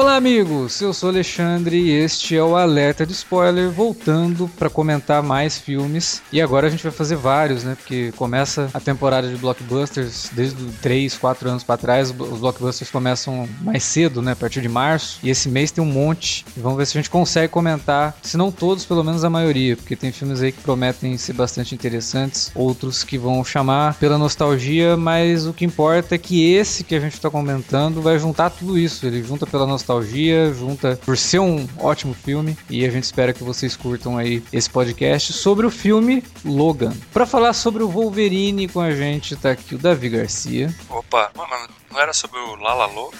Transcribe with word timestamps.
Olá, 0.00 0.14
amigos! 0.14 0.80
Eu 0.80 0.94
sou 0.94 1.08
Alexandre 1.08 1.76
e 1.76 1.90
este 1.90 2.36
é 2.36 2.40
o 2.42 2.54
Alerta 2.54 3.04
de 3.04 3.12
Spoiler, 3.12 3.68
voltando 3.68 4.48
para 4.56 4.70
comentar 4.70 5.24
mais 5.24 5.58
filmes. 5.58 6.22
E 6.32 6.40
agora 6.40 6.68
a 6.68 6.70
gente 6.70 6.84
vai 6.84 6.92
fazer 6.92 7.16
vários, 7.16 7.64
né? 7.64 7.74
Porque 7.74 8.12
começa 8.12 8.70
a 8.72 8.78
temporada 8.78 9.28
de 9.28 9.34
blockbusters 9.34 10.30
desde 10.32 10.64
3, 10.80 11.16
4 11.16 11.48
anos 11.48 11.64
para 11.64 11.76
trás. 11.76 12.10
Os 12.16 12.38
blockbusters 12.38 12.92
começam 12.92 13.48
mais 13.60 13.82
cedo, 13.82 14.22
né? 14.22 14.32
A 14.32 14.36
partir 14.36 14.60
de 14.60 14.68
março. 14.68 15.18
E 15.20 15.30
esse 15.30 15.48
mês 15.48 15.72
tem 15.72 15.82
um 15.82 15.92
monte. 15.92 16.44
Vamos 16.56 16.78
ver 16.78 16.86
se 16.86 16.96
a 16.96 17.00
gente 17.00 17.10
consegue 17.10 17.52
comentar, 17.52 18.16
se 18.22 18.36
não 18.36 18.52
todos, 18.52 18.84
pelo 18.84 19.02
menos 19.02 19.24
a 19.24 19.30
maioria. 19.30 19.76
Porque 19.76 19.96
tem 19.96 20.12
filmes 20.12 20.40
aí 20.40 20.52
que 20.52 20.62
prometem 20.62 21.18
ser 21.18 21.32
bastante 21.32 21.74
interessantes, 21.74 22.52
outros 22.54 23.02
que 23.02 23.18
vão 23.18 23.44
chamar 23.44 23.94
pela 23.94 24.16
nostalgia, 24.16 24.96
mas 24.96 25.44
o 25.44 25.52
que 25.52 25.64
importa 25.64 26.14
é 26.14 26.18
que 26.18 26.52
esse 26.52 26.84
que 26.84 26.94
a 26.94 27.00
gente 27.00 27.14
está 27.14 27.28
comentando 27.28 28.00
vai 28.00 28.16
juntar 28.16 28.50
tudo 28.50 28.78
isso. 28.78 29.04
Ele 29.04 29.24
junta 29.24 29.44
pela 29.44 29.66
nostalgia 29.66 29.87
nostalgia, 29.88 30.52
junta 30.52 31.00
por 31.04 31.16
ser 31.16 31.38
um 31.38 31.66
ótimo 31.78 32.12
filme 32.12 32.56
e 32.68 32.84
a 32.84 32.90
gente 32.90 33.04
espera 33.04 33.32
que 33.32 33.42
vocês 33.42 33.74
curtam 33.74 34.18
aí 34.18 34.44
esse 34.52 34.68
podcast 34.68 35.32
sobre 35.32 35.64
o 35.64 35.70
filme 35.70 36.22
Logan. 36.44 36.92
Para 37.12 37.24
falar 37.24 37.54
sobre 37.54 37.82
o 37.82 37.88
Wolverine 37.88 38.68
com 38.68 38.80
a 38.80 38.90
gente 38.90 39.34
tá 39.34 39.52
aqui 39.52 39.74
o 39.74 39.78
Davi 39.78 40.10
Garcia. 40.10 40.74
Opa, 40.90 41.30
mas 41.34 41.68
não 41.90 41.98
era 41.98 42.12
sobre 42.12 42.38
o 42.38 42.56
Lala 42.56 42.86
Logan? 42.86 43.16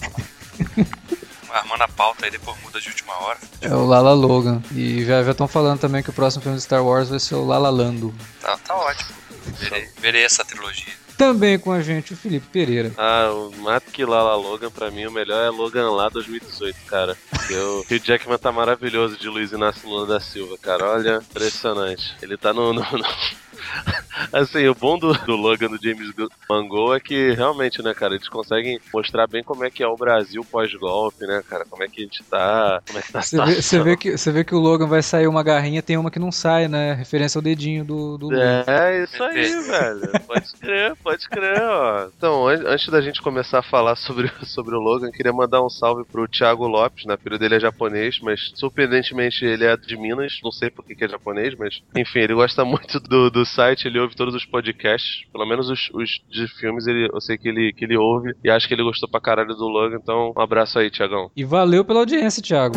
Falar. 0.00 0.86
Armando 1.50 1.82
a 1.82 1.88
pauta 1.88 2.26
aí, 2.26 2.30
depois 2.30 2.56
muda 2.62 2.80
de 2.80 2.88
última 2.88 3.14
hora. 3.14 3.38
É 3.62 3.74
o 3.74 3.86
Lala 3.86 4.12
Logan. 4.12 4.62
E 4.72 5.04
já 5.04 5.22
estão 5.22 5.48
falando 5.48 5.80
também 5.80 6.02
que 6.02 6.10
o 6.10 6.12
próximo 6.12 6.42
filme 6.42 6.58
de 6.58 6.62
Star 6.62 6.84
Wars 6.84 7.08
vai 7.08 7.18
ser 7.18 7.34
o 7.34 7.44
Lala 7.44 7.70
Lando. 7.70 8.14
Tá, 8.40 8.58
tá 8.58 8.76
ótimo. 8.76 9.16
Verei, 9.58 9.88
verei 9.98 10.24
essa 10.24 10.44
trilogia. 10.44 10.92
Também 11.16 11.58
com 11.58 11.72
a 11.72 11.80
gente 11.80 12.12
o 12.12 12.16
Felipe 12.16 12.46
Pereira. 12.52 12.92
Ah, 12.96 13.30
o 13.32 13.50
Mato 13.62 13.90
que 13.90 14.04
Lala 14.04 14.36
Logan, 14.36 14.70
pra 14.70 14.90
mim, 14.90 15.06
o 15.06 15.10
melhor 15.10 15.42
é 15.44 15.50
Logan 15.50 15.90
lá 15.90 16.08
2018, 16.08 16.76
cara. 16.86 17.16
o 17.32 17.80
Hugh 17.80 18.04
Jackman 18.04 18.38
tá 18.38 18.52
maravilhoso 18.52 19.16
de 19.16 19.28
Luiz 19.28 19.52
Inácio 19.52 19.88
Lula 19.88 20.06
da 20.06 20.20
Silva, 20.20 20.58
cara. 20.58 20.92
Olha, 20.92 21.22
impressionante. 21.30 22.14
Ele 22.20 22.36
tá 22.36 22.52
no, 22.52 22.72
no, 22.72 22.80
no 22.80 23.04
assim, 24.32 24.66
o 24.66 24.74
bom 24.74 24.98
do, 24.98 25.12
do 25.12 25.36
Logan 25.36 25.68
do 25.68 25.82
James 25.82 26.12
Mangold 26.48 26.96
é 26.96 27.00
que 27.00 27.32
realmente, 27.32 27.82
né, 27.82 27.94
cara, 27.94 28.14
eles 28.14 28.28
conseguem 28.28 28.80
mostrar 28.92 29.26
bem 29.26 29.42
como 29.42 29.64
é 29.64 29.70
que 29.70 29.82
é 29.82 29.86
o 29.86 29.96
Brasil 29.96 30.44
pós-golpe, 30.44 31.26
né, 31.26 31.42
cara? 31.48 31.64
Como 31.68 31.82
é 31.82 31.88
que 31.88 32.00
a 32.00 32.04
gente 32.04 32.22
tá. 32.24 32.82
Como 32.86 32.98
é 32.98 33.02
que 33.02 33.12
tá 33.12 33.22
Você 33.22 33.44
vê, 33.44 33.62
você 33.62 33.82
vê, 33.82 33.96
que, 33.96 34.18
você 34.18 34.32
vê 34.32 34.44
que 34.44 34.54
o 34.54 34.58
Logan 34.58 34.86
vai 34.86 35.02
sair 35.02 35.26
uma 35.26 35.42
garrinha, 35.42 35.82
tem 35.82 35.96
uma 35.96 36.10
que 36.10 36.18
não 36.18 36.32
sai, 36.32 36.68
né? 36.68 36.94
Referência 36.94 37.38
ao 37.38 37.42
dedinho 37.42 37.84
do, 37.84 38.18
do 38.18 38.26
Logan. 38.26 38.64
É, 38.66 39.04
isso 39.04 39.22
aí, 39.22 39.62
velho. 39.62 40.12
Pode 40.26 40.52
crer, 40.60 40.96
pode 41.02 41.28
crer, 41.28 41.62
ó. 41.62 42.08
Então, 42.16 42.46
antes 42.46 42.88
da 42.88 43.00
gente 43.00 43.22
começar 43.22 43.60
a 43.60 43.62
falar 43.62 43.96
sobre, 43.96 44.30
sobre 44.44 44.74
o 44.74 44.80
Logan, 44.80 45.10
queria 45.10 45.32
mandar 45.32 45.62
um 45.62 45.70
salve 45.70 46.04
pro 46.04 46.28
Thiago 46.28 46.66
Lopes, 46.66 47.04
né? 47.04 47.16
Filho 47.16 47.38
dele 47.38 47.56
é 47.56 47.60
japonês, 47.60 48.18
mas 48.20 48.52
surpreendentemente 48.54 49.44
ele 49.44 49.64
é 49.64 49.76
de 49.76 49.96
Minas. 49.96 50.38
Não 50.42 50.52
sei 50.52 50.70
por 50.70 50.84
que 50.84 51.04
é 51.04 51.08
japonês, 51.08 51.54
mas 51.58 51.80
enfim, 51.94 52.20
ele 52.20 52.34
gosta 52.34 52.64
muito 52.64 53.00
do, 53.00 53.30
do 53.30 53.44
site, 53.56 53.88
ele 53.88 53.98
ouve 53.98 54.14
todos 54.14 54.34
os 54.34 54.44
podcasts, 54.44 55.26
pelo 55.32 55.46
menos 55.46 55.70
os, 55.70 55.90
os 55.94 56.20
de 56.30 56.46
filmes, 56.46 56.86
ele, 56.86 57.08
eu 57.12 57.20
sei 57.20 57.38
que 57.38 57.48
ele, 57.48 57.72
que 57.72 57.84
ele 57.84 57.96
ouve 57.96 58.34
e 58.44 58.50
acho 58.50 58.68
que 58.68 58.74
ele 58.74 58.82
gostou 58.82 59.08
pra 59.08 59.20
caralho 59.20 59.54
do 59.54 59.66
Logan, 59.66 59.98
então 60.00 60.32
um 60.36 60.40
abraço 60.40 60.78
aí, 60.78 60.90
Tiagão. 60.90 61.30
E 61.34 61.44
valeu 61.44 61.84
pela 61.84 62.00
audiência, 62.00 62.42
Thiago. 62.42 62.76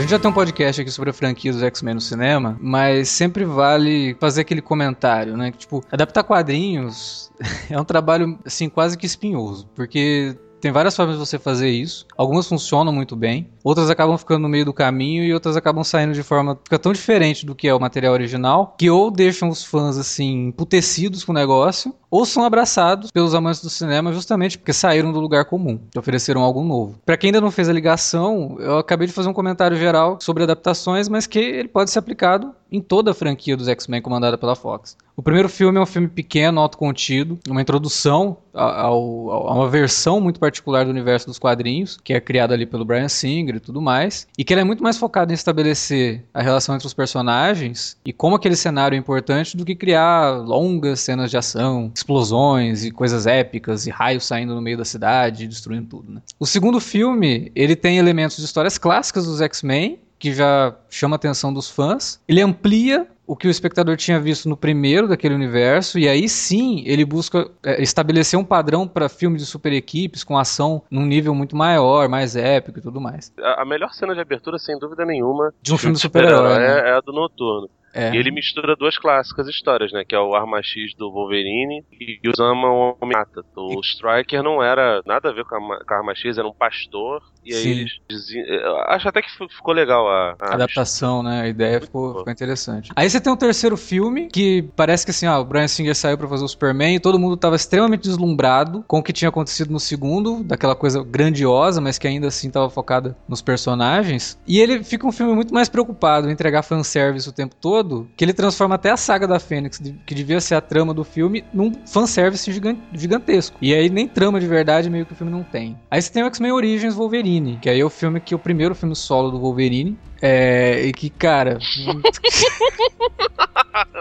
A 0.00 0.02
gente 0.02 0.12
já 0.12 0.18
tem 0.18 0.30
um 0.30 0.32
podcast 0.32 0.80
aqui 0.80 0.90
sobre 0.90 1.10
a 1.10 1.12
franquia 1.12 1.52
dos 1.52 1.62
X-Men 1.62 1.96
no 1.96 2.00
cinema, 2.00 2.56
mas 2.58 3.10
sempre 3.10 3.44
vale 3.44 4.16
fazer 4.18 4.40
aquele 4.40 4.62
comentário, 4.62 5.36
né? 5.36 5.50
Que, 5.52 5.58
tipo, 5.58 5.84
adaptar 5.92 6.24
quadrinhos 6.24 7.30
é 7.68 7.78
um 7.78 7.84
trabalho, 7.84 8.38
assim, 8.42 8.70
quase 8.70 8.96
que 8.96 9.04
espinhoso, 9.04 9.68
porque 9.74 10.34
tem 10.60 10.70
várias 10.72 10.94
formas 10.94 11.16
de 11.16 11.20
você 11.20 11.38
fazer 11.38 11.70
isso. 11.70 12.06
Algumas 12.16 12.46
funcionam 12.46 12.92
muito 12.92 13.16
bem, 13.16 13.48
outras 13.64 13.90
acabam 13.90 14.16
ficando 14.16 14.42
no 14.42 14.48
meio 14.48 14.64
do 14.64 14.72
caminho 14.72 15.24
e 15.24 15.32
outras 15.32 15.56
acabam 15.56 15.82
saindo 15.82 16.12
de 16.12 16.22
forma 16.22 16.58
fica 16.62 16.78
tão 16.78 16.92
diferente 16.92 17.46
do 17.46 17.54
que 17.54 17.68
é 17.68 17.74
o 17.74 17.80
material 17.80 18.12
original 18.12 18.74
que 18.78 18.90
ou 18.90 19.10
deixam 19.10 19.48
os 19.48 19.64
fãs 19.64 19.96
assim 19.96 20.48
emputecidos 20.48 21.24
com 21.24 21.32
o 21.32 21.34
negócio 21.34 21.94
ou 22.10 22.26
são 22.26 22.44
abraçados 22.44 23.10
pelos 23.10 23.34
amantes 23.34 23.62
do 23.62 23.70
cinema 23.70 24.12
justamente 24.12 24.58
porque 24.58 24.72
saíram 24.72 25.12
do 25.12 25.20
lugar 25.20 25.44
comum, 25.44 25.78
ofereceram 25.96 26.42
algo 26.42 26.64
novo. 26.64 26.98
Para 27.06 27.16
quem 27.16 27.28
ainda 27.28 27.40
não 27.40 27.50
fez 27.50 27.68
a 27.68 27.72
ligação, 27.72 28.56
eu 28.58 28.78
acabei 28.78 29.06
de 29.06 29.12
fazer 29.12 29.28
um 29.28 29.32
comentário 29.32 29.76
geral 29.76 30.18
sobre 30.20 30.42
adaptações, 30.42 31.08
mas 31.08 31.26
que 31.26 31.38
ele 31.38 31.68
pode 31.68 31.90
ser 31.90 32.00
aplicado 32.00 32.52
em 32.70 32.80
toda 32.80 33.12
a 33.12 33.14
franquia 33.14 33.56
dos 33.56 33.68
X-Men 33.68 34.02
comandada 34.02 34.38
pela 34.38 34.56
Fox. 34.56 34.96
O 35.16 35.22
primeiro 35.22 35.48
filme 35.48 35.78
é 35.78 35.82
um 35.82 35.86
filme 35.86 36.08
pequeno, 36.08 36.60
autocontido, 36.60 37.38
uma 37.48 37.60
introdução 37.60 38.38
a, 38.54 38.64
a, 38.64 38.86
a, 38.86 39.54
uma 39.54 39.68
versão 39.68 40.20
muito 40.20 40.40
particular 40.40 40.84
do 40.84 40.90
universo 40.90 41.26
dos 41.26 41.38
quadrinhos, 41.38 41.98
que 42.02 42.12
é 42.12 42.20
criada 42.20 42.54
ali 42.54 42.66
pelo 42.66 42.84
Brian 42.84 43.08
Singer 43.08 43.56
e 43.56 43.60
tudo 43.60 43.80
mais, 43.80 44.26
e 44.36 44.44
que 44.44 44.52
ele 44.52 44.60
é 44.60 44.64
muito 44.64 44.82
mais 44.82 44.96
focado 44.96 45.32
em 45.32 45.34
estabelecer 45.34 46.24
a 46.32 46.42
relação 46.42 46.74
entre 46.74 46.86
os 46.86 46.94
personagens 46.94 47.96
e 48.04 48.12
como 48.12 48.36
aquele 48.36 48.56
cenário 48.56 48.96
é 48.96 48.98
importante 48.98 49.56
do 49.56 49.64
que 49.64 49.74
criar 49.74 50.38
longas 50.38 51.00
cenas 51.00 51.30
de 51.30 51.36
ação, 51.36 51.90
explosões 51.94 52.84
e 52.84 52.90
coisas 52.90 53.26
épicas 53.26 53.86
e 53.86 53.90
raios 53.90 54.24
saindo 54.24 54.54
no 54.54 54.60
meio 54.60 54.76
da 54.76 54.84
cidade, 54.84 55.46
destruindo 55.46 55.86
tudo. 55.88 56.12
Né? 56.12 56.20
O 56.38 56.46
segundo 56.46 56.80
filme, 56.80 57.50
ele 57.54 57.76
tem 57.76 57.98
elementos 57.98 58.36
de 58.36 58.44
histórias 58.44 58.78
clássicas 58.78 59.26
dos 59.26 59.40
X-Men, 59.40 59.98
que 60.18 60.34
já 60.34 60.74
chama 60.90 61.14
a 61.14 61.16
atenção 61.16 61.52
dos 61.52 61.68
fãs. 61.68 62.20
Ele 62.28 62.42
amplia 62.42 63.06
o 63.30 63.36
que 63.36 63.46
o 63.46 63.50
espectador 63.50 63.96
tinha 63.96 64.18
visto 64.18 64.48
no 64.48 64.56
primeiro 64.56 65.06
daquele 65.06 65.36
universo, 65.36 66.00
e 66.00 66.08
aí 66.08 66.28
sim 66.28 66.82
ele 66.84 67.04
busca 67.04 67.48
é, 67.64 67.80
estabelecer 67.80 68.36
um 68.36 68.44
padrão 68.44 68.88
para 68.88 69.08
filmes 69.08 69.40
de 69.40 69.46
super 69.46 69.72
equipes 69.72 70.24
com 70.24 70.36
ação 70.36 70.82
num 70.90 71.06
nível 71.06 71.32
muito 71.32 71.54
maior, 71.54 72.08
mais 72.08 72.34
épico 72.34 72.80
e 72.80 72.82
tudo 72.82 73.00
mais. 73.00 73.32
A, 73.38 73.62
a 73.62 73.64
melhor 73.64 73.92
cena 73.92 74.14
de 74.14 74.20
abertura, 74.20 74.58
sem 74.58 74.76
dúvida 74.80 75.04
nenhuma, 75.04 75.54
de 75.62 75.72
um 75.72 75.78
filme 75.78 75.94
de 75.94 76.02
super-herói, 76.02 76.54
super 76.54 76.58
né? 76.58 76.80
é, 76.80 76.90
é 76.90 76.92
a 76.96 77.00
do 77.00 77.12
Noturno. 77.12 77.70
É. 77.92 78.12
E 78.14 78.16
ele 78.16 78.30
mistura 78.30 78.76
duas 78.76 78.96
clássicas 78.96 79.48
histórias, 79.48 79.92
né? 79.92 80.04
Que 80.04 80.14
é 80.14 80.20
o 80.20 80.34
Arma 80.34 80.62
X 80.62 80.94
do 80.96 81.10
Wolverine 81.10 81.84
e 81.92 82.20
o 82.28 82.36
Zama 82.36 82.68
o 82.68 82.96
Homem 83.00 83.16
Mata. 83.16 83.44
O 83.56 83.80
Striker 83.80 84.42
não 84.42 84.62
era 84.62 85.02
nada 85.04 85.30
a 85.30 85.32
ver 85.32 85.44
com 85.44 85.56
a, 85.56 85.84
com 85.84 85.94
a 85.94 85.96
Arma 85.96 86.14
X, 86.14 86.38
era 86.38 86.46
um 86.46 86.54
pastor. 86.54 87.20
E 87.44 87.54
aí 87.54 87.62
Sim. 87.62 87.70
eles 87.70 87.92
diziam, 88.08 88.44
Acho 88.86 89.08
até 89.08 89.22
que 89.22 89.30
ficou 89.30 89.74
legal 89.74 90.08
a, 90.08 90.36
a 90.40 90.54
adaptação, 90.54 91.22
né? 91.22 91.42
A 91.42 91.48
ideia 91.48 91.80
ficou, 91.80 92.18
ficou, 92.18 92.32
interessante. 92.32 92.90
Aí 92.94 93.08
você 93.08 93.20
tem 93.20 93.32
um 93.32 93.36
terceiro 93.36 93.76
filme 93.76 94.28
que 94.28 94.62
parece 94.76 95.04
que 95.04 95.10
assim, 95.10 95.26
ó, 95.26 95.40
o 95.40 95.44
Brian 95.44 95.68
Singer 95.68 95.94
saiu 95.94 96.18
para 96.18 96.28
fazer 96.28 96.44
o 96.44 96.48
Superman 96.48 96.96
e 96.96 97.00
todo 97.00 97.18
mundo 97.18 97.36
tava 97.36 97.56
extremamente 97.56 98.02
deslumbrado 98.02 98.84
com 98.86 98.98
o 98.98 99.02
que 99.02 99.12
tinha 99.12 99.28
acontecido 99.28 99.70
no 99.70 99.80
segundo, 99.80 100.42
daquela 100.44 100.74
coisa 100.74 101.02
grandiosa, 101.02 101.80
mas 101.80 101.98
que 101.98 102.06
ainda 102.06 102.28
assim 102.28 102.50
tava 102.50 102.68
focada 102.68 103.16
nos 103.28 103.42
personagens. 103.42 104.38
E 104.46 104.60
ele 104.60 104.84
fica 104.84 105.06
um 105.06 105.12
filme 105.12 105.34
muito 105.34 105.52
mais 105.52 105.68
preocupado 105.68 106.28
em 106.28 106.32
entregar 106.32 106.62
fanservice 106.62 107.28
o 107.28 107.32
tempo 107.32 107.54
todo 107.54 107.70
todo 107.70 108.10
que 108.16 108.24
ele 108.24 108.32
transforma 108.32 108.74
até 108.74 108.90
a 108.90 108.96
saga 108.96 109.26
da 109.26 109.38
Fênix, 109.38 109.80
que 110.04 110.14
devia 110.14 110.40
ser 110.40 110.54
a 110.54 110.60
trama 110.60 110.92
do 110.92 111.04
filme, 111.04 111.44
num 111.52 111.72
fanservice 111.86 112.50
gigantesco. 112.92 113.56
E 113.60 113.72
aí 113.72 113.88
nem 113.88 114.08
trama 114.08 114.40
de 114.40 114.46
verdade 114.46 114.90
meio 114.90 115.06
que 115.06 115.12
o 115.12 115.16
filme 115.16 115.32
não 115.32 115.42
tem. 115.42 115.78
Aí 115.90 116.02
você 116.02 116.12
tem 116.12 116.22
o 116.22 116.26
X-Men 116.26 116.52
Origins 116.52 116.94
Wolverine, 116.94 117.29
que 117.60 117.68
aí 117.68 117.80
é 117.80 117.84
o 117.84 117.90
filme 117.90 118.20
que 118.20 118.34
é 118.34 118.36
o 118.36 118.40
primeiro 118.40 118.74
filme 118.74 118.96
solo 118.96 119.30
do 119.30 119.38
Wolverine. 119.38 119.98
É, 120.22 120.82
e 120.82 120.92
que, 120.92 121.08
cara. 121.08 121.58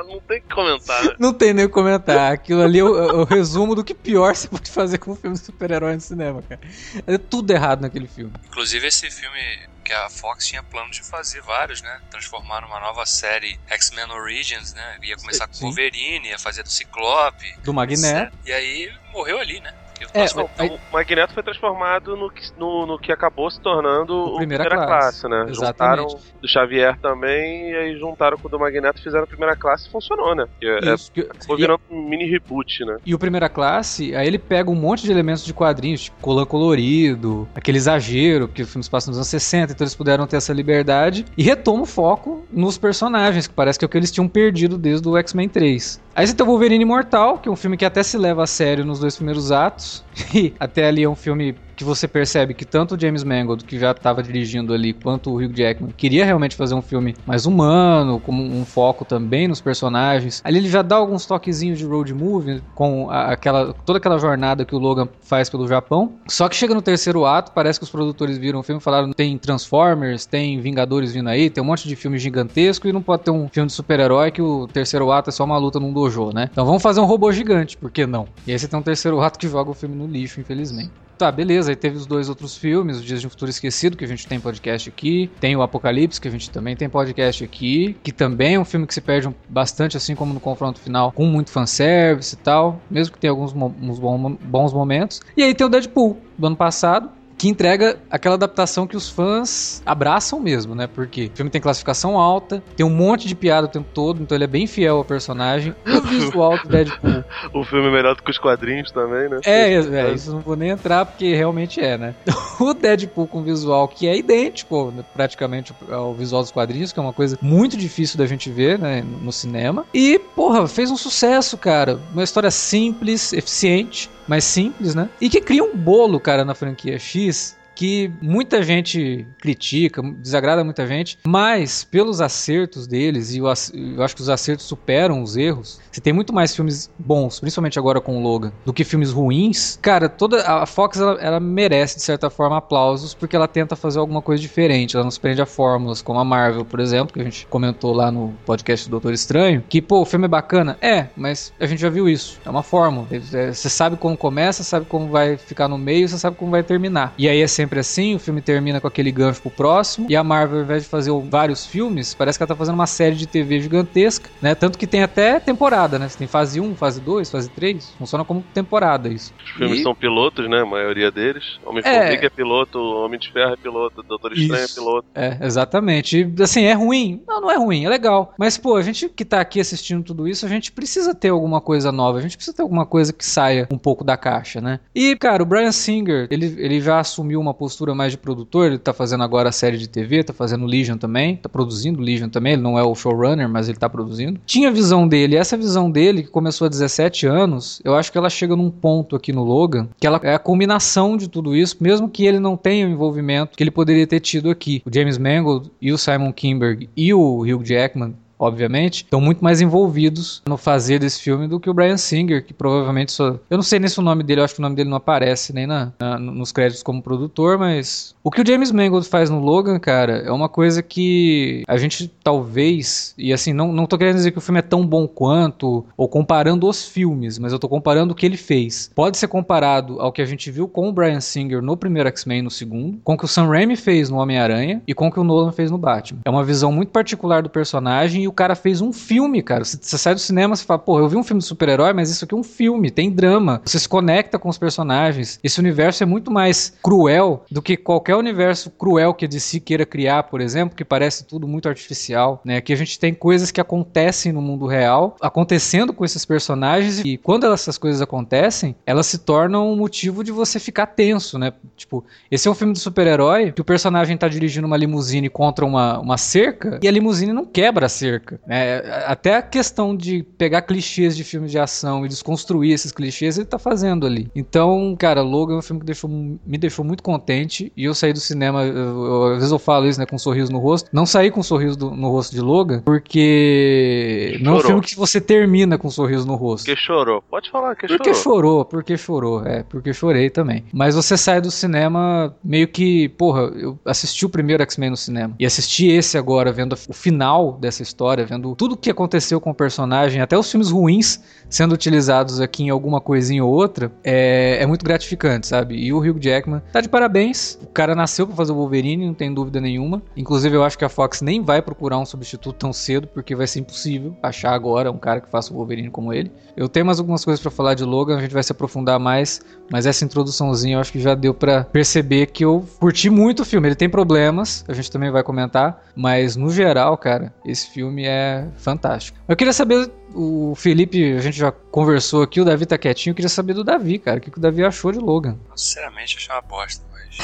não 0.05 0.19
tem 0.19 0.41
que 0.41 0.53
comentar, 0.53 1.03
né? 1.03 1.15
Não 1.17 1.33
tem 1.33 1.53
nem 1.53 1.65
o 1.65 1.69
que 1.69 1.73
comentar. 1.73 2.33
Aquilo 2.33 2.61
ali 2.61 2.79
é 2.79 2.83
o, 2.83 2.97
é 2.97 3.13
o, 3.13 3.23
resumo 3.23 3.73
do 3.73 3.83
que 3.83 3.93
pior 3.93 4.35
você 4.35 4.47
pode 4.47 4.69
fazer 4.69 4.97
com 4.97 5.11
um 5.11 5.15
filme 5.15 5.37
de 5.37 5.43
super-herói 5.43 5.95
no 5.95 6.01
cinema, 6.01 6.41
cara. 6.41 6.59
É 7.07 7.17
tudo 7.17 7.51
errado 7.51 7.81
naquele 7.81 8.07
filme. 8.07 8.33
Inclusive, 8.47 8.87
esse 8.87 9.09
filme 9.09 9.39
que 9.83 9.93
a 9.93 10.09
Fox 10.09 10.45
tinha 10.45 10.61
plano 10.61 10.91
de 10.91 11.01
fazer 11.01 11.41
vários, 11.41 11.81
né? 11.81 11.99
Transformar 12.11 12.61
numa 12.61 12.79
nova 12.79 13.05
série 13.05 13.59
X-Men 13.67 14.11
Origins, 14.11 14.73
né? 14.73 14.97
Ia 15.01 15.15
começar 15.15 15.47
com 15.47 15.55
o 15.55 15.59
Wolverine, 15.61 16.27
ia 16.27 16.37
fazer 16.37 16.63
do 16.63 16.69
Ciclope. 16.69 17.55
Do 17.63 17.73
Magneto. 17.73 18.37
E 18.45 18.51
aí 18.51 18.91
morreu 19.13 19.39
ali, 19.39 19.59
né? 19.61 19.73
É, 20.13 20.25
o, 20.65 20.73
o 20.73 20.79
Magneto 20.91 21.33
foi 21.33 21.43
transformado 21.43 22.15
no 22.15 22.29
que, 22.29 22.43
no, 22.57 22.85
no 22.85 22.99
que 22.99 23.11
acabou 23.11 23.49
se 23.49 23.59
tornando 23.59 24.13
o 24.13 24.37
primeira, 24.37 24.63
primeira 24.65 24.87
classe. 24.87 25.21
classe. 25.21 25.27
né? 25.27 25.51
Exatamente. 25.51 26.09
Juntaram 26.09 26.19
do 26.41 26.47
Xavier 26.47 26.97
também, 26.99 27.71
e 27.71 27.75
aí 27.75 27.99
juntaram 27.99 28.37
com 28.37 28.47
o 28.47 28.51
do 28.51 28.59
Magneto, 28.59 29.01
fizeram 29.01 29.23
a 29.23 29.27
primeira 29.27 29.55
classe 29.55 29.87
e 29.87 29.91
funcionou, 29.91 30.35
né? 30.35 30.45
É, 30.61 30.93
Isso, 30.93 31.11
é, 31.15 31.21
que... 31.21 31.55
virando 31.55 31.81
e... 31.89 31.93
um 31.93 32.07
mini 32.07 32.25
reboot, 32.25 32.85
né? 32.85 32.97
E 33.05 33.13
o 33.13 33.19
primeira 33.19 33.49
classe, 33.49 34.15
aí 34.15 34.27
ele 34.27 34.39
pega 34.39 34.69
um 34.69 34.75
monte 34.75 35.03
de 35.03 35.11
elementos 35.11 35.43
de 35.43 35.53
quadrinhos, 35.53 36.03
tipo 36.03 36.17
colã 36.21 36.45
colorido, 36.45 37.47
aquele 37.55 37.77
exagero, 37.77 38.47
que 38.47 38.63
o 38.63 38.67
filme 38.67 38.83
se 38.83 38.89
passa 38.89 39.09
nos 39.09 39.17
anos 39.17 39.27
60, 39.27 39.73
então 39.73 39.85
eles 39.85 39.95
puderam 39.95 40.25
ter 40.27 40.37
essa 40.37 40.53
liberdade, 40.53 41.25
e 41.37 41.43
retoma 41.43 41.83
o 41.83 41.85
foco 41.85 42.45
nos 42.51 42.77
personagens, 42.77 43.47
que 43.47 43.53
parece 43.53 43.77
que 43.77 43.85
é 43.85 43.87
o 43.87 43.89
que 43.89 43.97
eles 43.97 44.11
tinham 44.11 44.27
perdido 44.27 44.77
desde 44.77 45.07
o 45.07 45.17
X-Men 45.17 45.49
3. 45.49 46.01
Aí 46.19 46.27
você 46.27 46.33
tem 46.33 46.45
o 46.45 46.49
Wolverine 46.49 46.83
Imortal, 46.83 47.37
que 47.37 47.47
é 47.47 47.51
um 47.51 47.55
filme 47.55 47.77
que 47.77 47.85
até 47.85 48.03
se 48.03 48.17
leva 48.17 48.43
a 48.43 48.47
sério 48.47 48.83
nos 48.83 48.99
dois 48.99 49.15
primeiros 49.15 49.53
atos. 49.53 49.88
Até 50.59 50.87
ali 50.87 51.03
é 51.03 51.09
um 51.09 51.15
filme 51.15 51.55
que 51.79 51.83
você 51.85 52.09
percebe 52.09 52.53
que 52.53 52.65
tanto 52.65 52.95
o 52.95 52.99
James 52.99 53.23
Mangold, 53.23 53.63
que 53.63 53.79
já 53.79 53.91
estava 53.91 54.21
dirigindo 54.21 54.73
ali, 54.73 54.91
quanto 54.91 55.29
o 55.29 55.37
Hugh 55.37 55.55
Jackman, 55.55 55.93
queria 55.95 56.25
realmente 56.25 56.53
fazer 56.53 56.75
um 56.75 56.81
filme 56.81 57.15
mais 57.25 57.45
humano, 57.45 58.19
com 58.19 58.33
um 58.33 58.65
foco 58.65 59.05
também 59.05 59.47
nos 59.47 59.61
personagens. 59.61 60.41
Ali 60.43 60.57
ele 60.57 60.67
já 60.67 60.81
dá 60.81 60.97
alguns 60.97 61.25
toquezinhos 61.25 61.79
de 61.79 61.85
road 61.85 62.13
movie, 62.13 62.61
com 62.75 63.09
aquela, 63.09 63.73
toda 63.85 63.97
aquela 63.97 64.17
jornada 64.17 64.65
que 64.65 64.75
o 64.75 64.77
Logan 64.77 65.07
faz 65.21 65.49
pelo 65.49 65.69
Japão. 65.69 66.15
Só 66.27 66.49
que 66.49 66.55
chega 66.57 66.75
no 66.75 66.81
terceiro 66.81 67.25
ato, 67.25 67.53
parece 67.53 67.79
que 67.79 67.85
os 67.85 67.89
produtores 67.89 68.37
viram 68.37 68.59
o 68.59 68.63
filme 68.63 68.81
e 68.81 68.83
falaram: 68.83 69.13
tem 69.13 69.37
Transformers, 69.37 70.25
tem 70.25 70.59
Vingadores 70.59 71.13
vindo 71.13 71.29
aí, 71.29 71.49
tem 71.49 71.63
um 71.63 71.67
monte 71.67 71.87
de 71.87 71.95
filme 71.95 72.19
gigantesco 72.19 72.89
e 72.89 72.91
não 72.91 73.01
pode 73.01 73.23
ter 73.23 73.31
um 73.31 73.47
filme 73.47 73.67
de 73.67 73.73
super-herói 73.73 74.31
que 74.31 74.41
o 74.41 74.67
terceiro 74.67 75.13
ato 75.13 75.29
é 75.29 75.31
só 75.31 75.45
uma 75.45 75.57
luta 75.57 75.79
num 75.79 75.93
dojo, 75.93 76.31
né? 76.33 76.49
Então 76.51 76.65
vamos 76.65 76.83
fazer 76.83 76.99
um 76.99 77.05
robô 77.05 77.31
gigante, 77.31 77.77
por 77.77 77.89
que 77.89 78.05
não? 78.05 78.27
E 78.45 78.51
aí 78.51 78.59
você 78.59 78.67
tem 78.67 78.77
um 78.77 78.83
terceiro 78.83 79.21
ato 79.21 79.39
que 79.39 79.47
joga 79.47 79.71
o 79.71 79.73
filme 79.73 79.95
no 79.95 80.05
lixo, 80.05 80.41
infelizmente. 80.41 80.91
Tá, 81.19 81.29
beleza. 81.29 81.69
Aí 81.69 81.75
teve 81.75 81.97
os 81.97 82.05
dois 82.05 82.29
outros 82.29 82.55
filmes, 82.55 82.95
Os 82.95 83.03
Dias 83.03 83.19
de 83.19 83.27
um 83.27 83.29
Futuro 83.29 83.51
Esquecido, 83.51 83.97
que 83.97 84.05
a 84.05 84.07
gente 84.07 84.25
tem 84.25 84.39
podcast 84.39 84.87
aqui. 84.87 85.29
Tem 85.37 85.53
o 85.53 85.61
Apocalipse, 85.61 86.19
que 86.19 86.29
a 86.29 86.31
gente 86.31 86.49
também 86.49 86.77
tem 86.77 86.87
podcast 86.87 87.43
aqui. 87.43 87.97
Que 88.01 88.13
também 88.13 88.55
é 88.55 88.59
um 88.59 88.63
filme 88.63 88.87
que 88.87 88.93
se 88.93 89.01
perde 89.01 89.29
bastante, 89.49 89.97
assim 89.97 90.15
como 90.15 90.33
no 90.33 90.39
confronto 90.39 90.79
final, 90.79 91.11
com 91.11 91.25
muito 91.25 91.51
fanservice 91.51 92.35
e 92.35 92.37
tal. 92.37 92.81
Mesmo 92.89 93.11
que 93.11 93.19
tenha 93.19 93.31
alguns 93.31 93.51
bons 93.51 94.71
momentos. 94.71 95.19
E 95.35 95.43
aí 95.43 95.53
tem 95.53 95.67
o 95.67 95.69
Deadpool, 95.69 96.17
do 96.37 96.47
ano 96.47 96.55
passado 96.55 97.18
que 97.39 97.47
entrega 97.47 97.97
aquela 98.11 98.35
adaptação 98.35 98.85
que 98.85 98.97
os 98.97 99.09
fãs 99.09 99.81
abraçam 99.85 100.41
mesmo, 100.41 100.75
né? 100.75 100.87
Porque 100.87 101.31
o 101.33 101.37
filme 101.37 101.49
tem 101.49 101.61
classificação 101.61 102.19
alta, 102.19 102.61
tem 102.75 102.85
um 102.85 102.89
monte 102.89 103.29
de 103.29 103.33
piada 103.33 103.65
o 103.65 103.69
tempo 103.69 103.87
todo, 103.93 104.21
então 104.21 104.35
ele 104.35 104.43
é 104.43 104.47
bem 104.47 104.67
fiel 104.67 104.97
ao 104.97 105.05
personagem. 105.05 105.73
O 105.87 106.01
visual 106.01 106.57
do 106.57 106.67
Deadpool. 106.67 107.23
o 107.53 107.63
filme 107.63 107.87
é 107.87 107.91
melhor 107.91 108.15
do 108.15 108.23
que 108.23 108.29
os 108.29 108.37
quadrinhos 108.37 108.91
também, 108.91 109.29
né? 109.29 109.39
É, 109.45 109.73
é, 109.73 110.11
isso 110.11 110.33
não 110.33 110.41
vou 110.41 110.57
nem 110.57 110.69
entrar 110.69 111.05
porque 111.05 111.33
realmente 111.33 111.79
é, 111.79 111.97
né? 111.97 112.13
o 112.59 112.73
Deadpool 112.73 113.25
com 113.25 113.41
visual 113.41 113.87
que 113.87 114.05
é 114.05 114.17
idêntico 114.17 114.91
né, 114.93 115.05
praticamente 115.13 115.73
ao 115.89 116.13
visual 116.13 116.41
dos 116.41 116.51
quadrinhos, 116.51 116.91
que 116.91 116.99
é 116.99 117.01
uma 117.01 117.13
coisa 117.13 117.39
muito 117.41 117.77
difícil 117.77 118.17
da 118.17 118.27
gente 118.27 118.49
ver, 118.49 118.77
né, 118.77 119.01
no 119.21 119.31
cinema. 119.31 119.85
E, 119.93 120.19
porra, 120.35 120.67
fez 120.67 120.91
um 120.91 120.97
sucesso, 120.97 121.57
cara. 121.57 121.99
Uma 122.11 122.23
história 122.23 122.51
simples, 122.51 123.31
eficiente 123.31 124.09
mais 124.29 124.43
simples, 124.43 124.93
né? 124.93 125.09
E 125.19 125.27
que 125.27 125.41
cria 125.41 125.63
um 125.63 125.75
bolo, 125.75 126.19
cara, 126.19 126.45
na 126.45 126.53
franquia 126.53 126.99
X 126.99 127.57
que 127.79 128.11
muita 128.21 128.61
gente 128.61 129.25
critica, 129.39 130.01
desagrada 130.01 130.65
muita 130.65 130.85
gente, 130.85 131.17
mas 131.25 131.85
pelos 131.85 132.19
acertos 132.19 132.85
deles, 132.85 133.33
e 133.33 133.37
eu, 133.37 133.47
acho 133.47 133.71
que 134.13 134.21
os 134.21 134.27
acertos 134.27 134.65
superam 134.65 135.23
os 135.23 135.37
erros, 135.37 135.79
você 135.89 136.01
tem 136.01 136.11
muito 136.11 136.33
mais 136.33 136.53
filmes 136.53 136.91
bons, 136.99 137.39
principalmente 137.39 137.79
agora 137.79 138.01
com 138.01 138.17
o 138.17 138.21
Logan, 138.21 138.51
do 138.65 138.73
que 138.73 138.83
filmes 138.83 139.11
ruins. 139.11 139.79
Cara, 139.81 140.09
toda 140.09 140.45
a 140.45 140.65
Fox 140.65 140.99
ela, 140.99 141.21
ela 141.21 141.39
merece, 141.39 141.95
de 141.95 142.01
certa 142.03 142.29
forma, 142.29 142.57
aplausos, 142.57 143.13
porque 143.13 143.33
ela 143.33 143.47
tenta 143.47 143.77
fazer 143.77 143.99
alguma 143.99 144.21
coisa 144.21 144.41
diferente. 144.41 144.97
Ela 144.97 145.05
não 145.05 145.11
se 145.11 145.19
prende 145.19 145.41
a 145.41 145.45
fórmulas, 145.45 146.01
como 146.01 146.19
a 146.19 146.25
Marvel, 146.25 146.65
por 146.65 146.81
exemplo, 146.81 147.13
que 147.13 147.21
a 147.21 147.23
gente 147.23 147.47
comentou 147.47 147.93
lá 147.93 148.11
no 148.11 148.33
podcast 148.45 148.89
do 148.89 148.91
Doutor 148.91 149.13
Estranho, 149.13 149.63
que, 149.69 149.81
pô, 149.81 150.01
o 150.01 150.05
filme 150.05 150.25
é 150.25 150.27
bacana. 150.27 150.77
É, 150.81 151.07
mas 151.15 151.53
a 151.57 151.65
gente 151.65 151.79
já 151.79 151.89
viu 151.89 152.09
isso. 152.09 152.41
É 152.45 152.49
uma 152.49 152.61
fórmula. 152.61 153.07
É, 153.11 153.53
você 153.53 153.69
sabe 153.69 153.95
como 153.95 154.17
começa, 154.17 154.65
sabe 154.65 154.85
como 154.85 155.07
vai 155.07 155.37
ficar 155.37 155.69
no 155.69 155.77
meio, 155.77 156.09
você 156.09 156.17
sabe 156.17 156.35
como 156.35 156.51
vai 156.51 156.61
terminar. 156.61 157.13
E 157.17 157.29
aí 157.29 157.41
é 157.41 157.47
sempre 157.47 157.68
sempre 157.69 157.79
assim, 157.79 158.15
o 158.15 158.19
filme 158.19 158.41
termina 158.41 158.81
com 158.81 158.87
aquele 158.87 159.11
gancho 159.11 159.41
pro 159.41 159.51
próximo, 159.51 160.07
e 160.09 160.15
a 160.15 160.23
Marvel, 160.23 160.57
ao 160.57 160.63
invés 160.63 160.83
de 160.83 160.89
fazer 160.89 161.11
vários 161.29 161.65
filmes, 161.65 162.15
parece 162.15 162.37
que 162.37 162.43
ela 162.43 162.47
tá 162.47 162.55
fazendo 162.55 162.75
uma 162.75 162.87
série 162.87 163.15
de 163.15 163.27
TV 163.27 163.59
gigantesca, 163.59 164.29
né? 164.41 164.55
Tanto 164.55 164.77
que 164.77 164.87
tem 164.87 165.03
até 165.03 165.39
temporada, 165.39 165.99
né? 165.99 166.09
Você 166.09 166.17
tem 166.17 166.27
fase 166.27 166.59
1, 166.59 166.75
fase 166.75 166.99
2, 166.99 167.29
fase 167.29 167.49
3, 167.49 167.95
funciona 167.97 168.25
como 168.25 168.43
temporada 168.53 169.07
isso. 169.09 169.33
Os 169.43 169.51
filmes 169.51 169.79
e... 169.79 169.83
são 169.83 169.93
pilotos, 169.93 170.49
né? 170.49 170.61
A 170.61 170.65
maioria 170.65 171.11
deles. 171.11 171.59
Homem-Formiga 171.65 172.23
é... 172.23 172.25
é 172.25 172.29
piloto, 172.29 172.79
Homem 172.79 173.19
de 173.19 173.31
Ferro 173.31 173.53
é 173.53 173.57
piloto, 173.57 174.01
Doutor 174.03 174.33
Estranho 174.33 174.65
isso. 174.65 174.79
é 174.79 174.81
piloto. 174.81 175.07
É, 175.13 175.37
exatamente. 175.45 176.21
E, 176.21 176.43
assim, 176.43 176.63
é 176.63 176.73
ruim? 176.73 177.21
Não, 177.27 177.41
não 177.41 177.51
é 177.51 177.57
ruim, 177.57 177.85
é 177.85 177.89
legal. 177.89 178.33
Mas, 178.37 178.57
pô, 178.57 178.75
a 178.75 178.81
gente 178.81 179.09
que 179.09 179.25
tá 179.25 179.39
aqui 179.39 179.59
assistindo 179.59 180.03
tudo 180.03 180.27
isso, 180.27 180.45
a 180.45 180.49
gente 180.49 180.71
precisa 180.71 181.13
ter 181.13 181.29
alguma 181.29 181.61
coisa 181.61 181.91
nova, 181.91 182.17
a 182.17 182.21
gente 182.21 182.35
precisa 182.35 182.55
ter 182.55 182.63
alguma 182.63 182.85
coisa 182.85 183.13
que 183.13 183.25
saia 183.25 183.67
um 183.71 183.77
pouco 183.77 184.03
da 184.03 184.17
caixa, 184.17 184.59
né? 184.59 184.79
E, 184.95 185.15
cara, 185.15 185.43
o 185.43 185.45
Brian 185.45 185.71
Singer, 185.71 186.27
ele, 186.31 186.55
ele 186.57 186.81
já 186.81 186.99
assumiu 186.99 187.39
uma 187.39 187.48
postura 187.53 187.95
mais 187.95 188.11
de 188.11 188.17
produtor, 188.17 188.67
ele 188.67 188.77
tá 188.77 188.93
fazendo 188.93 189.23
agora 189.23 189.49
a 189.49 189.51
série 189.51 189.77
de 189.77 189.87
TV, 189.87 190.23
tá 190.23 190.33
fazendo 190.33 190.65
Legion 190.65 190.97
também, 190.97 191.35
tá 191.35 191.49
produzindo 191.49 192.01
Legion 192.01 192.29
também, 192.29 192.53
ele 192.53 192.61
não 192.61 192.77
é 192.77 192.83
o 192.83 192.95
showrunner, 192.95 193.49
mas 193.49 193.69
ele 193.69 193.77
tá 193.77 193.89
produzindo. 193.89 194.39
Tinha 194.45 194.69
a 194.69 194.71
visão 194.71 195.07
dele, 195.07 195.35
essa 195.35 195.57
visão 195.57 195.89
dele, 195.89 196.23
que 196.23 196.29
começou 196.29 196.65
há 196.65 196.69
17 196.69 197.27
anos, 197.27 197.81
eu 197.83 197.95
acho 197.95 198.11
que 198.11 198.17
ela 198.17 198.29
chega 198.29 198.55
num 198.55 198.69
ponto 198.69 199.15
aqui 199.15 199.31
no 199.33 199.43
Logan, 199.43 199.87
que 199.99 200.07
ela 200.07 200.19
é 200.23 200.35
a 200.35 200.39
combinação 200.39 201.17
de 201.17 201.27
tudo 201.27 201.55
isso, 201.55 201.77
mesmo 201.79 202.09
que 202.09 202.25
ele 202.25 202.39
não 202.39 202.55
tenha 202.55 202.87
o 202.87 202.89
envolvimento 202.89 203.57
que 203.57 203.63
ele 203.63 203.71
poderia 203.71 204.07
ter 204.07 204.19
tido 204.19 204.49
aqui. 204.49 204.81
O 204.85 204.93
James 204.93 205.17
Mangold 205.17 205.71
e 205.81 205.91
o 205.91 205.97
Simon 205.97 206.31
Kimberg 206.33 206.89
e 206.95 207.13
o 207.13 207.41
Hugh 207.41 207.63
Jackman 207.63 208.15
obviamente, 208.39 209.03
estão 209.03 209.19
muito 209.19 209.43
mais 209.43 209.59
envolvidos 209.59 210.41
no 210.47 210.57
fazer 210.57 210.99
desse 210.99 211.21
filme 211.21 211.47
do 211.47 211.59
que 211.59 211.69
o 211.69 211.73
Brian 211.73 211.97
Singer, 211.97 212.43
que 212.43 212.53
provavelmente 212.53 213.11
só. 213.11 213.37
Eu 213.49 213.57
não 213.57 213.61
sei 213.61 213.79
nem 213.79 213.89
se 213.89 213.99
o 213.99 214.01
nome 214.01 214.23
dele, 214.23 214.39
eu 214.39 214.45
acho 214.45 214.55
que 214.55 214.61
o 214.61 214.63
nome 214.63 214.75
dele 214.75 214.89
não 214.89 214.97
aparece 214.97 215.51
nem 215.53 215.67
na, 215.67 215.91
na, 215.99 216.17
nos 216.17 216.51
créditos 216.51 216.81
como 216.81 217.03
produtor, 217.03 217.57
mas. 217.57 218.15
O 218.23 218.31
que 218.31 218.41
o 218.41 218.45
James 218.45 218.71
Mangold 218.71 219.07
faz 219.07 219.29
no 219.29 219.39
Logan, 219.39 219.79
cara, 219.79 220.19
é 220.19 220.31
uma 220.31 220.47
coisa 220.47 220.81
que 220.81 221.63
a 221.67 221.77
gente 221.77 222.07
talvez. 222.23 223.13
E 223.17 223.33
assim, 223.33 223.51
não, 223.51 223.73
não 223.73 223.85
tô 223.85 223.97
querendo 223.97 224.15
dizer 224.15 224.31
que 224.31 224.37
o 224.37 224.41
filme 224.41 224.59
é 224.59 224.63
tão 224.63 224.85
bom 224.85 225.07
quanto, 225.07 225.85
ou 225.97 226.07
comparando 226.07 226.67
os 226.67 226.87
filmes, 226.87 227.37
mas 227.37 227.51
eu 227.51 227.59
tô 227.59 227.67
comparando 227.67 228.13
o 228.13 228.15
que 228.15 228.25
ele 228.25 228.37
fez. 228.37 228.91
Pode 228.95 229.17
ser 229.17 229.27
comparado 229.27 229.99
ao 229.99 230.11
que 230.11 230.21
a 230.21 230.25
gente 230.25 230.49
viu 230.49 230.67
com 230.67 230.87
o 230.87 230.93
Brian 230.93 231.19
Singer 231.19 231.61
no 231.61 231.75
primeiro 231.75 232.07
X-Men 232.09 232.43
no 232.43 232.51
segundo, 232.51 232.99
com 233.03 233.13
o 233.13 233.17
que 233.17 233.25
o 233.25 233.27
Sam 233.27 233.47
Raimi 233.47 233.75
fez 233.75 234.09
no 234.09 234.17
Homem-Aranha 234.17 234.81
e 234.87 234.93
com 234.93 235.07
o 235.07 235.11
que 235.11 235.19
o 235.19 235.23
Nolan 235.23 235.51
fez 235.51 235.71
no 235.71 235.77
Batman. 235.77 236.21
É 236.23 236.29
uma 236.29 236.43
visão 236.43 236.71
muito 236.71 236.89
particular 236.89 237.41
do 237.41 237.49
personagem 237.49 238.28
o 238.29 238.33
cara 238.33 238.55
fez 238.55 238.81
um 238.81 238.93
filme, 238.93 239.41
cara. 239.41 239.63
Você, 239.63 239.77
você 239.81 239.97
sai 239.97 240.13
do 240.13 240.19
cinema 240.19 240.55
e 240.55 240.57
fala, 240.57 240.79
pô, 240.79 240.99
eu 240.99 241.09
vi 241.09 241.17
um 241.17 241.23
filme 241.23 241.41
de 241.41 241.47
super-herói, 241.47 241.93
mas 241.93 242.09
isso 242.09 242.25
aqui 242.25 242.33
é 242.33 242.37
um 242.37 242.43
filme, 242.43 242.89
tem 242.89 243.09
drama. 243.09 243.61
Você 243.65 243.79
se 243.79 243.89
conecta 243.89 244.39
com 244.39 244.49
os 244.49 244.57
personagens. 244.57 245.39
Esse 245.43 245.59
universo 245.59 246.03
é 246.03 246.05
muito 246.05 246.31
mais 246.31 246.73
cruel 246.81 247.43
do 247.51 247.61
que 247.61 247.75
qualquer 247.75 248.15
universo 248.15 248.69
cruel 248.69 249.13
que 249.13 249.25
a 249.25 249.27
DC 249.27 249.59
queira 249.59 249.85
criar, 249.85 250.23
por 250.23 250.41
exemplo, 250.41 250.75
que 250.75 250.85
parece 250.85 251.25
tudo 251.25 251.47
muito 251.47 251.67
artificial, 251.67 252.41
né? 252.45 252.61
Que 252.61 252.73
a 252.73 252.75
gente 252.75 252.99
tem 252.99 253.13
coisas 253.13 253.51
que 253.51 253.59
acontecem 253.61 254.31
no 254.31 254.41
mundo 254.41 254.65
real, 254.65 255.15
acontecendo 255.21 255.93
com 255.93 256.05
esses 256.05 256.25
personagens, 256.25 256.99
e 257.03 257.17
quando 257.17 257.45
essas 257.51 257.77
coisas 257.77 258.01
acontecem, 258.01 258.75
elas 258.85 259.07
se 259.07 259.19
tornam 259.19 259.71
um 259.71 259.75
motivo 259.75 260.23
de 260.23 260.31
você 260.31 260.59
ficar 260.59 260.87
tenso, 260.87 261.37
né? 261.37 261.53
Tipo, 261.75 262.03
esse 262.29 262.47
é 262.47 262.51
um 262.51 262.55
filme 262.55 262.73
de 262.73 262.79
super-herói 262.79 263.51
que 263.51 263.61
o 263.61 263.65
personagem 263.65 264.17
tá 264.17 264.27
dirigindo 264.27 264.67
uma 264.67 264.77
limusine 264.77 265.29
contra 265.29 265.65
uma, 265.65 265.99
uma 265.99 266.17
cerca 266.17 266.79
e 266.81 266.87
a 266.87 266.91
limusine 266.91 267.33
não 267.33 267.45
quebra 267.45 267.85
a 267.85 267.89
cerca 267.89 268.18
cerca. 268.19 268.39
Né? 268.45 268.79
Até 269.05 269.35
a 269.37 269.41
questão 269.41 269.95
de 269.95 270.23
pegar 270.37 270.61
clichês 270.61 271.15
de 271.15 271.23
filmes 271.23 271.51
de 271.51 271.57
ação 271.57 272.05
e 272.05 272.09
desconstruir 272.09 272.73
esses 272.73 272.91
clichês, 272.91 273.37
ele 273.37 273.47
tá 273.47 273.57
fazendo 273.57 274.05
ali. 274.05 274.29
Então, 274.35 274.95
cara, 274.97 275.21
Logan 275.21 275.55
é 275.55 275.57
um 275.57 275.61
filme 275.61 275.79
que 275.79 275.85
deixou, 275.85 276.09
me 276.09 276.57
deixou 276.57 276.83
muito 276.83 277.01
contente 277.01 277.71
e 277.75 277.85
eu 277.85 277.93
saí 277.93 278.13
do 278.13 278.19
cinema, 278.19 278.63
eu, 278.63 278.75
eu, 278.75 279.23
às 279.25 279.35
vezes 279.37 279.51
eu 279.51 279.59
falo 279.59 279.87
isso, 279.87 279.99
né, 279.99 280.05
com 280.05 280.15
um 280.15 280.19
sorriso 280.19 280.51
no 280.51 280.59
rosto. 280.59 280.89
Não 280.91 281.05
saí 281.05 281.31
com 281.31 281.39
um 281.39 281.43
sorriso 281.43 281.77
do, 281.77 281.91
no 281.91 282.09
rosto 282.09 282.33
de 282.33 282.41
Logan, 282.41 282.81
porque 282.81 284.37
não 284.41 284.55
é 284.55 284.57
um 284.57 284.61
filme 284.61 284.81
que 284.81 284.95
você 284.95 285.21
termina 285.21 285.77
com 285.77 285.87
um 285.87 285.91
sorriso 285.91 286.25
no 286.27 286.35
rosto. 286.35 286.65
Porque 286.65 286.79
chorou. 286.79 287.23
Pode 287.29 287.49
falar 287.49 287.75
que 287.75 287.87
porque 287.87 288.13
chorou. 288.13 288.39
chorou. 288.39 288.65
Porque 288.65 288.97
chorou, 288.97 289.45
é, 289.45 289.63
porque 289.63 289.93
chorei 289.93 290.29
também. 290.29 290.65
Mas 290.73 290.95
você 290.95 291.17
sai 291.17 291.41
do 291.41 291.51
cinema 291.51 292.35
meio 292.43 292.67
que, 292.67 293.09
porra, 293.09 293.41
eu 293.55 293.79
assisti 293.85 294.25
o 294.25 294.29
primeiro 294.29 294.63
X-Men 294.63 294.89
no 294.91 294.97
cinema 294.97 295.35
e 295.39 295.45
assisti 295.45 295.87
esse 295.87 296.17
agora, 296.17 296.51
vendo 296.51 296.75
o 296.87 296.93
final 296.93 297.53
dessa 297.53 297.83
história, 297.83 298.08
vendo 298.17 298.55
tudo 298.55 298.73
o 298.73 298.77
que 298.77 298.89
aconteceu 298.89 299.39
com 299.39 299.51
o 299.51 299.55
personagem, 299.55 300.21
até 300.21 300.37
os 300.37 300.49
filmes 300.49 300.71
ruins 300.71 301.21
sendo 301.49 301.73
utilizados 301.73 302.39
aqui 302.39 302.63
em 302.63 302.69
alguma 302.69 303.01
coisinha 303.01 303.43
ou 303.43 303.51
outra, 303.51 303.91
é, 304.03 304.59
é 304.61 304.65
muito 304.65 304.85
gratificante, 304.85 305.47
sabe? 305.47 305.75
E 305.75 305.91
o 305.91 305.97
Hugh 305.97 306.19
Jackman 306.19 306.61
tá 306.71 306.79
de 306.79 306.87
parabéns. 306.87 307.57
O 307.61 307.67
cara 307.67 307.95
nasceu 307.95 308.27
para 308.27 308.35
fazer 308.35 308.51
o 308.51 308.55
Wolverine, 308.55 309.07
não 309.07 309.13
tem 309.13 309.33
dúvida 309.33 309.59
nenhuma. 309.59 310.01
Inclusive, 310.15 310.55
eu 310.55 310.63
acho 310.63 310.77
que 310.77 310.85
a 310.85 310.89
Fox 310.89 311.21
nem 311.21 311.41
vai 311.41 311.61
procurar 311.61 311.97
um 311.97 312.05
substituto 312.05 312.55
tão 312.55 312.71
cedo, 312.71 313.07
porque 313.07 313.35
vai 313.35 313.47
ser 313.47 313.59
impossível 313.59 314.15
achar 314.21 314.53
agora 314.53 314.91
um 314.91 314.97
cara 314.97 315.21
que 315.21 315.29
faça 315.29 315.51
o 315.51 315.57
Wolverine 315.57 315.89
como 315.89 316.13
ele. 316.13 316.31
Eu 316.55 316.69
tenho 316.69 316.85
mais 316.85 316.99
algumas 316.99 317.25
coisas 317.25 317.41
para 317.41 317.51
falar 317.51 317.73
de 317.73 317.83
Logan, 317.83 318.17
a 318.17 318.21
gente 318.21 318.33
vai 318.33 318.43
se 318.43 318.51
aprofundar 318.51 318.99
mais, 318.99 319.41
mas 319.71 319.85
essa 319.85 320.05
introduçãozinha 320.05 320.75
eu 320.75 320.79
acho 320.79 320.91
que 320.91 320.99
já 320.99 321.15
deu 321.15 321.33
para 321.33 321.63
perceber 321.63 322.27
que 322.27 322.45
eu 322.45 322.65
curti 322.79 323.09
muito 323.09 323.41
o 323.41 323.45
filme. 323.45 323.67
Ele 323.67 323.75
tem 323.75 323.89
problemas, 323.89 324.63
a 324.67 324.73
gente 324.73 324.91
também 324.91 325.09
vai 325.09 325.23
comentar, 325.23 325.83
mas 325.95 326.35
no 326.35 326.51
geral, 326.51 326.97
cara, 326.97 327.33
esse 327.45 327.69
filme 327.69 327.98
é 328.05 328.47
fantástico. 328.57 329.17
Eu 329.27 329.35
queria 329.35 329.53
saber 329.53 329.91
o 330.13 330.53
Felipe, 330.55 331.13
a 331.13 331.21
gente 331.21 331.37
já 331.37 331.51
conversou 331.51 332.23
aqui, 332.23 332.41
o 332.41 332.45
Davi 332.45 332.65
tá 332.65 332.77
quietinho, 332.77 333.11
eu 333.11 333.15
queria 333.15 333.29
saber 333.29 333.53
do 333.53 333.63
Davi, 333.63 333.99
cara. 333.99 334.17
O 334.17 334.21
que, 334.21 334.31
que 334.31 334.37
o 334.37 334.41
Davi 334.41 334.63
achou 334.63 334.91
de 334.91 334.99
Logan? 334.99 335.37
Sinceramente, 335.55 336.17
achei 336.17 336.33
uma 336.33 336.41
bosta, 336.41 336.85
mas. 336.91 337.17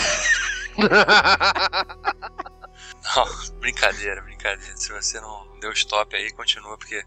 não, 3.15 3.60
brincadeira, 3.60 4.22
brincadeira. 4.22 4.77
Se 4.77 4.91
você 4.91 5.20
não 5.20 5.60
deu 5.60 5.72
stop 5.72 6.15
aí, 6.15 6.32
continua, 6.32 6.77
porque. 6.77 7.03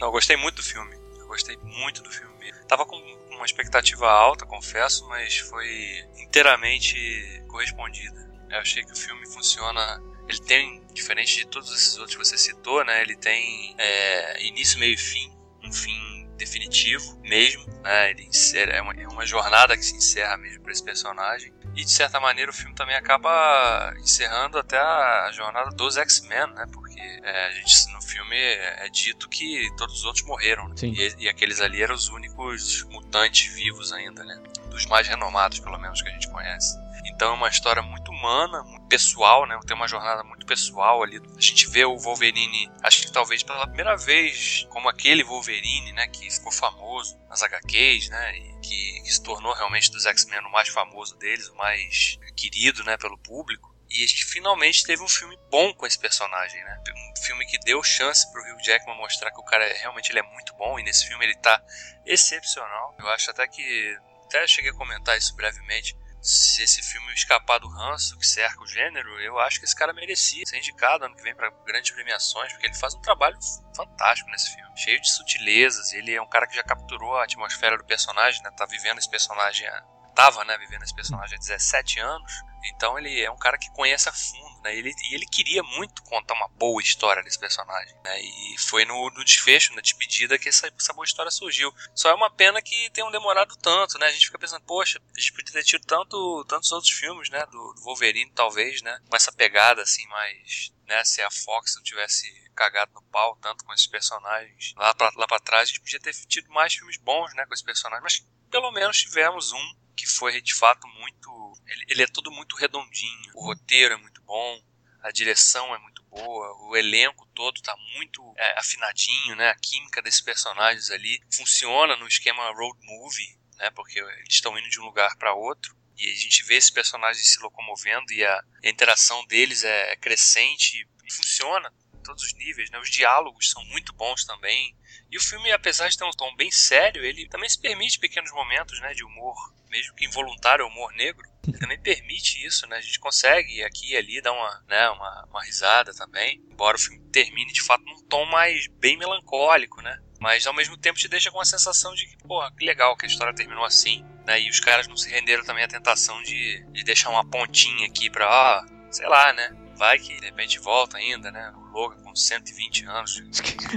Não, 0.00 0.08
eu 0.08 0.12
gostei 0.12 0.36
muito 0.36 0.56
do 0.56 0.62
filme. 0.62 0.94
Eu 1.18 1.26
gostei 1.26 1.56
muito 1.62 2.02
do 2.02 2.10
filme. 2.10 2.52
Tava 2.68 2.84
com 2.84 2.96
uma 3.30 3.44
expectativa 3.44 4.10
alta, 4.10 4.46
confesso, 4.46 5.06
mas 5.08 5.38
foi 5.38 6.04
inteiramente 6.18 7.42
correspondida. 7.48 8.30
Eu 8.50 8.58
achei 8.58 8.84
que 8.84 8.92
o 8.92 8.96
filme 8.96 9.26
funciona. 9.26 10.02
Ele 10.32 10.40
tem, 10.40 10.82
diferente 10.94 11.36
de 11.36 11.46
todos 11.46 11.70
esses 11.70 11.98
outros 11.98 12.16
que 12.16 12.24
você 12.24 12.38
citou, 12.38 12.82
né? 12.84 13.02
Ele 13.02 13.14
tem 13.16 13.74
é, 13.76 14.42
início, 14.42 14.78
meio 14.78 14.94
e 14.94 14.96
fim. 14.96 15.30
Um 15.62 15.70
fim 15.70 16.26
definitivo 16.38 17.20
mesmo, 17.22 17.66
né? 17.82 18.10
Ele 18.10 18.24
insere, 18.24 18.72
é, 18.72 18.80
uma, 18.80 18.94
é 18.94 19.06
uma 19.06 19.26
jornada 19.26 19.76
que 19.76 19.84
se 19.84 19.94
encerra 19.94 20.38
mesmo 20.38 20.62
para 20.62 20.72
esse 20.72 20.82
personagem. 20.82 21.52
E 21.76 21.84
de 21.84 21.90
certa 21.90 22.18
maneira 22.18 22.50
o 22.50 22.54
filme 22.54 22.74
também 22.74 22.96
acaba 22.96 23.94
encerrando 23.98 24.58
até 24.58 24.78
a 24.78 25.30
jornada 25.32 25.70
dos 25.70 25.98
X-Men, 25.98 26.46
né? 26.54 26.66
Porque 26.72 27.00
é, 27.00 27.46
a 27.48 27.50
gente, 27.52 27.92
no 27.92 28.00
filme 28.00 28.36
é, 28.36 28.86
é 28.86 28.88
dito 28.88 29.28
que 29.28 29.70
todos 29.76 29.96
os 29.96 30.04
outros 30.04 30.24
morreram. 30.24 30.66
Né? 30.68 30.74
E, 30.82 31.24
e, 31.24 31.28
aqueles 31.28 31.60
ali 31.60 31.82
eram 31.82 31.94
os 31.94 32.08
únicos 32.08 32.84
mutantes 32.84 33.52
vivos 33.52 33.92
ainda, 33.92 34.24
né? 34.24 34.42
Dos 34.70 34.86
mais 34.86 35.06
renomados, 35.06 35.60
pelo 35.60 35.78
menos, 35.78 36.00
que 36.00 36.08
a 36.08 36.12
gente 36.12 36.30
conhece. 36.30 36.74
Então 37.04 37.32
é 37.32 37.34
uma 37.34 37.48
história 37.48 37.82
muito 37.82 38.01
humana, 38.22 38.62
muito 38.62 38.86
pessoal, 38.86 39.46
né? 39.46 39.58
Tem 39.66 39.74
uma 39.74 39.88
jornada 39.88 40.22
muito 40.22 40.46
pessoal 40.46 41.02
ali. 41.02 41.20
A 41.36 41.40
gente 41.40 41.68
vê 41.68 41.84
o 41.84 41.98
Wolverine, 41.98 42.70
acho 42.82 43.06
que 43.06 43.12
talvez 43.12 43.42
pela 43.42 43.66
primeira 43.66 43.96
vez, 43.96 44.64
como 44.70 44.88
aquele 44.88 45.24
Wolverine, 45.24 45.92
né? 45.92 46.06
Que 46.06 46.30
ficou 46.30 46.52
famoso 46.52 47.18
nas 47.28 47.42
HQs, 47.42 48.08
né? 48.08 48.38
E 48.38 48.60
que, 48.60 49.00
que 49.02 49.12
se 49.12 49.22
tornou 49.22 49.52
realmente 49.52 49.90
dos 49.90 50.06
X-Men 50.06 50.46
o 50.46 50.52
mais 50.52 50.68
famoso 50.68 51.16
deles, 51.18 51.48
o 51.48 51.56
mais 51.56 52.18
querido, 52.36 52.84
né? 52.84 52.96
Pelo 52.96 53.18
público. 53.18 53.72
E 53.90 54.04
a 54.04 54.06
gente 54.06 54.24
finalmente 54.24 54.84
teve 54.84 55.02
um 55.02 55.08
filme 55.08 55.36
bom 55.50 55.74
com 55.74 55.86
esse 55.86 55.98
personagem, 55.98 56.62
né? 56.64 56.82
Um 56.96 57.22
filme 57.24 57.44
que 57.44 57.58
deu 57.58 57.82
chance 57.82 58.30
pro 58.32 58.40
Hugh 58.40 58.62
Jackman 58.62 58.96
mostrar 58.96 59.30
que 59.32 59.40
o 59.40 59.44
cara 59.44 59.66
realmente 59.74 60.10
ele 60.10 60.20
é 60.20 60.22
muito 60.22 60.54
bom 60.54 60.78
e 60.78 60.82
nesse 60.82 61.06
filme 61.06 61.24
ele 61.24 61.36
tá 61.36 61.62
excepcional. 62.06 62.94
Eu 62.98 63.08
acho 63.08 63.30
até 63.30 63.46
que 63.46 63.98
até 64.24 64.46
cheguei 64.46 64.70
a 64.70 64.74
comentar 64.74 65.18
isso 65.18 65.36
brevemente 65.36 65.94
se 66.22 66.62
esse 66.62 66.80
filme 66.80 67.12
escapar 67.12 67.58
do 67.58 67.68
ranço 67.68 68.16
que 68.16 68.24
cerca 68.24 68.62
o 68.62 68.66
gênero, 68.66 69.20
eu 69.20 69.40
acho 69.40 69.58
que 69.58 69.64
esse 69.64 69.74
cara 69.74 69.92
merecia 69.92 70.46
ser 70.46 70.56
indicado 70.56 71.04
ano 71.04 71.16
que 71.16 71.22
vem 71.22 71.34
para 71.34 71.50
grandes 71.66 71.90
premiações, 71.90 72.52
porque 72.52 72.66
ele 72.68 72.76
faz 72.76 72.94
um 72.94 73.00
trabalho 73.00 73.36
fantástico 73.74 74.30
nesse 74.30 74.54
filme, 74.54 74.70
cheio 74.76 75.00
de 75.00 75.10
sutilezas. 75.10 75.92
Ele 75.92 76.14
é 76.14 76.22
um 76.22 76.28
cara 76.28 76.46
que 76.46 76.54
já 76.54 76.62
capturou 76.62 77.16
a 77.16 77.24
atmosfera 77.24 77.76
do 77.76 77.84
personagem, 77.84 78.40
né? 78.42 78.52
Tá 78.56 78.64
vivendo 78.66 78.98
esse 78.98 79.10
personagem, 79.10 79.68
tava, 80.14 80.44
né, 80.44 80.56
vivendo 80.58 80.84
esse 80.84 80.94
personagem 80.94 81.34
há 81.34 81.40
17 81.40 81.98
anos. 81.98 82.32
Então 82.64 82.98
ele 82.98 83.20
é 83.20 83.30
um 83.30 83.36
cara 83.36 83.58
que 83.58 83.70
conhece 83.72 84.08
a 84.08 84.12
fundo, 84.12 84.60
né? 84.62 84.74
Ele, 84.76 84.92
e 85.10 85.14
ele 85.14 85.26
queria 85.26 85.62
muito 85.62 86.02
contar 86.02 86.34
uma 86.34 86.48
boa 86.48 86.80
história 86.80 87.22
desse 87.22 87.38
personagem, 87.38 87.94
né? 88.04 88.20
E 88.20 88.56
foi 88.58 88.84
no, 88.84 89.10
no 89.10 89.24
desfecho, 89.24 89.74
na 89.74 89.80
despedida, 89.80 90.38
que 90.38 90.48
essa, 90.48 90.72
essa, 90.78 90.92
boa 90.92 91.04
história 91.04 91.30
surgiu. 91.30 91.72
Só 91.94 92.10
é 92.10 92.14
uma 92.14 92.30
pena 92.30 92.62
que 92.62 92.90
tenham 92.90 93.10
demorado 93.10 93.56
tanto, 93.56 93.98
né? 93.98 94.06
A 94.06 94.12
gente 94.12 94.26
fica 94.26 94.38
pensando, 94.38 94.64
poxa, 94.64 95.00
a 95.16 95.20
gente 95.20 95.32
podia 95.32 95.52
ter 95.52 95.64
tido 95.64 95.84
tanto, 95.84 96.44
tantos 96.48 96.70
outros 96.72 96.92
filmes, 96.92 97.28
né? 97.30 97.44
Do, 97.46 97.74
do 97.74 97.82
Wolverine, 97.82 98.30
talvez, 98.32 98.82
né? 98.82 98.98
Com 99.08 99.16
essa 99.16 99.32
pegada, 99.32 99.82
assim, 99.82 100.06
mais... 100.08 100.72
Né? 100.86 101.04
Se 101.04 101.22
a 101.22 101.30
Fox 101.30 101.76
não 101.76 101.82
tivesse 101.82 102.26
cagado 102.54 102.92
no 102.92 103.02
pau 103.04 103.36
tanto 103.40 103.64
com 103.64 103.72
esses 103.72 103.86
personagens 103.86 104.74
lá 104.76 104.94
pra, 104.94 105.10
lá 105.16 105.26
pra 105.26 105.40
trás, 105.40 105.62
a 105.62 105.66
gente 105.66 105.80
podia 105.80 106.00
ter 106.00 106.12
tido 106.26 106.50
mais 106.50 106.74
filmes 106.74 106.98
bons, 106.98 107.34
né? 107.34 107.46
Com 107.46 107.54
esses 107.54 107.64
personagens, 107.64 108.02
mas 108.02 108.26
pelo 108.50 108.70
menos 108.70 108.98
tivemos 108.98 109.52
um 109.52 109.74
que 109.96 110.06
foi 110.06 110.40
de 110.40 110.54
fato 110.54 110.86
muito. 110.88 111.52
Ele, 111.66 111.84
ele, 111.88 112.02
é 112.02 112.06
tudo 112.06 112.30
muito 112.30 112.56
redondinho. 112.56 113.30
O 113.34 113.46
roteiro 113.46 113.94
é 113.94 113.96
muito 113.96 114.22
bom, 114.22 114.62
a 115.02 115.10
direção 115.10 115.74
é 115.74 115.78
muito 115.78 116.02
boa, 116.04 116.68
o 116.68 116.76
elenco 116.76 117.26
todo 117.34 117.56
está 117.56 117.74
muito 117.94 118.34
é, 118.36 118.58
afinadinho, 118.58 119.36
né? 119.36 119.50
A 119.50 119.58
química 119.58 120.02
desses 120.02 120.20
personagens 120.20 120.90
ali 120.90 121.20
funciona 121.34 121.96
no 121.96 122.06
esquema 122.06 122.52
road 122.52 122.78
movie, 122.82 123.38
né? 123.56 123.70
Porque 123.70 123.98
eles 123.98 124.34
estão 124.34 124.56
indo 124.58 124.68
de 124.68 124.80
um 124.80 124.84
lugar 124.84 125.16
para 125.16 125.34
outro. 125.34 125.76
E 125.96 126.10
a 126.10 126.14
gente 126.14 126.42
vê 126.44 126.56
esses 126.56 126.70
personagens 126.70 127.32
se 127.32 127.40
locomovendo 127.40 128.12
e 128.12 128.24
a, 128.24 128.44
a 128.64 128.68
interação 128.68 129.24
deles 129.26 129.62
é 129.62 129.96
crescente 129.96 130.86
e 131.04 131.12
funciona 131.12 131.72
em 131.94 132.02
todos 132.02 132.24
os 132.24 132.34
níveis, 132.34 132.70
né? 132.70 132.78
Os 132.78 132.90
diálogos 132.90 133.50
são 133.50 133.64
muito 133.66 133.92
bons 133.92 134.24
também. 134.24 134.76
E 135.10 135.16
o 135.16 135.20
filme, 135.20 135.52
apesar 135.52 135.88
de 135.88 135.96
ter 135.96 136.04
um 136.04 136.10
tom 136.10 136.34
bem 136.36 136.50
sério, 136.50 137.04
ele 137.04 137.28
também 137.28 137.48
se 137.48 137.60
permite 137.60 137.98
pequenos 137.98 138.32
momentos, 138.32 138.80
né, 138.80 138.94
de 138.94 139.04
humor 139.04 139.36
mesmo 139.72 139.94
que 139.94 140.04
involuntário, 140.04 140.66
humor 140.66 140.92
negro, 140.92 141.26
também 141.58 141.80
permite 141.80 142.44
isso, 142.46 142.66
né? 142.68 142.76
A 142.76 142.80
gente 142.80 143.00
consegue 143.00 143.64
aqui 143.64 143.92
e 143.92 143.96
ali 143.96 144.20
dar 144.20 144.32
uma, 144.32 144.62
né, 144.68 144.90
uma, 144.90 145.26
uma 145.30 145.42
risada 145.42 145.94
também, 145.94 146.40
embora 146.50 146.76
o 146.76 146.80
filme 146.80 147.00
termine 147.10 147.52
de 147.52 147.62
fato 147.62 147.82
num 147.82 148.06
tom 148.06 148.26
mais 148.26 148.68
bem 148.78 148.98
melancólico, 148.98 149.80
né? 149.80 149.98
Mas 150.20 150.46
ao 150.46 150.54
mesmo 150.54 150.76
tempo 150.76 150.98
te 150.98 151.08
deixa 151.08 151.32
com 151.32 151.40
a 151.40 151.44
sensação 151.44 151.94
de 151.94 152.06
que, 152.06 152.16
porra, 152.18 152.52
que 152.54 152.64
legal 152.64 152.96
que 152.96 153.06
a 153.06 153.08
história 153.08 153.34
terminou 153.34 153.64
assim, 153.64 154.04
né? 154.26 154.40
E 154.40 154.50
os 154.50 154.60
caras 154.60 154.86
não 154.86 154.96
se 154.96 155.08
renderam 155.08 155.42
também 155.42 155.64
à 155.64 155.68
tentação 155.68 156.22
de, 156.22 156.64
de 156.70 156.84
deixar 156.84 157.08
uma 157.08 157.28
pontinha 157.28 157.88
aqui 157.88 158.10
pra, 158.10 158.26
ah, 158.26 158.66
sei 158.90 159.08
lá, 159.08 159.32
né? 159.32 159.50
Vai 159.76 159.98
que 159.98 160.14
de 160.20 160.26
repente 160.26 160.60
volta 160.60 160.98
ainda, 160.98 161.32
né? 161.32 161.52
Logan 161.72 161.96
com 162.04 162.14
120 162.14 162.86
anos. 162.86 163.22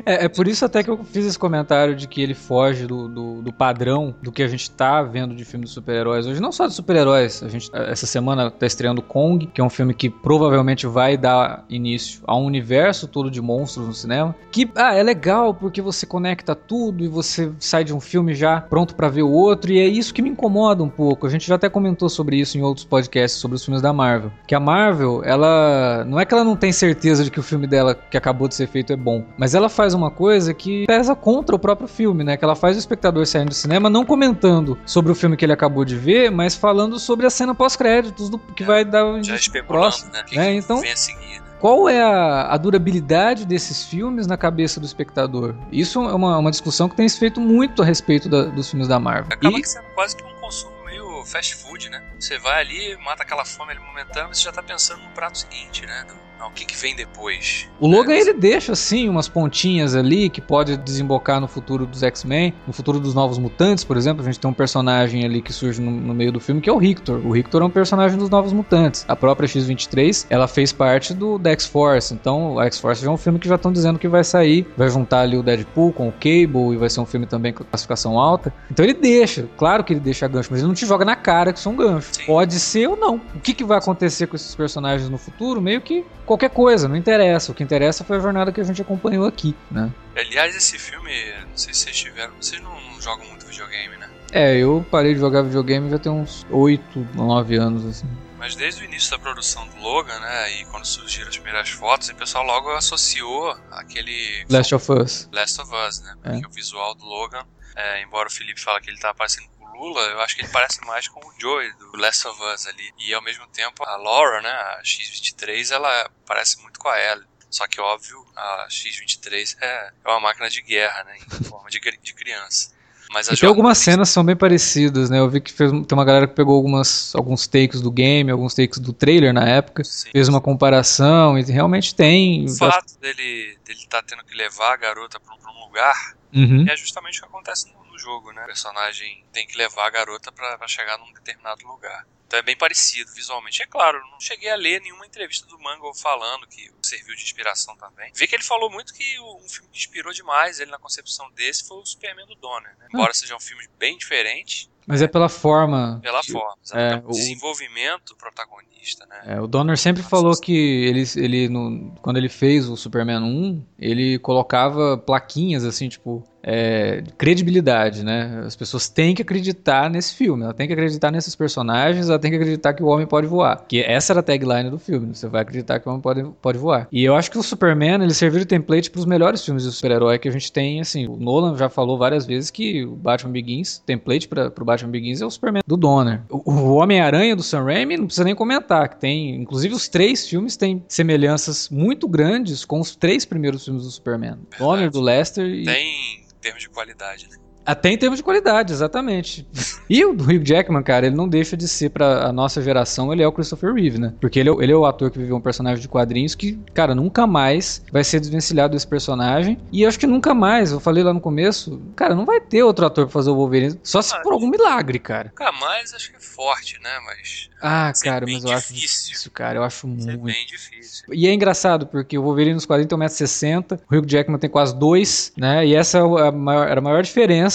É, 0.06 0.26
é 0.26 0.30
por 0.30 0.48
isso 0.48 0.66
até 0.66 0.84
que 0.84 0.90
eu 0.90 1.04
fiz 1.04 1.26
esse 1.26 1.40
comentário 1.40 1.96
de 1.96 2.08
que 2.08 2.22
ele 2.22 2.34
foge 2.34 2.86
do, 2.86 3.08
do, 3.08 3.42
do 3.42 3.54
padrão 3.54 4.14
do 4.22 4.32
que 4.32 4.44
a 4.44 4.48
gente 4.48 4.70
tá 4.70 5.02
vendo 5.02 5.34
de 5.34 5.46
filmes 5.46 5.70
de 5.70 5.74
super-heróis 5.74 6.28
hoje. 6.28 6.42
Não 6.42 6.52
só 6.52 6.68
de 6.68 6.74
super-heróis. 6.74 7.42
A 7.42 7.48
gente, 7.48 7.70
essa 7.74 8.06
semana 8.06 8.52
tá 8.52 8.66
estreando 8.66 9.02
Kong, 9.02 9.48
que 9.48 9.62
é 9.62 9.64
um 9.64 9.70
filme 9.70 9.94
que 9.94 10.10
provavelmente 10.10 10.86
vai 10.88 11.18
dar 11.18 11.64
início 11.70 12.22
a 12.28 12.36
um 12.36 12.46
universo 12.46 13.08
todo 13.08 13.32
de 13.32 13.42
monstros 13.42 13.88
no 13.88 13.94
cinema. 13.94 14.36
Que, 14.52 14.70
ah, 14.76 14.94
é 14.94 15.04
legal 15.04 15.54
porque 15.54 15.82
você 15.82 16.06
conecta 16.06 16.56
tudo 16.56 17.04
e 17.04 17.08
você 17.08 17.52
sai 17.60 17.84
de 17.84 17.94
um 17.94 18.00
filme 18.00 18.34
já 18.34 18.62
pronto 18.62 18.96
para 18.96 19.10
ver 19.10 19.24
o 19.24 19.30
outro. 19.30 19.72
E 19.72 19.80
é 19.80 19.88
isso 19.88 20.14
que 20.14 20.22
me 20.22 20.30
incomoda 20.30 20.84
um 20.84 20.90
pouco. 20.90 21.26
A 21.26 21.30
gente 21.30 21.48
já 21.48 21.56
até 21.56 21.70
comentou 21.70 22.10
sobre 22.10 22.38
isso 22.38 22.58
em 22.58 22.62
outros 22.62 22.86
podcasts 22.86 23.40
sobre 23.40 23.56
os 23.56 23.64
filmes 23.64 23.82
da 23.82 23.94
Marvel. 23.94 24.32
Que 24.48 24.56
a 24.56 24.60
Marvel, 24.60 25.22
ela. 25.24 26.04
Não 26.06 26.20
é 26.20 26.26
que 26.26 26.34
ela 26.34 26.44
não 26.44 26.56
tem 26.56 26.72
certeza 26.72 27.24
de 27.24 27.32
que 27.32 27.40
o 27.40 27.44
filme 27.44 27.68
dela, 27.68 27.85
que 27.94 28.18
acabou 28.18 28.48
de 28.48 28.56
ser 28.56 28.68
feito 28.68 28.94
é 28.94 28.96
bom. 28.96 29.24
Mas 29.38 29.54
ela 29.54 29.70
faz 29.70 29.94
uma 29.94 30.10
coisa 30.10 30.54
que 30.54 30.86
pesa 30.88 31.16
contra 31.16 31.56
o 31.56 31.60
próprio 31.60 31.88
filme, 31.88 32.24
né? 32.24 32.38
Que 32.38 32.44
ela 32.44 32.56
faz 32.56 32.76
o 32.76 32.80
espectador 32.80 33.26
saindo 33.26 33.50
do 33.50 33.56
cinema 33.56 33.90
não 33.90 34.06
comentando 34.06 34.78
sobre 34.86 35.12
o 35.12 35.16
filme 35.16 35.38
que 35.38 35.46
ele 35.46 35.54
acabou 35.54 35.86
de 35.86 35.96
ver, 35.96 36.32
mas 36.32 36.56
falando 36.56 36.98
sobre 36.98 37.26
a 37.26 37.30
cena 37.30 37.54
pós-créditos 37.54 38.30
do 38.30 38.40
que 38.40 38.64
é, 38.64 38.66
vai 38.66 38.86
dar 38.86 39.22
já 39.22 39.36
próximo, 39.68 40.12
né? 40.12 40.24
Que 40.24 40.38
né? 40.38 40.56
Então, 40.56 40.78
a 40.80 40.96
seguir, 40.96 41.40
né? 41.40 41.46
qual 41.60 41.90
é 41.90 42.02
a, 42.02 42.54
a, 42.54 42.58
durabilidade 42.58 43.46
desses 43.46 43.86
filmes 43.86 44.28
na 44.28 44.38
cabeça 44.38 44.80
do 44.80 44.86
espectador? 44.86 45.56
Isso 45.72 46.00
é 46.00 46.14
uma, 46.14 46.38
uma 46.38 46.52
discussão 46.52 46.88
que 46.88 46.96
tem 46.96 47.08
se 47.08 47.18
feito 47.18 47.40
muito 47.42 47.82
a 47.82 47.86
respeito 47.86 48.30
da, 48.30 48.44
dos 48.44 48.70
filmes 48.70 48.88
da 48.88 49.00
Marvel. 49.00 49.32
Acaba 49.32 49.58
e... 49.58 49.66
sendo 49.66 49.86
quase 49.96 50.16
que 50.16 50.24
um 50.24 50.36
consumo 50.36 50.76
meio 50.86 51.26
fast 51.26 51.56
food, 51.56 51.90
né? 51.90 52.04
Você 52.20 52.38
vai 52.38 52.62
ali, 52.62 52.98
mata 53.04 53.24
aquela 53.24 53.44
fome 53.44 53.72
ali 53.72 53.80
momentânea, 53.80 54.34
você 54.34 54.44
já 54.44 54.52
tá 54.52 54.62
pensando 54.62 55.02
no 55.02 55.10
prato 55.10 55.40
seguinte, 55.40 55.86
né? 55.86 56.06
Não, 56.40 56.48
o 56.48 56.52
que, 56.52 56.66
que 56.66 56.76
vem 56.76 56.96
depois? 56.96 57.68
O 57.80 57.88
Logan 57.88 58.14
ele 58.14 58.34
deixa 58.34 58.74
assim 58.74 59.08
umas 59.10 59.28
pontinhas 59.28 59.96
ali 59.96 60.30
que 60.30 60.42
pode 60.42 60.78
desembocar 60.78 61.40
no 61.40 61.48
futuro 61.48 61.86
dos 61.86 62.04
X-Men, 62.04 62.54
no 62.68 62.74
futuro 62.74 63.00
dos 63.00 63.14
Novos 63.14 63.38
Mutantes, 63.38 63.84
por 63.84 63.98
exemplo. 63.98 64.22
A 64.22 64.26
gente 64.26 64.40
tem 64.40 64.50
um 64.50 64.54
personagem 64.54 65.26
ali 65.26 65.42
que 65.42 65.54
surge 65.54 65.82
no, 65.82 65.92
no 65.92 66.14
meio 66.14 66.32
do 66.32 66.40
filme 66.40 66.62
que 66.62 66.70
é 66.70 66.74
o 66.74 66.78
Rictor. 66.78 67.26
O 67.26 67.32
Rictor 67.32 67.62
é 67.62 67.66
um 67.66 67.70
personagem 67.70 68.18
dos 68.18 68.30
Novos 68.30 68.54
Mutantes. 68.54 69.06
A 69.08 69.16
própria 69.16 69.48
X-23, 69.48 70.26
ela 70.30 70.48
fez 70.48 70.72
parte 70.72 71.14
do 71.14 71.38
da 71.38 71.52
X-Force. 71.52 72.14
Então, 72.14 72.60
a 72.60 72.66
X-Force 72.66 73.02
já 73.02 73.10
é 73.10 73.14
um 73.14 73.18
filme 73.18 73.40
que 73.40 73.48
já 73.48 73.56
estão 73.56 73.72
dizendo 73.72 73.98
que 73.98 74.08
vai 74.08 74.24
sair, 74.24 74.68
vai 74.78 74.90
juntar 74.90 75.22
ali 75.22 75.38
o 75.38 75.44
Deadpool 75.44 75.94
com 75.94 76.10
o 76.10 76.12
Cable 76.12 76.74
e 76.74 76.78
vai 76.78 76.90
ser 76.90 77.00
um 77.00 77.06
filme 77.06 77.26
também 77.26 77.54
com 77.54 77.64
classificação 77.64 78.20
alta. 78.20 78.54
Então 78.70 78.84
ele 78.84 78.94
deixa, 78.94 79.48
claro 79.58 79.84
que 79.84 79.94
ele 79.94 80.00
deixa 80.00 80.28
gancho, 80.28 80.50
mas 80.52 80.60
ele 80.60 80.68
não 80.68 80.76
te 80.76 80.86
joga 80.86 81.06
na 81.06 81.16
cara 81.16 81.54
que 81.54 81.60
são 81.60 81.76
ganchos. 81.76 82.18
Pode 82.26 82.60
ser 82.60 82.88
ou 82.88 82.96
não. 82.96 83.22
O 83.36 83.40
que, 83.40 83.54
que 83.54 83.64
vai 83.64 83.78
acontecer 83.78 84.28
com 84.28 84.36
esses 84.36 84.54
personagens 84.56 85.10
no 85.10 85.18
futuro? 85.18 85.62
Meio 85.62 85.82
que 85.82 86.04
qualquer 86.26 86.50
coisa, 86.50 86.88
não 86.88 86.96
interessa. 86.96 87.52
O 87.52 87.56
que 87.56 87.64
interessa 87.64 88.04
foi 88.04 88.18
a 88.18 88.20
jornada 88.20 88.52
que 88.52 88.60
a 88.60 88.64
gente 88.64 88.82
acompanhou 88.82 89.26
aqui, 89.26 89.56
né? 89.72 89.92
Aliás, 90.16 90.56
esse 90.56 90.78
filme, 90.80 91.12
não 91.50 91.58
sei 91.58 91.74
se 91.74 91.82
vocês 91.82 91.98
tiveram. 91.98 92.34
Vocês 92.40 92.62
não, 92.62 92.80
não 92.82 93.02
jogam 93.02 93.26
muito 93.28 93.46
videogame, 93.46 93.96
né? 93.98 94.10
É, 94.32 94.58
eu 94.58 94.86
parei 94.92 95.14
de 95.14 95.20
jogar 95.20 95.44
videogame 95.44 95.90
já 95.90 96.00
tem 96.00 96.12
uns 96.12 96.46
8, 96.50 97.08
9 97.14 97.56
anos, 97.56 97.86
assim. 97.86 98.08
Mas 98.38 98.56
desde 98.56 98.84
o 98.84 98.86
início 98.86 99.10
da 99.12 99.18
produção 99.18 99.68
do 99.68 99.78
Logan, 99.78 100.20
né? 100.20 100.60
E 100.60 100.66
quando 100.66 100.86
surgiram 100.86 101.30
as 101.30 101.38
primeiras 101.38 101.70
fotos, 101.70 102.10
o 102.10 102.16
pessoal 102.16 102.44
logo 102.44 102.70
associou 102.72 103.58
aquele. 103.72 104.46
Last 104.50 104.76
of 104.76 104.92
Us. 104.92 105.30
Last 105.32 105.62
of 105.62 105.72
Us, 105.74 106.02
né? 106.02 106.16
É. 106.24 106.32
Porque 106.32 106.48
o 106.48 106.52
visual 106.52 106.94
do 106.96 107.06
Logan, 107.06 107.44
é, 107.76 108.04
embora 108.04 108.28
o 108.28 108.32
Felipe 108.32 108.60
fale 108.60 108.82
que 108.82 108.90
ele 108.90 109.00
tá 109.00 109.14
parecendo 109.14 109.48
Lula, 109.76 110.02
eu 110.02 110.22
acho 110.22 110.36
que 110.36 110.42
ele 110.42 110.52
parece 110.52 110.80
mais 110.86 111.08
com 111.08 111.20
o 111.20 111.34
Joey 111.40 111.72
do 111.74 111.98
Last 111.98 112.28
of 112.28 112.42
Us 112.42 112.66
ali. 112.68 112.92
E 113.00 113.14
ao 113.14 113.22
mesmo 113.22 113.46
tempo, 113.48 113.84
a 113.84 113.98
Laura, 113.98 114.42
né? 114.42 114.50
A 114.50 114.82
X-23, 114.84 115.72
ela 115.72 116.10
parece 116.26 116.62
muito 116.62 116.80
com 116.80 116.90
a 116.90 117.00
Ellie. 117.00 117.26
Só 117.50 117.68
que, 117.68 117.80
óbvio, 117.80 118.26
a 118.36 118.68
X-23 118.70 119.58
é, 119.62 119.92
é 120.04 120.10
uma 120.10 120.20
máquina 120.20 120.50
de 120.50 120.62
guerra, 120.62 121.04
né? 121.04 121.16
Em 121.18 121.44
forma 121.46 121.70
de, 121.70 121.80
de 121.80 122.14
criança. 122.14 122.74
Mas 123.12 123.28
E 123.28 123.38
tem 123.38 123.48
algumas 123.48 123.78
cenas 123.78 124.10
que 124.10 124.14
são 124.14 124.24
bem 124.24 124.36
parecidas, 124.36 125.10
né? 125.10 125.20
Eu 125.20 125.30
vi 125.30 125.40
que 125.40 125.52
fez, 125.52 125.72
tem 125.72 125.88
uma 125.98 126.04
galera 126.04 126.28
que 126.28 126.34
pegou 126.34 126.56
algumas, 126.56 127.14
alguns 127.16 127.48
takes 127.48 127.80
do 127.80 127.92
game, 127.92 128.32
alguns 128.32 128.54
takes 128.56 128.80
do 128.80 128.92
trailer 128.92 129.32
na 129.32 129.48
época, 129.48 129.84
Sim. 129.84 130.10
fez 130.12 130.28
uma 130.28 130.42
comparação 130.42 131.38
e 131.38 131.44
realmente 131.44 131.94
tem. 131.94 132.46
O 132.46 132.56
fato 132.56 133.00
dele 133.00 133.58
dele 133.64 133.88
tá 133.88 134.02
tendo 134.02 134.24
que 134.24 134.36
levar 134.36 134.74
a 134.74 134.78
garota 134.78 135.20
pra 135.20 135.36
um, 135.36 135.38
pra 135.38 135.52
um 135.52 135.66
lugar 135.66 136.16
Uhum. 136.36 136.66
é 136.68 136.76
justamente 136.76 137.20
o 137.20 137.22
que 137.22 137.30
acontece 137.30 137.72
no 137.96 138.00
jogo, 138.00 138.32
né? 138.34 138.44
O 138.44 138.48
personagem 138.48 139.24
tem 139.32 139.48
que 139.48 139.58
levar 139.58 139.88
a 139.88 139.90
garota 139.90 140.32
pra, 140.32 140.58
pra 140.58 140.68
chegar 140.68 140.98
num 140.98 141.12
determinado 141.14 141.66
lugar. 141.66 142.06
Então 142.28 142.40
é 142.40 142.42
bem 142.42 142.58
parecido 142.58 143.12
visualmente. 143.14 143.62
É 143.62 143.68
claro, 143.68 144.00
não 144.12 144.20
cheguei 144.20 144.50
a 144.50 144.56
ler 144.56 144.82
nenhuma 144.82 145.06
entrevista 145.06 145.46
do 145.48 145.60
Mango 145.60 145.94
falando 145.94 146.48
que 146.48 146.72
serviu 146.82 147.16
de 147.16 147.22
inspiração 147.24 147.78
também. 147.78 148.12
Vi 148.16 148.28
que 148.28 148.36
ele 148.36 148.44
falou 148.44 148.70
muito 148.70 148.94
que 148.94 149.20
um 149.20 149.48
filme 149.48 149.70
que 149.72 149.78
inspirou 149.78 150.12
demais 150.12 150.60
ele 150.60 150.72
na 150.72 150.80
concepção 150.80 151.30
desse 151.34 151.68
foi 151.68 151.78
o 151.78 151.86
Superman 151.86 152.26
do 152.26 152.36
Donner, 152.36 152.76
né? 152.80 152.88
Embora 152.94 153.14
sejam 153.14 153.40
filmes 153.40 153.70
bem 153.78 153.96
diferentes, 153.98 154.68
Mas 154.88 155.04
é 155.04 155.08
pela 155.08 155.30
forma. 155.30 156.00
pela 156.02 156.22
que- 156.22 156.32
forma, 156.32 156.56
é, 156.74 156.96
o 157.06 157.12
desenvolvimento 157.12 158.06
do 158.14 158.16
protagonista, 158.18 159.06
né? 159.06 159.22
É, 159.28 159.40
o 159.42 159.46
Donner 159.48 159.78
sempre 159.78 160.02
falou 160.02 160.36
que 160.40 160.52
ele, 160.86 161.04
ele 161.16 161.48
no- 161.48 161.94
quando 162.02 162.18
ele 162.18 162.30
fez 162.30 162.68
o 162.68 162.76
Superman 162.76 163.22
1, 163.24 163.64
ele 163.80 164.18
colocava 164.20 164.98
plaquinhas 164.98 165.64
assim, 165.64 165.88
tipo, 165.90 166.28
é, 166.46 167.04
credibilidade, 167.18 168.04
né? 168.04 168.44
As 168.46 168.56
pessoas 168.56 168.88
têm 168.88 169.16
que 169.16 169.24
acreditar 169.24 169.90
nesse 169.90 170.14
filme, 170.14 170.44
ela 170.44 170.54
tem 170.54 170.68
que 170.68 170.74
acreditar 170.74 171.10
nesses 171.10 171.36
personagens, 171.36 172.08
ela 172.08 172.20
tem 172.20 172.30
que 172.30 172.38
acreditar 172.38 172.74
que 172.74 172.84
o 172.84 172.88
homem 172.88 173.08
pode 173.08 173.26
voar. 173.26 173.66
Que 173.68 173.82
essa 173.82 174.14
era 174.14 174.20
a 174.20 174.24
tagline 174.24 174.70
do 174.70 174.78
filme, 174.78 175.16
você 175.16 175.28
vai 175.28 175.42
acreditar 175.42 175.80
que 175.80 175.88
o 175.88 175.92
homem 175.92 176.02
pode, 176.02 176.24
pode 176.42 176.58
voar. 176.60 176.88
E 176.92 177.04
eu 177.04 177.16
acho 177.16 177.32
que 177.32 177.38
o 177.38 177.44
Superman, 177.44 178.04
ele 178.04 178.14
serviu 178.14 178.40
de 178.40 178.46
template 178.46 178.92
para 178.92 179.00
os 179.00 179.06
melhores 179.06 179.44
filmes 179.44 179.64
de 179.64 179.72
super-herói 179.72 180.20
que 180.20 180.30
a 180.30 180.32
gente 180.32 180.52
tem, 180.52 180.80
assim, 180.80 181.08
o 181.08 181.18
Nolan 181.18 181.58
já 181.58 181.68
falou 181.68 181.98
várias 181.98 182.26
vezes 182.26 182.52
que 182.52 182.86
o 182.86 182.96
Batman 182.96 183.32
Begins, 183.32 183.82
template 183.84 184.28
para 184.28 184.52
o 184.56 184.66
Batman 184.66 184.92
Begins 184.92 185.22
é 185.22 185.26
o 185.26 185.32
Superman 185.32 185.64
do 185.66 185.76
Donner. 185.76 186.22
O, 186.30 186.52
o 186.52 186.76
Homem-Aranha 186.76 187.36
do 187.36 187.42
Sam 187.42 187.64
Raimi 187.64 187.98
não 187.98 188.06
precisa 188.06 188.24
nem 188.24 188.36
comentar, 188.36 188.90
que 188.90 189.00
tem, 189.00 189.36
inclusive 189.36 189.74
os 189.74 189.88
três 189.88 190.28
filmes 190.28 190.56
têm 190.56 190.84
semelhanças 190.88 191.70
muito 191.70 192.08
grandes 192.08 192.64
com 192.64 192.80
os 192.80 192.96
três 192.96 193.26
primeiros 193.26 193.66
filmes 193.66 193.84
do 193.84 193.90
Superman. 193.90 194.38
Donner, 194.60 194.92
do 194.92 195.02
Lester 195.02 195.46
e 195.46 195.64
Tem 195.64 196.26
termos 196.46 196.62
de 196.62 196.70
qualidade, 196.70 197.28
né? 197.28 197.38
Até 197.66 197.90
em 197.90 197.98
termos 197.98 198.18
de 198.20 198.24
qualidade, 198.24 198.72
exatamente. 198.72 199.48
E 199.90 200.04
o 200.06 200.12
Hugh 200.12 200.44
Jackman, 200.46 200.84
cara, 200.84 201.08
ele 201.08 201.16
não 201.16 201.28
deixa 201.28 201.56
de 201.58 201.68
ser 201.68 201.90
pra 201.90 202.26
a 202.28 202.32
nossa 202.32 202.62
geração, 202.62 203.12
ele 203.12 203.24
é 203.24 203.28
o 203.28 203.32
Christopher 203.32 203.74
Reeve, 203.74 203.98
né? 204.00 204.14
Porque 204.22 204.40
ele 204.40 204.50
é, 204.50 204.52
o- 204.52 204.62
ele 204.62 204.72
é 204.72 204.76
o 204.76 204.86
ator 204.86 205.10
que 205.12 205.18
viveu 205.20 205.36
um 205.36 205.42
personagem 205.42 205.82
de 205.82 205.88
quadrinhos 205.88 206.36
que, 206.36 206.60
cara, 206.74 206.94
nunca 206.96 207.26
mais 207.28 207.84
vai 207.92 208.04
ser 208.04 208.20
desvencilhado 208.20 208.74
desse 208.74 208.88
personagem. 208.88 209.58
E 209.72 209.82
eu 209.84 209.90
acho 209.90 210.00
que 210.00 210.08
nunca 210.08 210.34
mais, 210.34 210.72
eu 210.72 210.80
falei 210.80 211.04
lá 211.04 211.14
no 211.14 211.22
começo, 211.22 211.82
cara, 211.96 212.16
não 212.16 212.26
vai 212.26 212.40
ter 212.42 212.64
outro 212.64 212.86
ator 212.86 213.06
pra 213.06 213.12
fazer 213.14 213.30
o 213.30 213.36
Wolverine, 213.36 213.80
só 213.84 214.02
se 214.02 214.20
por 214.22 214.34
algum 214.34 214.48
milagre, 214.50 215.00
cara. 215.00 215.30
Nunca 215.30 215.52
mais 215.52 215.94
acho 215.94 216.10
que 216.12 216.18
é 216.18 216.20
forte, 216.20 216.80
né? 216.84 216.90
Mas 217.06 217.50
Ah, 217.62 217.92
cara, 218.04 218.26
mas 218.28 218.44
eu 218.44 218.52
acho 218.52 218.74
difícil. 218.74 219.10
difícil, 219.12 219.32
cara, 219.32 219.60
eu 219.60 219.64
acho 219.64 219.88
é 219.88 219.90
muito. 219.90 220.20
bem 220.24 220.46
difícil. 220.46 221.06
E 221.14 221.28
é 221.28 221.34
engraçado, 221.34 221.88
porque 221.88 222.18
o 222.18 222.22
Wolverine 222.24 222.54
nos 222.56 222.66
quadrinhos 222.66 222.90
tem 222.90 222.98
1,60m, 222.98 223.80
o 223.92 223.96
Hugh 223.96 224.06
Jackman 224.08 224.40
tem 224.40 224.50
quase 224.50 224.78
2, 224.78 225.32
né? 225.38 225.66
E 225.66 225.74
essa 225.76 225.98
é 226.00 226.02
a 226.02 226.32
maior- 226.32 226.68
era 226.68 226.80
a 226.80 226.84
maior 226.84 227.04
diferença, 227.04 227.55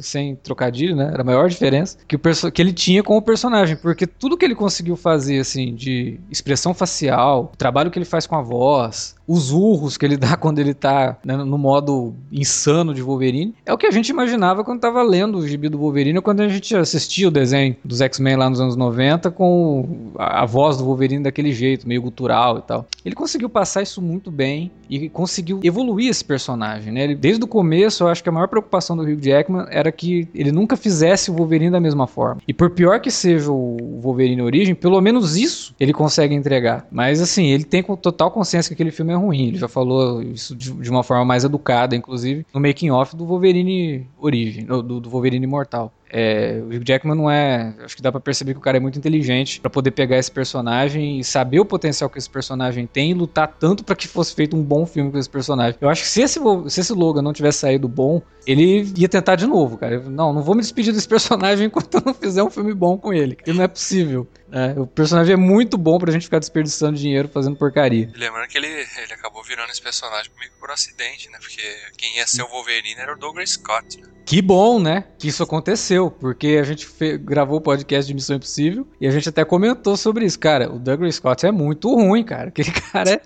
sem 0.00 0.36
trocadilho, 0.36 0.94
né? 0.94 1.10
Era 1.12 1.22
a 1.22 1.24
maior 1.24 1.48
diferença 1.48 1.98
que, 2.06 2.16
o 2.16 2.20
que 2.52 2.62
ele 2.62 2.72
tinha 2.72 3.02
com 3.02 3.16
o 3.16 3.22
personagem, 3.22 3.76
porque 3.76 4.06
tudo 4.06 4.36
que 4.36 4.44
ele 4.44 4.54
conseguiu 4.54 4.96
fazer, 4.96 5.38
assim, 5.40 5.74
de 5.74 6.18
expressão 6.30 6.74
facial, 6.74 7.50
o 7.52 7.56
trabalho 7.56 7.90
que 7.90 7.98
ele 7.98 8.04
faz 8.04 8.26
com 8.26 8.36
a 8.36 8.42
voz, 8.42 9.16
os 9.26 9.50
urros 9.50 9.96
que 9.96 10.04
ele 10.04 10.16
dá 10.18 10.36
quando 10.36 10.58
ele 10.58 10.74
tá 10.74 11.16
né, 11.24 11.36
no 11.36 11.58
modo 11.58 12.14
insano 12.30 12.94
de 12.94 13.02
Wolverine, 13.02 13.54
é 13.64 13.72
o 13.72 13.78
que 13.78 13.86
a 13.86 13.90
gente 13.90 14.08
imaginava 14.08 14.62
quando 14.64 14.80
tava 14.80 15.02
lendo 15.02 15.38
o 15.38 15.46
gibi 15.46 15.68
do 15.68 15.78
Wolverine, 15.78 16.18
ou 16.18 16.22
quando 16.22 16.40
a 16.40 16.48
gente 16.48 16.76
assistia 16.76 17.28
o 17.28 17.30
desenho 17.30 17.76
dos 17.84 18.00
X-Men 18.00 18.36
lá 18.36 18.48
nos 18.50 18.60
anos 18.60 18.76
90 18.76 19.30
com 19.30 20.12
a, 20.16 20.44
voz 20.46 20.76
do 20.76 20.84
Wolverine 20.84 21.22
daquele 21.22 21.52
jeito, 21.52 21.88
meio 21.88 22.00
gutural 22.02 22.58
e 22.58 22.62
tal. 22.62 22.86
Ele 23.04 23.14
conseguiu 23.14 23.48
passar 23.48 23.82
isso 23.82 24.00
muito 24.00 24.30
bem 24.30 24.70
e 24.88 25.08
conseguiu 25.08 25.60
evoluir 25.64 26.08
esse 26.08 26.24
personagem, 26.24 26.92
né? 26.92 27.04
Ele- 27.04 27.14
desde 27.14 27.42
o 27.44 27.48
começo, 27.48 28.04
eu 28.04 28.08
acho 28.08 28.22
que 28.22 28.28
a 28.28 28.32
maior 28.32 28.46
preocupação 28.48 28.96
do 28.96 29.02
Hugh 29.16 29.22
Jackman 29.22 29.66
era 29.70 29.90
que 29.90 30.28
ele 30.34 30.52
nunca 30.52 30.76
fizesse 30.76 31.30
o 31.30 31.34
Wolverine 31.34 31.70
da 31.70 31.80
mesma 31.80 32.06
forma. 32.06 32.40
E 32.46 32.52
por 32.52 32.70
pior 32.70 33.00
que 33.00 33.10
seja 33.10 33.50
o 33.50 33.76
Wolverine 34.00 34.42
Origem, 34.42 34.74
pelo 34.74 35.00
menos 35.00 35.36
isso 35.36 35.74
ele 35.78 35.92
consegue 35.92 36.34
entregar. 36.34 36.86
Mas 36.90 37.20
assim, 37.20 37.46
ele 37.46 37.64
tem 37.64 37.82
total 37.82 38.30
consciência 38.30 38.68
que 38.70 38.74
aquele 38.74 38.90
filme 38.90 39.12
é 39.12 39.16
ruim. 39.16 39.48
Ele 39.48 39.58
já 39.58 39.68
falou 39.68 40.22
isso 40.22 40.54
de, 40.54 40.90
uma 40.90 41.02
forma 41.02 41.24
mais 41.24 41.44
educada, 41.44 41.96
inclusive, 41.96 42.46
no 42.52 42.60
making 42.60 42.90
off 42.90 43.16
do 43.16 43.26
Wolverine 43.26 44.06
Origem, 44.18 44.64
do, 44.64 45.00
do 45.00 45.10
Wolverine 45.10 45.44
Imortal. 45.44 45.92
É, 46.18 46.62
o 46.62 46.68
Hugh 46.68 46.82
Jackman 46.82 47.14
não 47.14 47.30
é. 47.30 47.74
Acho 47.84 47.94
que 47.94 48.00
dá 48.00 48.10
pra 48.10 48.18
perceber 48.18 48.54
que 48.54 48.58
o 48.58 48.62
cara 48.62 48.78
é 48.78 48.80
muito 48.80 48.98
inteligente 48.98 49.60
pra 49.60 49.68
poder 49.68 49.90
pegar 49.90 50.16
esse 50.16 50.30
personagem 50.30 51.20
e 51.20 51.24
saber 51.24 51.60
o 51.60 51.64
potencial 51.66 52.08
que 52.08 52.16
esse 52.16 52.30
personagem 52.30 52.86
tem 52.86 53.10
e 53.10 53.14
lutar 53.14 53.54
tanto 53.60 53.84
pra 53.84 53.94
que 53.94 54.08
fosse 54.08 54.34
feito 54.34 54.56
um 54.56 54.62
bom 54.62 54.86
filme 54.86 55.10
com 55.10 55.18
esse 55.18 55.28
personagem. 55.28 55.76
Eu 55.78 55.90
acho 55.90 56.04
que 56.04 56.08
se 56.08 56.22
esse, 56.22 56.40
se 56.68 56.80
esse 56.80 56.92
Logan 56.94 57.20
não 57.20 57.34
tivesse 57.34 57.58
saído 57.58 57.86
bom, 57.86 58.22
ele 58.46 58.90
ia 58.96 59.10
tentar 59.10 59.36
de 59.36 59.46
novo, 59.46 59.76
cara. 59.76 59.96
Eu, 59.96 60.10
Não, 60.10 60.32
não 60.32 60.40
vou 60.40 60.54
me 60.54 60.62
despedir 60.62 60.94
desse 60.94 61.06
personagem 61.06 61.66
enquanto 61.66 61.96
eu 61.96 62.02
não 62.06 62.14
fizer 62.14 62.42
um 62.42 62.48
filme 62.48 62.72
bom 62.72 62.96
com 62.96 63.12
ele. 63.12 63.36
Porque 63.36 63.52
não 63.52 63.62
é 63.62 63.68
possível. 63.68 64.26
Né? 64.56 64.74
O 64.78 64.86
personagem 64.86 65.34
é 65.34 65.36
muito 65.36 65.76
bom 65.76 65.98
pra 65.98 66.10
gente 66.10 66.22
ficar 66.24 66.38
desperdiçando 66.38 66.96
dinheiro 66.98 67.28
fazendo 67.28 67.56
porcaria. 67.56 68.10
Lembrando 68.16 68.48
que 68.48 68.56
ele, 68.56 68.66
ele 68.68 69.12
acabou 69.12 69.42
virando 69.44 69.70
esse 69.70 69.82
personagem 69.82 70.30
meio 70.38 70.50
que 70.50 70.58
por 70.58 70.70
acidente, 70.70 71.28
né? 71.30 71.38
Porque 71.38 71.60
quem 71.98 72.16
ia 72.16 72.26
ser 72.26 72.42
o 72.42 72.48
Wolverine 72.48 72.98
era 72.98 73.14
o 73.14 73.18
Douglas 73.18 73.50
Scott, 73.50 74.00
né? 74.00 74.08
Que 74.24 74.42
bom, 74.42 74.80
né? 74.80 75.04
Que 75.18 75.28
isso 75.28 75.40
aconteceu, 75.42 76.10
porque 76.10 76.58
a 76.60 76.64
gente 76.64 76.84
gravou 77.18 77.58
o 77.58 77.60
podcast 77.60 78.08
de 78.08 78.14
Missão 78.14 78.34
Impossível 78.34 78.84
e 79.00 79.06
a 79.06 79.10
gente 79.12 79.28
até 79.28 79.44
comentou 79.44 79.96
sobre 79.96 80.24
isso. 80.24 80.36
Cara, 80.36 80.68
o 80.72 80.80
Douglas 80.80 81.14
Scott 81.14 81.46
é 81.46 81.52
muito 81.52 81.94
ruim, 81.94 82.24
cara. 82.24 82.48
Aquele 82.48 82.72
cara 82.90 83.10
é, 83.12 83.20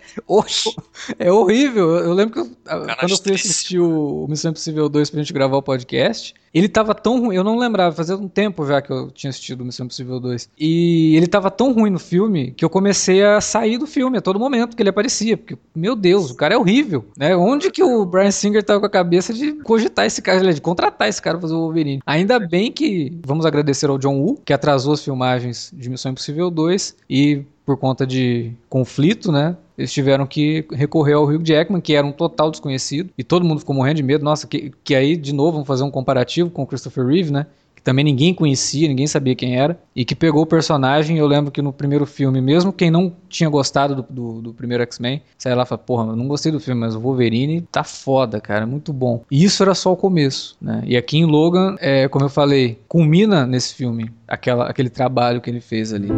é 1.18 1.32
horrível. 1.32 1.96
Eu 1.96 2.12
lembro 2.12 2.34
que 2.34 2.40
eu- 2.40 2.56
quando 2.66 3.10
eu 3.12 3.16
fui 3.16 3.32
assistir 3.32 3.78
o 3.78 4.26
Missão 4.28 4.50
Impossível 4.50 4.88
2 4.90 5.08
pra 5.10 5.20
gente 5.20 5.32
gravar 5.32 5.56
o 5.56 5.62
podcast, 5.62 6.34
ele 6.52 6.68
tava 6.68 6.94
tão 6.94 7.20
ruim, 7.20 7.36
eu 7.36 7.44
não 7.44 7.56
lembrava, 7.56 7.94
fazia 7.94 8.16
um 8.16 8.28
tempo 8.28 8.66
já 8.66 8.82
que 8.82 8.92
eu 8.92 9.10
tinha 9.10 9.30
assistido 9.30 9.60
o 9.62 9.64
Missão 9.64 9.86
Impossível 9.86 10.20
2. 10.20 10.50
E 10.58 11.14
ele 11.20 11.26
tava 11.26 11.50
tão 11.50 11.72
ruim 11.72 11.90
no 11.90 11.98
filme 11.98 12.52
que 12.52 12.64
eu 12.64 12.70
comecei 12.70 13.22
a 13.22 13.42
sair 13.42 13.76
do 13.76 13.86
filme 13.86 14.16
a 14.16 14.20
todo 14.22 14.40
momento 14.40 14.74
que 14.74 14.82
ele 14.82 14.88
aparecia, 14.88 15.36
porque, 15.36 15.56
meu 15.74 15.94
Deus, 15.94 16.30
o 16.30 16.34
cara 16.34 16.54
é 16.54 16.56
horrível, 16.58 17.04
né? 17.16 17.36
Onde 17.36 17.70
que 17.70 17.82
o 17.82 18.06
Brian 18.06 18.30
Singer 18.30 18.62
tava 18.62 18.80
com 18.80 18.86
a 18.86 18.90
cabeça 18.90 19.34
de 19.34 19.52
cogitar 19.52 20.06
esse 20.06 20.22
cara, 20.22 20.52
de 20.52 20.60
contratar 20.62 21.08
esse 21.08 21.20
cara 21.20 21.36
pra 21.36 21.42
fazer 21.42 21.54
o 21.54 21.60
Wolverine? 21.60 22.00
Ainda 22.06 22.38
bem 22.38 22.72
que 22.72 23.12
vamos 23.24 23.44
agradecer 23.44 23.90
ao 23.90 23.98
John 23.98 24.18
Woo, 24.18 24.40
que 24.42 24.52
atrasou 24.52 24.94
as 24.94 25.04
filmagens 25.04 25.70
de 25.76 25.90
Missão 25.90 26.12
Impossível 26.12 26.50
2 26.50 26.96
e 27.08 27.42
por 27.66 27.76
conta 27.76 28.06
de 28.06 28.52
conflito, 28.68 29.30
né? 29.30 29.56
Eles 29.76 29.92
tiveram 29.92 30.26
que 30.26 30.66
recorrer 30.72 31.14
ao 31.14 31.24
Hugh 31.24 31.44
Jackman, 31.44 31.80
que 31.80 31.94
era 31.94 32.06
um 32.06 32.12
total 32.12 32.50
desconhecido, 32.50 33.10
e 33.16 33.22
todo 33.22 33.44
mundo 33.44 33.60
ficou 33.60 33.74
morrendo 33.74 33.96
de 33.96 34.02
medo. 34.02 34.24
Nossa, 34.24 34.46
que, 34.46 34.72
que 34.82 34.94
aí, 34.94 35.16
de 35.16 35.34
novo, 35.34 35.52
vamos 35.52 35.68
fazer 35.68 35.84
um 35.84 35.90
comparativo 35.90 36.50
com 36.50 36.62
o 36.62 36.66
Christopher 36.66 37.06
Reeve, 37.06 37.30
né? 37.30 37.46
Que 37.80 37.84
também 37.84 38.04
ninguém 38.04 38.34
conhecia, 38.34 38.86
ninguém 38.86 39.06
sabia 39.06 39.34
quem 39.34 39.56
era, 39.56 39.80
e 39.96 40.04
que 40.04 40.14
pegou 40.14 40.42
o 40.42 40.46
personagem. 40.46 41.16
Eu 41.16 41.26
lembro 41.26 41.50
que 41.50 41.62
no 41.62 41.72
primeiro 41.72 42.04
filme, 42.04 42.40
mesmo 42.40 42.72
quem 42.72 42.90
não 42.90 43.12
tinha 43.28 43.48
gostado 43.48 43.96
do, 43.96 44.02
do, 44.02 44.42
do 44.42 44.54
primeiro 44.54 44.82
X-Men, 44.82 45.22
sai 45.38 45.54
lá 45.54 45.62
e 45.62 45.66
fala: 45.66 45.78
Porra, 45.78 46.04
eu 46.08 46.16
não 46.16 46.28
gostei 46.28 46.52
do 46.52 46.60
filme, 46.60 46.80
mas 46.80 46.94
o 46.94 47.00
Wolverine 47.00 47.62
tá 47.72 47.82
foda, 47.82 48.40
cara, 48.40 48.66
muito 48.66 48.92
bom. 48.92 49.24
E 49.30 49.42
isso 49.42 49.62
era 49.62 49.74
só 49.74 49.92
o 49.92 49.96
começo, 49.96 50.56
né? 50.60 50.82
E 50.84 50.96
aqui 50.96 51.16
em 51.16 51.24
Logan, 51.24 51.76
é, 51.80 52.06
como 52.08 52.26
eu 52.26 52.30
falei, 52.30 52.78
culmina 52.86 53.46
nesse 53.46 53.74
filme 53.74 54.10
aquela, 54.28 54.66
aquele 54.68 54.90
trabalho 54.90 55.40
que 55.40 55.48
ele 55.48 55.60
fez 55.60 55.92
ali. 55.92 56.08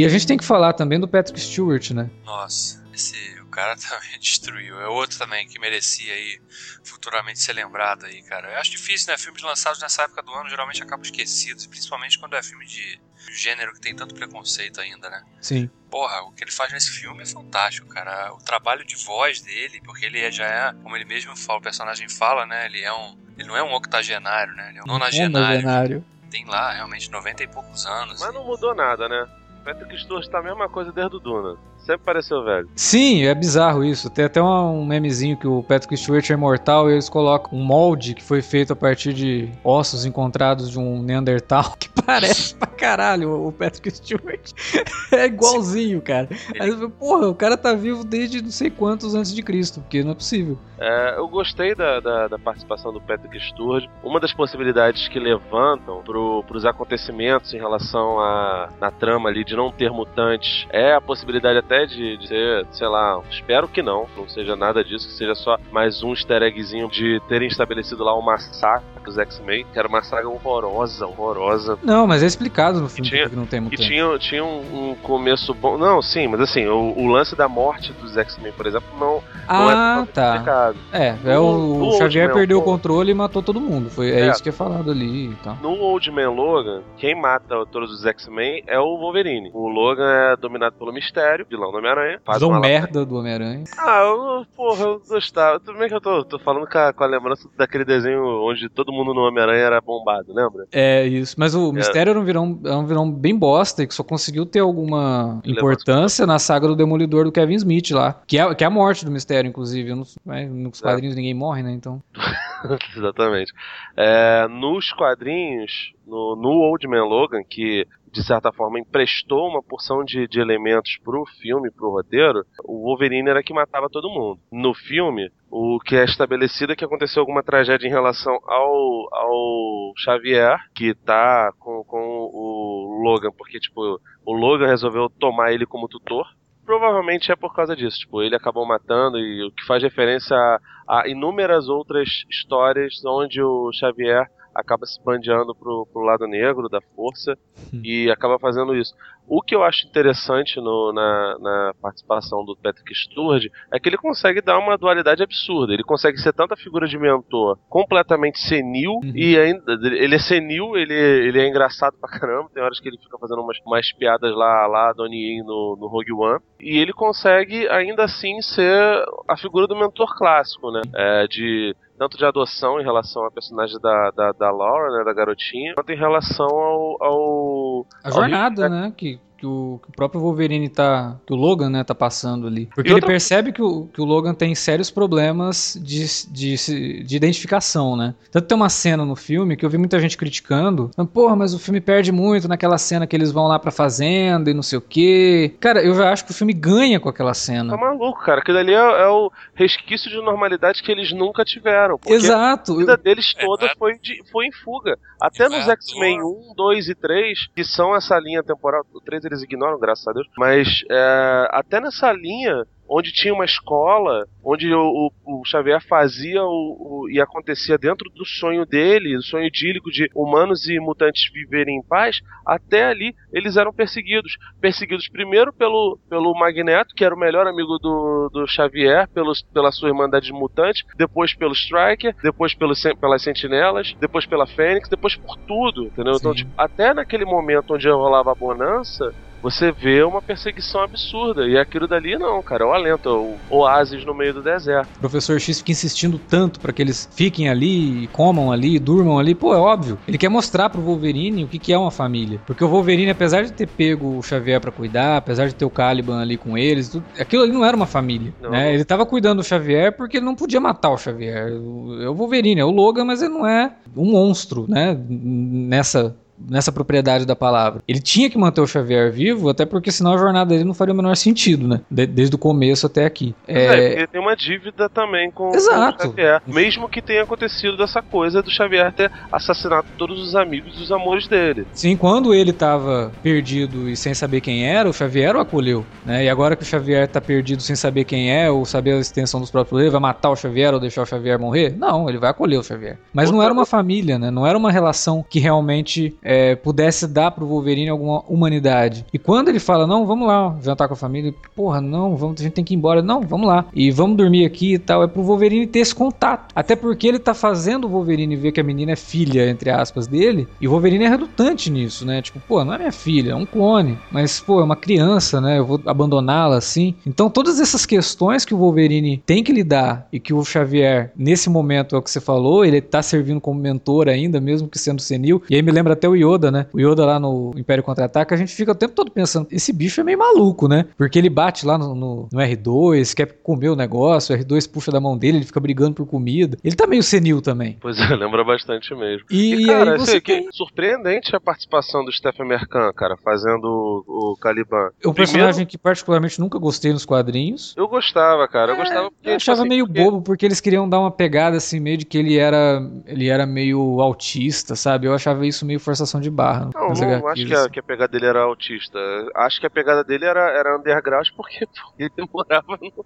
E 0.00 0.04
a 0.06 0.08
gente 0.08 0.26
tem 0.26 0.38
que 0.38 0.44
falar 0.44 0.72
também 0.72 0.98
do 0.98 1.06
Patrick 1.06 1.38
Stewart, 1.38 1.90
né? 1.90 2.08
Nossa, 2.24 2.82
esse 2.90 3.38
o 3.42 3.46
cara 3.48 3.76
também 3.76 4.18
destruiu. 4.18 4.80
É 4.80 4.88
outro 4.88 5.18
também 5.18 5.46
que 5.46 5.58
merecia 5.58 6.14
aí 6.14 6.40
futuramente 6.82 7.38
ser 7.38 7.52
lembrado 7.52 8.06
aí, 8.06 8.22
cara. 8.22 8.50
Eu 8.50 8.58
acho 8.58 8.70
difícil, 8.70 9.12
né? 9.12 9.18
Filmes 9.18 9.42
lançados 9.42 9.78
nessa 9.78 10.04
época 10.04 10.22
do 10.22 10.32
ano 10.32 10.48
geralmente 10.48 10.82
acabam 10.82 11.04
esquecidos, 11.04 11.66
principalmente 11.66 12.18
quando 12.18 12.34
é 12.34 12.42
filme 12.42 12.64
de 12.64 12.98
gênero 13.30 13.74
que 13.74 13.80
tem 13.80 13.94
tanto 13.94 14.14
preconceito 14.14 14.80
ainda, 14.80 15.10
né? 15.10 15.22
Sim. 15.38 15.68
Porra, 15.90 16.22
o 16.22 16.32
que 16.32 16.44
ele 16.44 16.50
faz 16.50 16.72
nesse 16.72 16.92
filme 16.92 17.22
é 17.22 17.26
fantástico, 17.26 17.86
cara. 17.86 18.32
O 18.32 18.38
trabalho 18.38 18.86
de 18.86 18.96
voz 19.04 19.42
dele, 19.42 19.82
porque 19.84 20.06
ele 20.06 20.18
é, 20.18 20.32
já 20.32 20.46
é, 20.46 20.72
como 20.82 20.96
ele 20.96 21.04
mesmo 21.04 21.36
fala, 21.36 21.58
o 21.58 21.62
personagem 21.62 22.08
fala, 22.08 22.46
né? 22.46 22.64
Ele 22.64 22.80
é 22.80 22.92
um, 22.94 23.18
ele 23.36 23.48
não 23.48 23.56
é 23.56 23.62
um 23.62 23.74
octogenário, 23.74 24.54
né? 24.54 24.70
Ele 24.70 24.78
é 24.78 24.82
um 24.82 24.86
nonagenário. 24.86 25.30
Nonagenário. 25.30 26.04
Tem 26.30 26.46
lá 26.46 26.72
realmente 26.72 27.10
90 27.10 27.42
e 27.42 27.48
poucos 27.48 27.84
anos. 27.84 28.18
Mas 28.18 28.32
não 28.32 28.46
mudou 28.46 28.74
nada, 28.74 29.06
né? 29.06 29.28
Patrick 29.64 29.98
Stewart 29.98 30.26
tá 30.28 30.38
a 30.38 30.42
mesma 30.42 30.68
coisa 30.68 30.92
desde 30.92 31.16
o 31.16 31.20
Duna. 31.20 31.56
Sempre 31.78 32.02
pareceu 32.04 32.44
velho. 32.44 32.68
Sim, 32.76 33.24
é 33.24 33.34
bizarro 33.34 33.84
isso. 33.84 34.10
Tem 34.10 34.24
até 34.24 34.42
um 34.42 34.84
memezinho 34.84 35.36
que 35.36 35.46
o 35.46 35.62
Patrick 35.62 35.96
Stewart 35.96 36.28
é 36.30 36.34
imortal 36.34 36.88
e 36.88 36.92
eles 36.92 37.08
colocam 37.08 37.58
um 37.58 37.62
molde 37.62 38.14
que 38.14 38.22
foi 38.22 38.42
feito 38.42 38.72
a 38.72 38.76
partir 38.76 39.12
de 39.12 39.50
ossos 39.64 40.04
encontrados 40.04 40.70
de 40.70 40.78
um 40.78 41.02
Neandertal 41.02 41.74
que 41.78 41.88
parece 42.02 42.54
pra 42.54 42.68
caralho 42.68 43.46
o 43.46 43.52
Patrick 43.52 43.90
Stewart. 43.90 44.52
é 45.12 45.26
igualzinho, 45.26 46.00
cara. 46.00 46.28
Aí, 46.58 46.88
porra, 46.90 47.28
o 47.28 47.34
cara 47.34 47.56
tá 47.56 47.74
vivo 47.74 48.04
desde 48.04 48.42
não 48.42 48.50
sei 48.50 48.70
quantos 48.70 49.14
antes 49.14 49.34
de 49.34 49.42
Cristo, 49.42 49.80
porque 49.80 50.02
não 50.02 50.12
é 50.12 50.14
possível. 50.14 50.58
É, 50.78 51.16
eu 51.18 51.28
gostei 51.28 51.74
da, 51.74 52.00
da, 52.00 52.28
da, 52.28 52.38
participação 52.38 52.90
do 52.90 53.00
Patrick 53.00 53.38
Stewart. 53.38 53.86
Uma 54.02 54.18
das 54.18 54.32
possibilidades 54.32 55.08
que 55.08 55.18
levantam 55.18 56.02
pro, 56.02 56.42
pros 56.44 56.64
acontecimentos 56.64 57.52
em 57.52 57.58
relação 57.58 58.18
à 58.18 58.70
na 58.80 58.90
trama 58.90 59.28
ali 59.28 59.44
de 59.44 59.54
não 59.54 59.70
ter 59.70 59.90
mutantes 59.90 60.66
é 60.70 60.94
a 60.94 61.00
possibilidade 61.00 61.58
até 61.58 61.84
de, 61.84 62.16
de 62.16 62.28
ser, 62.28 62.66
sei 62.70 62.88
lá, 62.88 63.20
espero 63.30 63.68
que 63.68 63.82
não, 63.82 64.06
não 64.16 64.26
seja 64.28 64.56
nada 64.56 64.82
disso, 64.82 65.06
que 65.06 65.14
seja 65.14 65.34
só 65.34 65.58
mais 65.70 66.02
um 66.02 66.10
easter 66.10 66.42
eggzinho 66.42 66.88
de 66.88 67.20
terem 67.28 67.48
estabelecido 67.48 68.02
lá 68.02 68.16
um 68.16 68.22
massacre 68.22 68.88
dos 69.04 69.18
X-Men, 69.18 69.66
que 69.72 69.78
era 69.78 69.88
uma 69.88 70.02
saga 70.02 70.28
horrorosa, 70.28 71.06
horrorosa. 71.06 71.78
Não, 71.82 71.99
mas 72.06 72.22
é 72.22 72.26
explicado 72.26 72.80
no 72.80 72.88
filme 72.88 73.08
tinha, 73.10 73.28
que 73.28 73.36
não 73.36 73.46
tem 73.46 73.60
muito. 73.60 73.80
E 73.80 73.86
tinha, 73.86 74.18
tinha 74.18 74.44
um, 74.44 74.90
um, 74.90 74.94
começo 74.96 75.54
bom. 75.54 75.78
Não, 75.78 76.00
sim, 76.02 76.26
mas 76.28 76.40
assim, 76.40 76.66
o, 76.66 76.94
o 76.96 77.06
lance 77.06 77.34
da 77.36 77.48
morte 77.48 77.92
dos 77.92 78.16
X-Men, 78.16 78.52
por 78.52 78.66
exemplo, 78.66 78.88
não, 78.98 79.22
ah, 79.50 79.96
não 79.96 80.02
é 80.02 80.06
tá. 80.06 80.74
É, 80.92 81.16
é 81.24 81.38
o, 81.38 81.88
o 81.88 81.92
Xavier 81.98 82.32
perdeu 82.32 82.58
o 82.58 82.62
controle 82.62 83.10
e 83.10 83.14
matou 83.14 83.42
todo 83.42 83.60
mundo. 83.60 83.90
Foi, 83.90 84.10
é, 84.10 84.20
é, 84.20 84.30
isso 84.30 84.42
que 84.42 84.48
é 84.48 84.52
falado 84.52 84.90
ali 84.90 85.30
e 85.30 85.34
tal. 85.42 85.56
No 85.56 85.70
Old 85.70 86.10
Man 86.10 86.30
Logan, 86.30 86.82
quem 86.96 87.14
mata 87.14 87.66
todos 87.66 87.92
os 87.92 88.04
X-Men 88.04 88.62
é 88.66 88.78
o 88.78 88.98
Wolverine. 88.98 89.50
O 89.52 89.68
Logan 89.68 90.08
é 90.08 90.36
dominado 90.36 90.76
pelo 90.76 90.92
mistério, 90.92 91.46
vilão 91.48 91.70
do 91.70 91.78
Homem-Aranha. 91.78 92.20
Vilão 92.32 92.60
merda 92.60 93.04
do 93.04 93.16
Homem-Aranha. 93.16 93.64
Ah, 93.78 94.02
eu, 94.02 94.46
porra, 94.56 94.84
eu 94.84 95.02
gostava. 95.08 95.58
Tudo 95.60 95.78
bem 95.78 95.88
que 95.88 95.94
eu 95.94 96.00
tô, 96.00 96.24
tô 96.24 96.38
falando 96.38 96.66
com 96.68 96.78
a, 96.78 96.92
com 96.92 97.04
a 97.04 97.06
lembrança 97.06 97.48
daquele 97.56 97.84
desenho 97.84 98.24
onde 98.44 98.68
todo 98.68 98.92
mundo 98.92 99.14
no 99.14 99.22
Homem-Aranha 99.22 99.64
era 99.64 99.80
bombado, 99.80 100.32
lembra? 100.32 100.66
É, 100.72 101.06
isso. 101.06 101.34
Mas 101.38 101.54
o 101.54 101.70
é. 101.70 101.72
Mistério 101.72 102.10
era 102.10 102.20
um 102.20 102.24
vilão, 102.24 102.60
era 102.64 102.76
um 102.76 102.86
vilão 102.86 103.10
bem 103.10 103.36
bosta 103.36 103.82
e 103.82 103.86
que 103.86 103.94
só 103.94 104.02
conseguiu 104.02 104.44
ter 104.44 104.60
alguma 104.60 105.40
importância 105.44 106.26
na 106.26 106.38
saga 106.38 106.68
do 106.68 106.76
Demolidor 106.76 107.24
do 107.24 107.32
Kevin 107.32 107.54
Smith 107.54 107.90
lá. 107.90 108.20
Que 108.26 108.38
é, 108.38 108.54
que 108.54 108.64
é 108.64 108.66
a 108.66 108.70
morte 108.70 109.04
do 109.04 109.10
Mistério, 109.10 109.39
inclusive. 109.48 109.94
Não, 109.94 110.04
né, 110.24 110.46
nos 110.46 110.80
quadrinhos 110.80 111.14
é. 111.14 111.16
ninguém 111.16 111.34
morre, 111.34 111.62
né? 111.62 111.72
Então. 111.72 112.02
Exatamente. 112.96 113.52
É, 113.96 114.46
nos 114.48 114.92
quadrinhos, 114.92 115.92
no, 116.06 116.36
no 116.36 116.48
Old 116.48 116.86
Man 116.86 117.04
Logan, 117.04 117.42
que 117.48 117.86
de 118.12 118.24
certa 118.24 118.52
forma 118.52 118.78
emprestou 118.78 119.48
uma 119.48 119.62
porção 119.62 120.04
de, 120.04 120.26
de 120.26 120.40
elementos 120.40 120.98
pro 121.04 121.24
filme, 121.40 121.70
pro 121.70 121.90
roteiro, 121.90 122.44
o 122.64 122.82
Wolverine 122.82 123.30
era 123.30 123.42
que 123.42 123.54
matava 123.54 123.88
todo 123.88 124.10
mundo. 124.10 124.40
No 124.50 124.74
filme, 124.74 125.30
o 125.50 125.78
que 125.78 125.96
é 125.96 126.04
estabelecido 126.04 126.72
é 126.72 126.76
que 126.76 126.84
aconteceu 126.84 127.20
alguma 127.20 127.42
tragédia 127.42 127.86
em 127.86 127.90
relação 127.90 128.36
ao, 128.46 129.14
ao 129.14 129.92
Xavier, 129.96 130.58
que 130.74 130.94
tá 130.94 131.52
com, 131.58 131.84
com 131.84 131.98
o 132.32 133.00
Logan, 133.02 133.30
porque 133.36 133.60
tipo, 133.60 134.00
o 134.26 134.32
Logan 134.32 134.66
resolveu 134.66 135.08
tomar 135.08 135.52
ele 135.52 135.66
como 135.66 135.88
tutor 135.88 136.26
provavelmente 136.70 137.32
é 137.32 137.36
por 137.36 137.52
causa 137.52 137.74
disso. 137.74 137.98
Tipo, 137.98 138.22
ele 138.22 138.36
acabou 138.36 138.64
matando 138.64 139.18
e 139.18 139.44
o 139.44 139.50
que 139.50 139.66
faz 139.66 139.82
referência 139.82 140.36
a, 140.36 141.00
a 141.00 141.08
inúmeras 141.08 141.68
outras 141.68 142.08
histórias 142.30 143.04
onde 143.04 143.42
o 143.42 143.72
Xavier 143.72 144.30
acaba 144.54 144.86
se 144.86 145.02
bandeando 145.02 145.54
pro, 145.54 145.86
pro 145.92 146.02
lado 146.02 146.26
negro 146.26 146.68
da 146.68 146.80
força 146.94 147.36
hum. 147.72 147.80
e 147.84 148.10
acaba 148.10 148.38
fazendo 148.38 148.74
isso. 148.74 148.94
O 149.28 149.40
que 149.40 149.54
eu 149.54 149.62
acho 149.62 149.86
interessante 149.86 150.60
no, 150.60 150.92
na, 150.92 151.38
na, 151.38 151.74
participação 151.80 152.44
do 152.44 152.56
Patrick 152.56 152.92
Stewart 152.92 153.44
é 153.72 153.78
que 153.78 153.88
ele 153.88 153.96
consegue 153.96 154.42
dar 154.42 154.58
uma 154.58 154.76
dualidade 154.76 155.22
absurda. 155.22 155.72
Ele 155.72 155.84
consegue 155.84 156.18
ser 156.18 156.32
tanto 156.32 156.54
a 156.54 156.56
figura 156.56 156.88
de 156.88 156.98
mentor 156.98 157.56
completamente 157.68 158.40
senil 158.40 158.94
uhum. 158.94 159.12
e 159.14 159.38
ainda 159.38 159.72
ele 159.84 160.16
é 160.16 160.18
senil, 160.18 160.76
ele, 160.76 160.92
ele 160.92 161.40
é 161.40 161.48
engraçado 161.48 161.96
pra 162.00 162.10
caramba. 162.10 162.50
Tem 162.52 162.60
horas 162.60 162.80
que 162.80 162.88
ele 162.88 162.98
fica 162.98 163.16
fazendo 163.18 163.40
umas, 163.40 163.56
umas 163.64 163.92
piadas 163.92 164.34
lá, 164.34 164.66
lá 164.66 164.92
Donnie 164.92 165.36
Yen 165.36 165.44
no, 165.44 165.76
no 165.78 165.86
Rogue 165.86 166.12
One. 166.12 166.40
E 166.58 166.78
ele 166.78 166.92
consegue 166.92 167.68
ainda 167.68 168.02
assim 168.02 168.42
ser 168.42 169.04
a 169.28 169.36
figura 169.36 169.68
do 169.68 169.76
mentor 169.76 170.12
clássico, 170.18 170.72
né? 170.72 170.80
É, 170.92 171.28
de 171.28 171.76
tanto 172.00 172.16
de 172.16 172.24
adoção 172.24 172.80
em 172.80 172.82
relação 172.82 173.26
à 173.26 173.30
personagem 173.30 173.78
da, 173.78 174.10
da, 174.12 174.32
da 174.32 174.50
Laura, 174.50 174.90
né, 174.96 175.04
da 175.04 175.12
garotinha, 175.12 175.74
quanto 175.74 175.92
em 175.92 175.98
relação 175.98 176.48
ao. 176.48 176.96
ao 176.98 177.86
a 178.02 178.10
jornada, 178.10 178.64
ao... 178.64 178.70
né? 178.70 178.94
Que 178.96 179.20
que 179.40 179.46
o, 179.46 179.80
que 179.82 179.88
o, 179.88 179.92
próprio 179.92 180.20
Wolverine 180.20 180.68
tá. 180.68 181.16
que 181.26 181.32
o 181.32 181.36
Logan, 181.36 181.70
né, 181.70 181.82
tá 181.82 181.94
passando 181.94 182.46
ali. 182.46 182.68
Porque 182.74 182.90
ele 182.90 183.00
percebe 183.00 183.52
que 183.52 183.62
o, 183.62 183.86
que 183.86 184.00
o 184.00 184.04
Logan 184.04 184.34
tem 184.34 184.54
sérios 184.54 184.90
problemas 184.90 185.80
de, 185.82 186.04
de, 186.30 187.02
de 187.02 187.16
identificação, 187.16 187.96
né? 187.96 188.14
Tanto 188.30 188.46
tem 188.46 188.56
uma 188.56 188.68
cena 188.68 189.04
no 189.04 189.16
filme 189.16 189.56
que 189.56 189.64
eu 189.64 189.70
vi 189.70 189.78
muita 189.78 189.98
gente 189.98 190.18
criticando. 190.18 190.90
Porra, 191.14 191.34
mas 191.34 191.54
o 191.54 191.58
filme 191.58 191.80
perde 191.80 192.12
muito 192.12 192.46
naquela 192.46 192.76
cena 192.76 193.06
que 193.06 193.16
eles 193.16 193.32
vão 193.32 193.46
lá 193.46 193.58
pra 193.58 193.70
fazenda 193.70 194.50
e 194.50 194.54
não 194.54 194.62
sei 194.62 194.78
o 194.78 194.82
quê. 194.82 195.54
Cara, 195.58 195.82
eu 195.82 195.94
já 195.94 196.12
acho 196.12 196.24
que 196.24 196.32
o 196.32 196.34
filme 196.34 196.52
ganha 196.52 197.00
com 197.00 197.08
aquela 197.08 197.32
cena. 197.32 197.70
Tá 197.70 197.80
maluco, 197.80 198.20
cara. 198.20 198.40
Aquilo 198.40 198.58
ali 198.58 198.74
é, 198.74 198.76
é 198.76 199.08
o 199.08 199.32
resquício 199.54 200.10
de 200.10 200.16
normalidade 200.16 200.82
que 200.82 200.92
eles 200.92 201.12
nunca 201.12 201.44
tiveram. 201.44 201.98
Exato. 202.06 202.74
A 202.74 202.76
vida 202.76 202.96
deles 202.96 203.32
toda 203.34 203.66
é, 203.66 203.74
foi, 203.78 203.98
de, 203.98 204.22
foi 204.30 204.46
em 204.46 204.52
fuga. 204.52 204.98
Até 205.20 205.48
nos 205.48 205.66
X-Men 205.66 206.22
1, 206.22 206.54
2 206.54 206.88
e 206.88 206.94
3, 206.94 207.46
que 207.54 207.64
são 207.64 207.96
essa 207.96 208.18
linha 208.18 208.42
temporal. 208.42 208.84
O 208.92 209.00
3 209.00 209.29
eles 209.30 209.42
ignoram, 209.42 209.78
graças 209.78 210.06
a 210.06 210.12
Deus. 210.12 210.28
Mas 210.36 210.82
é, 210.90 211.48
até 211.50 211.80
nessa 211.80 212.12
linha 212.12 212.66
onde 212.90 213.12
tinha 213.12 213.32
uma 213.32 213.44
escola, 213.44 214.26
onde 214.44 214.72
o, 214.74 215.12
o, 215.24 215.40
o 215.40 215.44
Xavier 215.44 215.80
fazia 215.80 216.42
o, 216.42 217.04
o, 217.04 217.08
e 217.08 217.20
acontecia 217.20 217.78
dentro 217.78 218.10
do 218.10 218.26
sonho 218.26 218.66
dele, 218.66 219.16
o 219.16 219.22
sonho 219.22 219.46
idílico 219.46 219.92
de 219.92 220.10
humanos 220.12 220.68
e 220.68 220.80
mutantes 220.80 221.30
viverem 221.32 221.78
em 221.78 221.82
paz, 221.82 222.20
até 222.44 222.86
ali 222.86 223.14
eles 223.32 223.56
eram 223.56 223.72
perseguidos. 223.72 224.36
Perseguidos 224.60 225.08
primeiro 225.08 225.52
pelo, 225.52 226.00
pelo 226.08 226.34
Magneto, 226.34 226.94
que 226.94 227.04
era 227.04 227.14
o 227.14 227.18
melhor 227.18 227.46
amigo 227.46 227.78
do, 227.78 228.28
do 228.32 228.46
Xavier, 228.48 229.08
pelos, 229.08 229.40
pela 229.42 229.70
sua 229.70 229.88
irmandade 229.88 230.26
de 230.26 230.32
mutantes, 230.32 230.84
depois 230.96 231.32
pelo 231.32 231.52
Striker, 231.52 232.14
depois 232.22 232.54
pelo, 232.54 232.72
pelas 233.00 233.22
sentinelas, 233.22 233.94
depois 234.00 234.26
pela 234.26 234.46
Fênix, 234.48 234.88
depois 234.88 235.14
por 235.14 235.36
tudo, 235.36 235.84
entendeu? 235.84 236.14
Então, 236.16 236.18
Sim. 236.18 236.20
Então, 236.20 236.34
tipo, 236.34 236.50
até 236.56 236.92
naquele 236.92 237.24
momento 237.24 237.74
onde 237.74 237.88
rolava 237.88 238.32
a 238.32 238.34
bonança, 238.34 239.14
você 239.42 239.72
vê 239.72 240.02
uma 240.02 240.22
perseguição 240.22 240.82
absurda. 240.82 241.46
E 241.46 241.58
aquilo 241.58 241.86
dali 241.86 242.18
não, 242.18 242.42
cara, 242.42 242.64
é 242.64 242.66
o 242.66 242.72
alento, 242.72 243.08
é 243.08 243.12
o 243.54 243.58
oásis 243.58 244.04
no 244.04 244.14
meio 244.14 244.34
do 244.34 244.42
deserto. 244.42 244.88
O 244.96 245.00
professor 245.00 245.40
X 245.40 245.58
fica 245.58 245.72
insistindo 245.72 246.18
tanto 246.18 246.60
para 246.60 246.72
que 246.72 246.82
eles 246.82 247.08
fiquem 247.14 247.48
ali, 247.48 248.08
comam 248.08 248.52
ali, 248.52 248.78
durmam 248.78 249.18
ali. 249.18 249.34
Pô, 249.34 249.54
é 249.54 249.58
óbvio. 249.58 249.98
Ele 250.06 250.18
quer 250.18 250.28
mostrar 250.28 250.70
pro 250.70 250.80
Wolverine 250.80 251.44
o 251.44 251.48
que, 251.48 251.58
que 251.58 251.72
é 251.72 251.78
uma 251.78 251.90
família. 251.90 252.40
Porque 252.46 252.64
o 252.64 252.68
Wolverine, 252.68 253.10
apesar 253.10 253.42
de 253.42 253.52
ter 253.52 253.66
pego 253.66 254.18
o 254.18 254.22
Xavier 254.22 254.60
para 254.60 254.70
cuidar, 254.70 255.16
apesar 255.16 255.48
de 255.48 255.54
ter 255.54 255.64
o 255.64 255.70
Caliban 255.70 256.20
ali 256.20 256.36
com 256.36 256.56
eles, 256.56 256.88
tudo, 256.88 257.04
aquilo 257.18 257.42
ali 257.42 257.52
não 257.52 257.64
era 257.64 257.76
uma 257.76 257.86
família. 257.86 258.32
Né? 258.40 258.74
Ele 258.74 258.84
tava 258.84 259.06
cuidando 259.06 259.38
do 259.38 259.44
Xavier 259.44 259.96
porque 259.96 260.18
ele 260.18 260.26
não 260.26 260.34
podia 260.34 260.60
matar 260.60 260.90
o 260.90 260.98
Xavier. 260.98 261.48
É 261.48 262.08
o 262.08 262.14
Wolverine, 262.14 262.60
é 262.60 262.64
o 262.64 262.70
Logan, 262.70 263.04
mas 263.04 263.22
ele 263.22 263.32
não 263.32 263.46
é 263.46 263.72
um 263.96 264.12
monstro, 264.12 264.66
né? 264.68 264.96
Nessa 265.08 266.16
nessa 266.48 266.72
propriedade 266.72 267.26
da 267.26 267.36
palavra. 267.36 267.82
Ele 267.86 268.00
tinha 268.00 268.30
que 268.30 268.38
manter 268.38 268.60
o 268.60 268.66
Xavier 268.66 269.10
vivo, 269.10 269.48
até 269.48 269.66
porque 269.66 269.90
senão 269.90 270.14
a 270.14 270.18
jornada 270.18 270.50
dele 270.50 270.64
não 270.64 270.74
faria 270.74 270.94
o 270.94 270.96
menor 270.96 271.16
sentido, 271.16 271.66
né? 271.66 271.80
De, 271.90 272.06
desde 272.06 272.34
o 272.34 272.38
começo 272.38 272.86
até 272.86 273.04
aqui. 273.04 273.34
É, 273.46 273.64
é 273.64 273.92
ele 273.92 274.06
tem 274.06 274.20
uma 274.20 274.36
dívida 274.36 274.88
também 274.88 275.30
com, 275.30 275.54
Exato. 275.54 275.98
com 275.98 276.04
o 276.04 276.10
Xavier. 276.10 276.42
Mesmo 276.46 276.88
que 276.88 277.02
tenha 277.02 277.22
acontecido 277.22 277.76
dessa 277.76 278.02
coisa 278.02 278.42
do 278.42 278.50
Xavier 278.50 278.92
ter 278.92 279.10
assassinado 279.30 279.86
todos 279.98 280.20
os 280.20 280.34
amigos 280.34 280.78
e 280.78 280.82
os 280.82 280.92
amores 280.92 281.26
dele. 281.28 281.66
Sim, 281.72 281.96
quando 281.96 282.34
ele 282.34 282.50
estava 282.50 283.12
perdido 283.22 283.88
e 283.88 283.96
sem 283.96 284.14
saber 284.14 284.40
quem 284.40 284.66
era, 284.66 284.88
o 284.88 284.92
Xavier 284.92 285.36
o 285.36 285.40
acolheu. 285.40 285.84
Né? 286.04 286.24
E 286.24 286.28
agora 286.28 286.56
que 286.56 286.62
o 286.62 286.66
Xavier 286.66 287.04
está 287.04 287.20
perdido 287.20 287.62
sem 287.62 287.76
saber 287.76 288.04
quem 288.04 288.32
é, 288.32 288.50
ou 288.50 288.64
saber 288.64 288.94
a 288.94 288.98
extensão 288.98 289.40
dos 289.40 289.50
próprios 289.50 289.70
poderes, 289.70 289.92
vai 289.92 290.00
matar 290.00 290.30
o 290.30 290.36
Xavier 290.36 290.74
ou 290.74 290.80
deixar 290.80 291.02
o 291.02 291.06
Xavier 291.06 291.38
morrer? 291.38 291.74
Não, 291.76 292.08
ele 292.08 292.18
vai 292.18 292.30
acolher 292.30 292.58
o 292.58 292.62
Xavier. 292.62 292.98
Mas 293.12 293.26
Outra... 293.26 293.36
não 293.36 293.44
era 293.44 293.52
uma 293.52 293.66
família, 293.66 294.18
né? 294.18 294.30
Não 294.30 294.46
era 294.46 294.56
uma 294.56 294.70
relação 294.70 295.24
que 295.28 295.38
realmente 295.38 296.14
é, 296.30 296.54
pudesse 296.54 297.08
dar 297.08 297.32
pro 297.32 297.44
Wolverine 297.44 297.88
alguma 297.88 298.20
humanidade. 298.28 299.04
E 299.12 299.18
quando 299.18 299.48
ele 299.48 299.58
fala, 299.58 299.84
não, 299.84 300.06
vamos 300.06 300.28
lá, 300.28 300.56
jantar 300.62 300.86
com 300.86 300.94
a 300.94 300.96
família, 300.96 301.34
porra, 301.56 301.80
não, 301.80 302.14
vamos, 302.16 302.40
a 302.40 302.44
gente 302.44 302.52
tem 302.52 302.64
que 302.64 302.72
ir 302.72 302.76
embora, 302.76 303.02
não, 303.02 303.22
vamos 303.22 303.48
lá. 303.48 303.66
E 303.74 303.90
vamos 303.90 304.16
dormir 304.16 304.44
aqui 304.44 304.74
e 304.74 304.78
tal, 304.78 305.02
é 305.02 305.08
pro 305.08 305.24
Wolverine 305.24 305.66
ter 305.66 305.80
esse 305.80 305.92
contato. 305.92 306.52
Até 306.54 306.76
porque 306.76 307.08
ele 307.08 307.18
tá 307.18 307.34
fazendo 307.34 307.86
o 307.86 307.90
Wolverine 307.90 308.36
ver 308.36 308.52
que 308.52 308.60
a 308.60 308.62
menina 308.62 308.92
é 308.92 308.96
filha, 308.96 309.50
entre 309.50 309.70
aspas, 309.70 310.06
dele, 310.06 310.46
e 310.60 310.68
o 310.68 310.70
Wolverine 310.70 311.04
é 311.04 311.08
redutante 311.08 311.68
nisso, 311.68 312.06
né? 312.06 312.22
Tipo, 312.22 312.38
pô, 312.46 312.64
não 312.64 312.74
é 312.74 312.78
minha 312.78 312.92
filha, 312.92 313.32
é 313.32 313.34
um 313.34 313.44
clone, 313.44 313.98
mas, 314.12 314.38
pô, 314.38 314.60
é 314.60 314.64
uma 314.64 314.76
criança, 314.76 315.40
né? 315.40 315.58
Eu 315.58 315.66
vou 315.66 315.80
abandoná-la 315.84 316.58
assim. 316.58 316.94
Então, 317.04 317.28
todas 317.28 317.58
essas 317.58 317.84
questões 317.84 318.44
que 318.44 318.54
o 318.54 318.58
Wolverine 318.58 319.20
tem 319.26 319.42
que 319.42 319.52
lidar 319.52 320.06
e 320.12 320.20
que 320.20 320.32
o 320.32 320.44
Xavier, 320.44 321.10
nesse 321.16 321.50
momento, 321.50 321.96
é 321.96 321.98
o 321.98 322.02
que 322.02 322.10
você 322.10 322.20
falou, 322.20 322.64
ele 322.64 322.80
tá 322.80 323.02
servindo 323.02 323.40
como 323.40 323.58
mentor 323.58 324.08
ainda, 324.08 324.40
mesmo 324.40 324.68
que 324.68 324.78
sendo 324.78 325.02
senil. 325.02 325.42
E 325.50 325.56
aí 325.56 325.62
me 325.62 325.72
lembra 325.72 325.94
até 325.94 326.08
o 326.08 326.19
Yoda, 326.20 326.50
né? 326.50 326.66
O 326.72 326.80
Yoda 326.80 327.04
lá 327.04 327.18
no 327.18 327.52
Império 327.56 327.84
Contra-Ataca, 327.84 328.34
a 328.34 328.38
gente 328.38 328.54
fica 328.54 328.72
o 328.72 328.74
tempo 328.74 328.94
todo 328.94 329.10
pensando, 329.10 329.46
esse 329.50 329.72
bicho 329.72 330.00
é 330.00 330.04
meio 330.04 330.18
maluco, 330.18 330.68
né? 330.68 330.86
Porque 330.96 331.18
ele 331.18 331.30
bate 331.30 331.66
lá 331.66 331.76
no, 331.78 331.94
no, 331.94 332.28
no 332.32 332.40
R2, 332.40 333.14
quer 333.14 333.38
comer 333.42 333.68
o 333.68 333.76
negócio, 333.76 334.34
o 334.34 334.38
R2 334.38 334.70
puxa 334.70 334.90
da 334.90 335.00
mão 335.00 335.16
dele, 335.16 335.38
ele 335.38 335.46
fica 335.46 335.60
brigando 335.60 335.94
por 335.94 336.06
comida. 336.06 336.58
Ele 336.62 336.76
tá 336.76 336.86
meio 336.86 337.02
senil 337.02 337.40
também. 337.40 337.76
Pois 337.80 337.98
é, 337.98 338.08
lembra 338.16 338.44
bastante 338.44 338.94
mesmo. 338.94 339.26
E, 339.30 339.54
e 339.54 339.66
cara, 339.66 339.92
aí 339.92 340.00
assim, 340.00 340.20
tem... 340.20 340.48
surpreendente 340.52 341.34
a 341.34 341.40
participação 341.40 342.04
do 342.04 342.12
Stephen 342.12 342.46
Mercan, 342.46 342.92
cara, 342.92 343.16
fazendo 343.16 343.64
o, 344.06 344.32
o 344.32 344.36
Caliban. 344.36 344.90
É 345.02 345.08
um 345.08 345.14
personagem 345.14 345.66
que 345.66 345.78
particularmente 345.78 346.40
nunca 346.40 346.58
gostei 346.58 346.92
nos 346.92 347.04
quadrinhos. 347.04 347.74
Eu 347.76 347.88
gostava, 347.88 348.46
cara, 348.48 348.72
eu 348.72 348.76
é, 348.76 348.78
gostava 348.78 349.10
porque... 349.10 349.30
Eu 349.30 349.36
achava 349.36 349.60
assim, 349.60 349.68
meio 349.68 349.86
porque... 349.86 350.02
bobo, 350.02 350.22
porque 350.22 350.46
eles 350.46 350.60
queriam 350.60 350.88
dar 350.88 351.00
uma 351.00 351.10
pegada 351.10 351.56
assim, 351.56 351.80
meio 351.80 351.96
de 351.96 352.04
que 352.04 352.18
ele 352.18 352.36
era, 352.36 352.82
ele 353.06 353.28
era 353.28 353.46
meio 353.46 354.00
autista, 354.00 354.76
sabe? 354.76 355.06
Eu 355.06 355.14
achava 355.14 355.46
isso 355.46 355.64
meio 355.64 355.80
forçação 356.00 356.20
de 356.20 356.30
barra 356.30 356.50
barra. 356.50 356.70
Não, 356.74 356.88
não 356.92 357.28
acho 357.28 357.46
que 357.46 357.54
a, 357.54 357.68
que 357.68 357.78
a, 357.78 357.82
pegada 357.82 358.08
dele 358.10 358.26
era 358.26 358.42
autista. 358.42 358.98
Acho 359.36 359.60
que 359.60 359.66
a 359.66 359.70
pegada 359.70 360.02
dele 360.02 360.24
era, 360.24 360.50
era 360.50 360.76
underground 360.76 361.28
porque 361.36 361.66
ele 361.98 362.28
morava 362.32 362.78
no, 362.80 363.04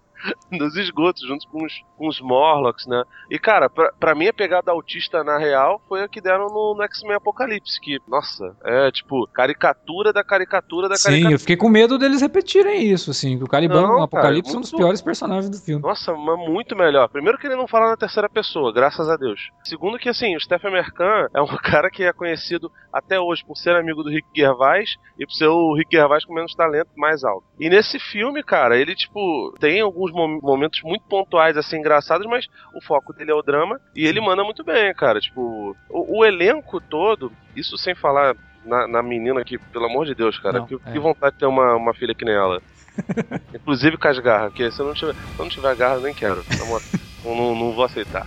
nos 0.50 0.76
esgotos, 0.76 1.26
junto 1.26 1.46
com 1.48 1.64
os, 1.64 1.72
com 1.96 2.09
os 2.09 2.20
Morlocks, 2.20 2.87
né? 2.87 3.02
E, 3.30 3.38
cara, 3.38 3.68
pra, 3.68 3.92
pra 3.92 4.14
mim 4.14 4.28
a 4.28 4.33
pegada 4.33 4.70
autista 4.70 5.22
na 5.22 5.38
real 5.38 5.83
foi 5.88 6.02
a 6.02 6.09
que 6.09 6.20
deram 6.20 6.46
no, 6.46 6.74
no 6.76 6.83
X-Men 6.85 7.16
Apocalipse, 7.16 7.80
que, 7.80 7.98
nossa, 8.09 8.54
é 8.64 8.90
tipo, 8.90 9.26
caricatura 9.28 10.12
da 10.12 10.24
caricatura 10.24 10.88
da 10.88 10.96
Sim, 10.96 11.04
caricatura. 11.04 11.28
Sim, 11.28 11.35
eu 11.35 11.38
fiquei 11.38 11.57
com 11.57 11.68
medo 11.68 11.98
deles 11.98 12.20
repetirem 12.20 12.83
isso, 12.90 13.11
assim, 13.11 13.38
que 13.38 13.44
o 13.44 13.48
Caliban 13.48 13.83
no 13.83 14.02
Apocalipse 14.02 14.52
cara, 14.52 14.57
é 14.57 14.59
um 14.59 14.62
dos 14.62 14.72
piores 14.72 15.02
personagens 15.02 15.50
do 15.50 15.59
filme. 15.59 15.83
Nossa, 15.83 16.12
mas 16.12 16.38
muito 16.48 16.76
melhor. 16.76 17.09
Primeiro 17.09 17.38
que 17.38 17.46
ele 17.46 17.57
não 17.57 17.66
fala 17.66 17.90
na 17.90 17.96
terceira 17.96 18.28
pessoa, 18.28 18.72
graças 18.72 19.09
a 19.09 19.16
Deus. 19.16 19.50
Segundo 19.64 19.98
que, 19.98 20.09
assim, 20.09 20.37
o 20.37 20.40
Stephen 20.40 20.72
Mercan 20.72 21.28
é 21.35 21.40
um 21.40 21.46
cara 21.62 21.90
que 21.90 22.02
é 22.02 22.12
conhecido 22.12 22.70
até 22.94 23.18
hoje 23.18 23.44
por 23.44 23.57
ser 23.57 23.74
amigo 23.74 24.04
do 24.04 24.09
Rick 24.09 24.28
Gervais 24.35 24.96
e 25.18 25.26
por 25.26 25.33
ser 25.33 25.48
o 25.48 25.74
Rick 25.74 25.94
Gervais 25.94 26.24
com 26.24 26.33
menos 26.33 26.54
talento 26.54 26.90
mais 26.96 27.24
alto. 27.24 27.44
E 27.59 27.68
nesse 27.68 27.98
filme, 27.98 28.40
cara, 28.42 28.78
ele, 28.78 28.94
tipo, 28.94 29.52
tem 29.59 29.80
alguns 29.80 30.12
momentos 30.12 30.80
muito 30.83 31.04
pontuais, 31.07 31.57
assim, 31.57 31.78
engraçados, 31.78 32.26
mas 32.26 32.46
o 32.72 32.80
foco 32.80 33.12
dele 33.12 33.33
é 33.33 33.35
o 33.35 33.42
drama 33.42 33.80
e 33.96 34.07
ele 34.07 34.20
manda 34.20 34.44
muito 34.44 34.62
bem, 34.62 34.94
cara. 34.94 35.20
Tipo, 35.20 35.76
o, 35.90 36.18
o 36.18 36.24
elenco 36.24 36.80
todo, 36.80 37.33
isso 37.57 37.76
sem 37.76 37.96
falar 37.96 38.37
na, 38.64 38.87
na, 38.87 39.02
menina 39.02 39.44
que, 39.44 39.59
pelo 39.59 39.87
amor 39.87 40.07
de 40.07 40.14
Deus, 40.14 40.38
cara, 40.38 40.61
Não, 40.61 40.66
que, 40.66 40.74
é. 40.74 40.92
que, 40.92 40.98
vontade 40.98 41.35
de 41.35 41.40
ter 41.40 41.46
uma, 41.46 41.74
uma 41.74 41.92
filha 41.92 42.14
que 42.14 42.24
nem 42.24 42.35
ela. 42.35 42.62
Inclusive 43.52 43.96
com 43.96 44.09
as 44.09 44.18
garras, 44.20 44.50
porque 44.50 44.70
se 44.70 44.80
eu 44.80 44.87
não 44.87 44.94
tiver, 44.94 45.14
se 45.14 45.38
eu 45.38 45.44
não 45.44 45.48
tiver 45.50 45.76
garra, 45.76 45.98
nem 45.98 46.14
quero. 46.14 46.42
Não, 47.24 47.54
não, 47.54 47.72
vou 47.72 47.84
aceitar. 47.84 48.26